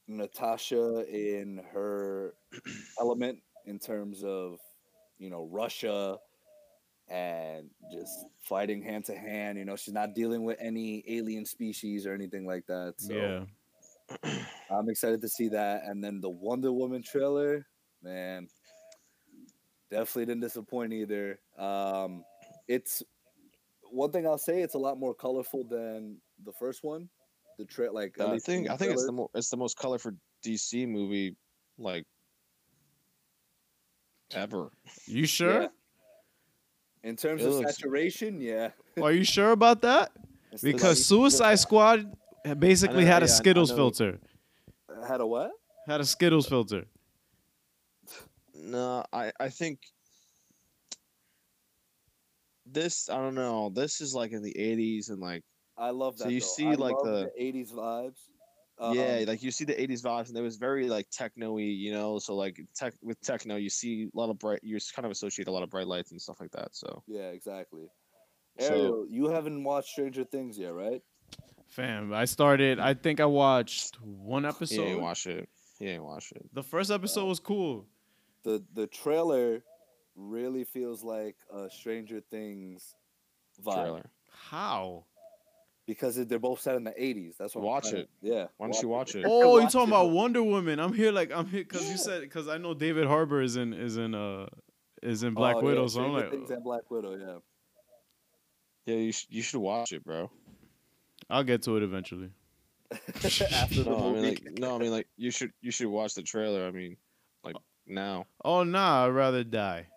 [0.08, 2.34] Natasha in her
[3.00, 4.58] element in terms of
[5.18, 6.18] you know Russia
[7.08, 9.58] and just fighting hand to hand.
[9.58, 12.94] You know, she's not dealing with any alien species or anything like that.
[12.98, 14.40] So yeah.
[14.70, 15.82] I'm excited to see that.
[15.84, 17.66] And then the Wonder Woman trailer,
[18.02, 18.48] man,
[19.90, 21.38] definitely didn't disappoint either.
[21.58, 22.24] Um,
[22.68, 23.02] it's
[23.90, 27.08] one thing I'll say; it's a lot more colorful than the first one.
[27.58, 29.78] The tra- like at I uh, think I think it's the mo- it's the most
[29.78, 30.12] colorful
[30.44, 31.34] DC movie
[31.78, 32.04] like
[34.32, 34.70] ever.
[35.06, 35.62] You sure?
[35.62, 35.68] Yeah.
[37.02, 38.70] In terms It of looks- saturation, yeah.
[39.00, 40.10] Are you sure about that?
[40.52, 42.16] It's Because Suicide Squad
[42.58, 44.18] basically know- had a yeah, I- I Skittles filter.
[45.06, 45.50] had a what?
[45.86, 46.84] Had a Skittles filter.
[48.54, 49.80] No, I I think
[52.64, 53.70] this I don't know.
[53.70, 55.44] This is like in the '80s and like
[55.78, 56.24] I love that.
[56.24, 56.46] So you though.
[56.46, 58.18] see, I like, love the- '80s vibes.
[58.94, 61.92] yeah, Um, like you see the '80s vibes, and it was very like techno-y, you
[61.92, 62.18] know.
[62.18, 64.60] So like tech with techno, you see a lot of bright.
[64.62, 66.74] You kind of associate a lot of bright lights and stuff like that.
[66.74, 67.88] So yeah, exactly.
[68.58, 71.02] So- Ariel, you haven't watched Stranger Things yet, right?
[71.68, 72.78] Fam, I started.
[72.78, 74.74] I think I watched one episode.
[74.74, 74.92] he episode.
[74.92, 75.48] ain't watch it.
[75.78, 76.46] He ain't watch it.
[76.54, 77.86] The first episode was cool.
[78.44, 79.62] the The trailer
[80.14, 82.94] really feels like a Stranger Things
[83.62, 84.10] vibe Trailer.
[84.30, 85.04] How?
[85.86, 87.36] Because they're both set in the '80s.
[87.38, 87.62] That's what.
[87.62, 88.10] I'm Watch to- it.
[88.22, 88.46] Yeah.
[88.56, 89.24] Why don't you watch it?
[89.26, 90.78] Oh, you Watch talking about Wonder Woman?
[90.80, 91.92] I'm here like I'm here because Yeah.
[91.92, 94.46] you said because I know David Harbour is in is in uh
[95.02, 97.16] is in Black Oh, yeah, Widow, so I'm Stranger like, Things and Black Widow.
[97.16, 98.94] Yeah.
[98.94, 100.30] Yeah, you sh- you should watch it, bro.
[101.28, 102.30] I'll get to it eventually.
[103.14, 106.14] After the No, I mean like no, I mean like you should you should watch
[106.14, 106.66] the trailer.
[106.66, 106.96] I mean,
[107.42, 107.56] like
[107.86, 108.26] now.
[108.44, 109.88] Oh nah, I'd rather die.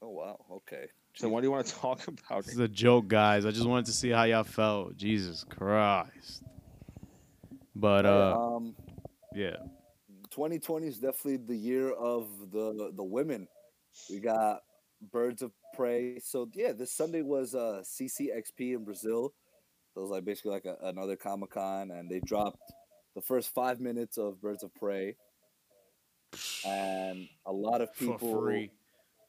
[0.00, 0.38] oh wow.
[0.50, 0.86] Okay.
[1.16, 2.44] So what do you want to talk about?
[2.44, 3.46] This is a joke, guys.
[3.46, 4.96] I just wanted to see how y'all felt.
[4.96, 6.42] Jesus Christ.
[7.76, 8.76] But Yeah, uh, um,
[9.34, 9.56] yeah,
[10.30, 13.48] 2020 is definitely the year of the the women.
[14.10, 14.60] We got
[15.12, 16.18] Birds of Prey.
[16.20, 19.32] So yeah, this Sunday was uh CCXP in Brazil.
[19.96, 22.58] It was like basically like a, another Comic Con, and they dropped
[23.14, 25.16] the first five minutes of Birds of Prey,
[26.64, 28.70] and a lot of people for free.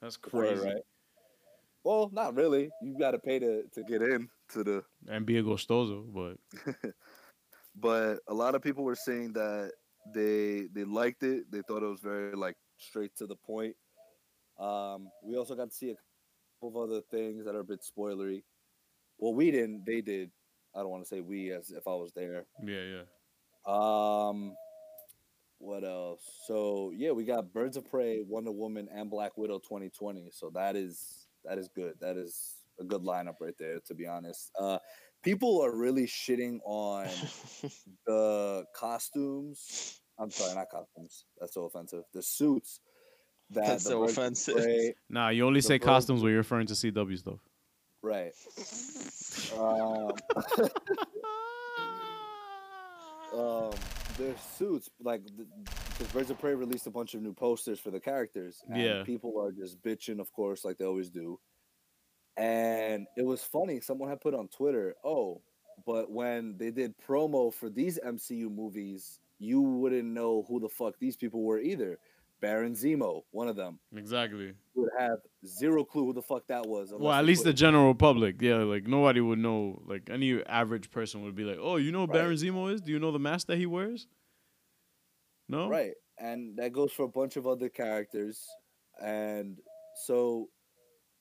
[0.02, 0.66] That's were, crazy.
[0.66, 0.84] right?
[1.86, 2.72] Well, not really.
[2.82, 6.74] You got to pay to to get in to the And be a gostoso, but
[7.76, 9.72] but a lot of people were saying that
[10.12, 11.52] they they liked it.
[11.52, 13.76] They thought it was very like straight to the point.
[14.60, 15.96] Um, we also got to see a
[16.60, 18.42] couple of other things that are a bit spoilery.
[19.20, 19.86] Well, we didn't.
[19.86, 20.32] They did.
[20.76, 22.46] I don't want to say we as if I was there.
[22.66, 23.04] yeah, yeah.
[23.68, 24.56] Um,
[25.60, 26.22] what else?
[26.48, 30.32] So yeah, we got Birds of Prey, Wonder Woman, and Black Widow 2020.
[30.34, 31.94] So that is that is good.
[32.02, 33.80] That is a good lineup right there.
[33.88, 34.80] To be honest, uh,
[35.24, 37.08] people are really shitting on
[38.06, 40.00] the costumes.
[40.20, 41.26] I'm sorry, not costumes.
[41.40, 42.04] That's so offensive.
[42.14, 42.80] The suits.
[43.52, 44.56] That That's the so offensive.
[44.58, 47.40] Prey- Nah, you only say bird- costumes when you're referring to CW stuff.
[48.02, 48.32] right.
[49.58, 50.12] Um,
[53.34, 53.72] um,
[54.18, 58.00] their suits, like, because Birds of Prey released a bunch of new posters for the
[58.00, 58.64] characters.
[58.70, 59.04] And Yeah.
[59.04, 61.40] People are just bitching, of course, like they always do.
[62.38, 63.80] And it was funny.
[63.80, 65.42] Someone had put on Twitter, oh,
[65.86, 70.96] but when they did promo for these MCU movies, you wouldn't know who the fuck
[71.00, 72.00] these people were either.
[72.42, 74.54] Baron Zemo, one of them, Exactly.
[74.76, 76.94] would have zero clue who the fuck that was.
[76.96, 78.58] Well, at least the general public, yeah.
[78.58, 79.82] Like nobody would know.
[79.88, 82.20] Like any average person would be like, "Oh, you know who Right.
[82.22, 82.82] Baron Zemo is?
[82.82, 84.08] Do you know the mask that he wears?"
[85.48, 85.70] No.
[85.70, 85.94] Right.
[86.20, 88.46] And that goes for a bunch of other characters.
[89.02, 89.58] And
[90.06, 90.50] so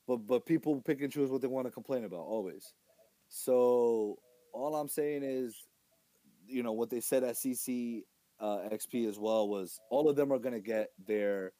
[0.06, 2.72] but but people pick and choose what they want to complain about always.
[3.28, 4.18] So
[4.52, 5.56] all I'm saying is,
[6.46, 8.02] you know, what they said at CC
[8.40, 11.52] uh, XP as well was all of them are gonna get their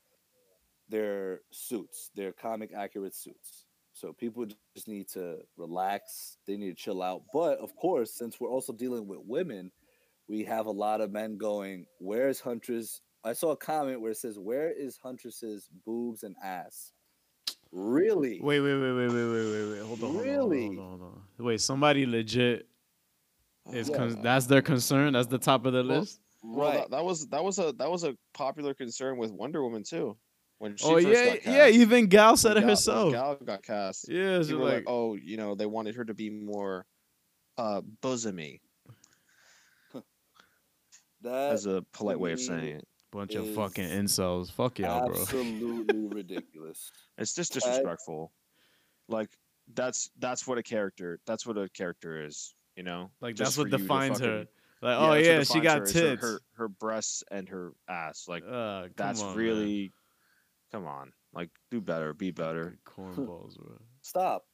[0.88, 3.64] their suits, their comic accurate suits.
[3.94, 4.44] So people
[4.74, 6.36] just need to relax.
[6.46, 7.22] They need to chill out.
[7.32, 9.70] But of course, since we're also dealing with women,
[10.28, 13.00] we have a lot of men going, Where's Huntress?
[13.24, 16.92] I saw a comment where it says, Where is Huntress's boobs and ass?
[17.72, 18.40] Really?
[18.42, 19.82] Wait, wait, wait, wait, wait, wait, wait, wait.
[19.82, 20.10] Hold on.
[20.10, 20.66] hold on, Really?
[20.66, 21.02] Hold on, hold
[21.38, 21.44] on.
[21.46, 22.68] Wait, somebody legit
[23.72, 23.96] is Yeah.
[23.96, 25.12] con- that's their concern.
[25.14, 26.20] That's the top of the list.
[26.46, 26.78] Well, right.
[26.80, 30.16] that, that was that was a that was a popular concern with Wonder Woman too.
[30.58, 31.66] When she Oh first yeah, got cast, yeah.
[31.68, 33.12] Even Gal said it Gal- herself.
[33.12, 34.08] Gal got cast.
[34.08, 36.86] yeah, she's People like, like, oh, you know, they wanted her to be more
[37.56, 38.60] uh bosomy,
[41.22, 42.88] that as a polite way of saying it.
[43.12, 44.50] bunch of fucking incels.
[44.52, 45.20] Fuck y'all, bro.
[45.20, 46.90] absolutely ridiculous.
[47.18, 48.32] It's just I- disrespectful.
[49.08, 49.30] Like
[49.74, 53.10] that's that's what a character that's what a character is, you know?
[53.20, 54.46] Like Just that's what for you defines her.
[54.80, 56.22] Fucking- Like, yeah, oh yeah, she got her is her- tits.
[56.22, 58.26] Her, her breasts and her ass.
[58.28, 59.36] Like uh, that's on, man.
[59.36, 59.92] really
[60.72, 61.12] come on.
[61.32, 62.78] Like do better, be better.
[62.86, 63.76] cornballs, bro.
[64.02, 64.44] Stop.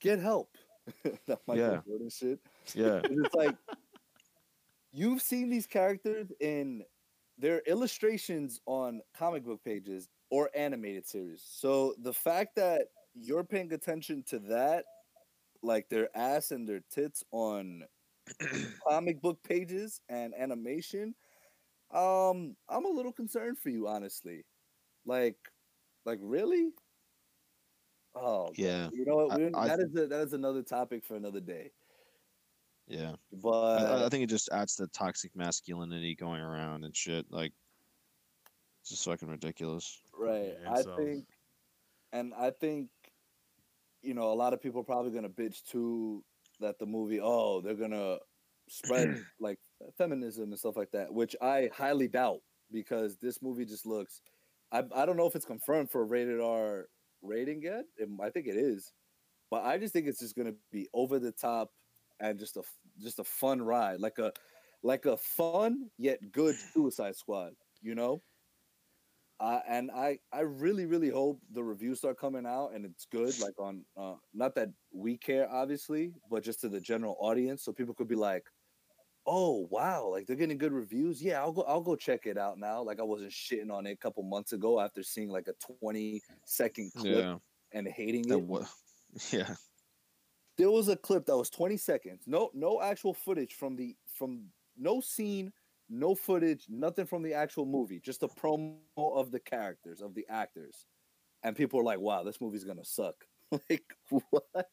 [0.00, 0.50] Get help.
[1.26, 1.80] that Michael Yeah.
[1.86, 2.40] Jordan shit.
[2.74, 3.00] Yeah.
[3.00, 3.56] 'Cause it's like
[4.92, 6.82] you've seen these characters in
[7.38, 11.42] their illustrations on comic book pages or animated series.
[11.46, 12.82] So the fact that
[13.14, 14.84] you're paying attention to that,
[15.62, 17.82] like their ass and their tits on
[18.88, 21.14] comic book pages and animation,
[21.92, 24.44] um, I'm a little concerned for you, honestly.
[25.06, 25.36] Like,
[26.04, 26.70] like really?
[28.14, 28.58] Oh, God.
[28.58, 28.88] Yeah.
[28.92, 29.32] You know what?
[29.32, 31.70] I- we're- I that is a, that is another topic for another day.
[32.86, 33.12] Yeah.
[33.32, 37.24] But I, I think it just adds to toxic masculinity going around and shit.
[37.30, 37.52] Like,
[38.80, 40.02] it's just fucking ridiculous.
[40.18, 40.54] Right.
[40.62, 40.96] Yeah, I incels.
[40.96, 41.24] think,
[42.12, 42.88] and I think,
[44.02, 46.24] you know, a lot of people are probably gonna bitch too
[46.60, 48.18] that the movie, oh, they're gonna
[48.68, 49.58] spread like
[49.98, 52.40] feminism and stuff like that, which I highly doubt
[52.72, 54.20] because this movie just looks.
[54.72, 56.86] I I don't know if it's confirmed for a rated R
[57.22, 57.84] rating yet.
[57.96, 58.92] It, I think it is,
[59.50, 61.70] but I just think it's just gonna be over the top
[62.20, 62.62] and just a
[63.00, 64.32] just a fun ride, like a
[64.82, 67.52] like a fun yet good Suicide Squad.
[67.82, 68.22] You know.
[69.40, 73.38] Uh, and I, I really, really hope the reviews start coming out and it's good.
[73.40, 77.72] Like on, uh, not that we care, obviously, but just to the general audience, so
[77.72, 78.44] people could be like,
[79.26, 80.08] "Oh, wow!
[80.08, 81.22] Like they're getting good reviews.
[81.22, 83.92] Yeah, I'll go, I'll go check it out now." Like I wasn't shitting on it
[83.92, 87.38] a couple months ago after seeing like a twenty second clip Yeah.
[87.72, 88.44] and hating That it.
[88.44, 88.66] wa-
[89.32, 89.54] yeah.
[90.58, 92.24] There was a clip that was twenty seconds.
[92.26, 95.50] No, no actual footage from the from no scene,
[95.90, 98.00] no footage, nothing from the actual movie.
[98.00, 100.86] Just a promo of the characters of the actors,
[101.42, 103.14] and people are like, "Wow, this movie's gonna suck."
[103.50, 104.68] like what?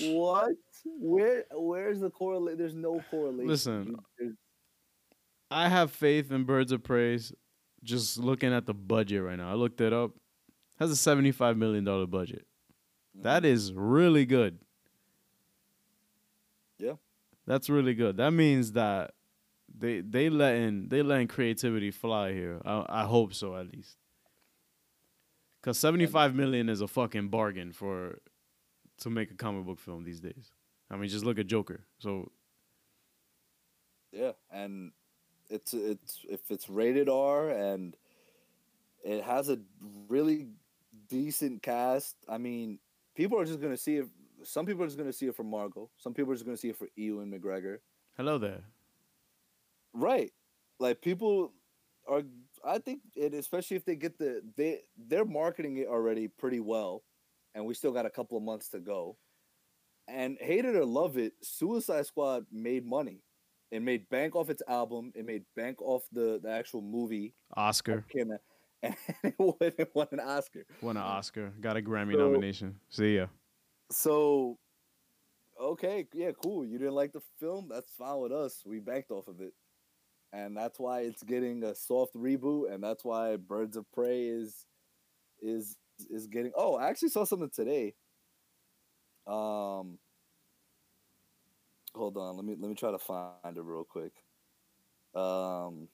[0.00, 0.52] What?
[0.84, 1.44] Where?
[1.52, 2.58] Where's the correlation?
[2.58, 3.48] There's no correlation.
[3.48, 3.96] Listen.
[4.18, 4.36] There's-
[5.50, 7.18] I have faith in Birds of Prey.
[7.82, 10.12] Just looking at the budget right now, I looked it up.
[10.78, 12.46] Has a seventy-five million dollar budget.
[13.16, 13.24] Mm-hmm.
[13.24, 14.58] That is really good.
[16.78, 16.94] Yeah.
[17.46, 18.16] that's really good.
[18.16, 19.12] That means that
[19.82, 22.60] they they letting they letting creativity fly here.
[22.64, 23.96] I, I hope so at least.
[25.60, 28.18] Cause seventy-five million is a fucking bargain for
[29.00, 30.52] to make a comic book film these days.
[30.88, 31.80] I mean, just look at Joker.
[31.98, 32.30] So
[34.12, 34.92] Yeah, and
[35.50, 37.96] it's it's if it's rated R and
[39.04, 39.58] it has a
[40.08, 40.46] really
[41.08, 42.14] decent cast.
[42.28, 42.78] I mean,
[43.16, 44.06] people are just gonna see it.
[44.44, 45.90] Some people are just gonna see it for Margot.
[45.98, 47.78] Some people are just gonna see it for Ewan McGregor.
[48.16, 48.62] hello there.
[49.94, 50.30] Right,
[50.80, 51.52] like people
[52.08, 52.22] are.
[52.64, 57.02] I think it, especially if they get the they they're marketing it already pretty well,
[57.54, 59.16] and we still got a couple of months to go.
[60.08, 63.22] And hate it or love it, Suicide Squad made money.
[63.70, 65.12] It made bank off its album.
[65.14, 67.34] It made bank off the, the actual movie.
[67.56, 68.40] Oscar Came out,
[68.82, 70.64] and it won, it won an Oscar.
[70.82, 72.76] won an Oscar, got a Grammy So- nomination.
[72.90, 73.26] See ya.
[73.90, 74.58] So,
[75.60, 76.64] okay, yeah, cool.
[76.64, 77.68] You didn't like the film?
[77.70, 78.62] That's fine with us.
[78.66, 79.52] We banked off of it,
[80.32, 84.66] and that's why it's getting a soft reboot, and that's why Birds of Prey is
[85.40, 85.76] is
[86.10, 86.52] is getting.
[86.56, 87.94] Oh, I actually saw something today.
[89.26, 89.98] Um,
[91.94, 92.36] hold on.
[92.36, 94.12] Let me let me try to find it real quick.
[95.14, 95.88] Um,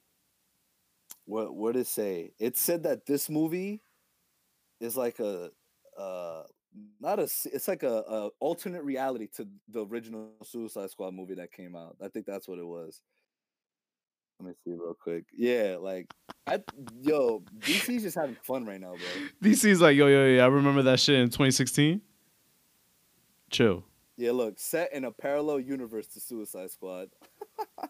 [1.24, 2.32] what what did it say?
[2.38, 3.82] It said that this movie
[4.80, 5.50] is like a
[5.98, 6.42] uh
[7.00, 11.52] not a it's like a, a alternate reality to the original Suicide Squad movie that
[11.52, 11.96] came out.
[12.02, 13.00] I think that's what it was.
[14.40, 15.24] Let me see real quick.
[15.32, 16.12] Yeah, like
[16.46, 16.62] I
[17.00, 19.50] yo, DC's just having fun right now, bro.
[19.50, 22.00] DC's like, yo, yo, yo, I remember that shit in 2016.
[23.50, 23.84] Chill.
[24.16, 27.10] Yeah, look, set in a parallel universe to Suicide Squad.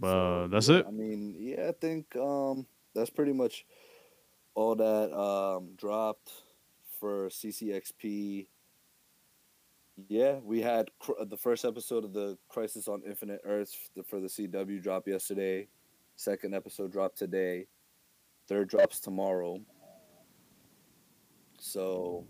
[0.00, 0.86] But So, that's yeah, it.
[0.86, 3.66] I mean, yeah, I think um that's pretty much
[4.54, 6.30] all that um dropped
[7.00, 8.46] for CCXP.
[10.06, 14.20] Yeah, we had cr- the first episode of the Crisis on Infinite Earths f- for
[14.20, 15.66] the CW drop yesterday.
[16.14, 17.66] Second episode dropped today.
[18.46, 19.58] Third drops tomorrow.
[21.58, 22.24] So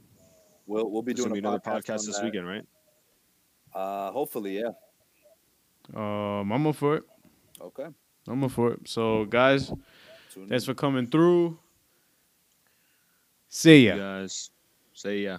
[0.67, 2.25] we'll we'll be There's doing be another podcast, podcast this that.
[2.25, 2.67] weekend, right?
[3.75, 4.71] Uh, hopefully, yeah.
[5.95, 7.05] Um, I'm up for it.
[7.61, 7.87] Okay.
[8.27, 8.89] I'm up for it.
[8.89, 9.69] So, guys,
[10.33, 10.49] Tune in.
[10.49, 11.59] thanks for coming through.
[13.49, 13.95] See ya.
[13.95, 14.51] You guys,
[14.95, 15.39] see yeah.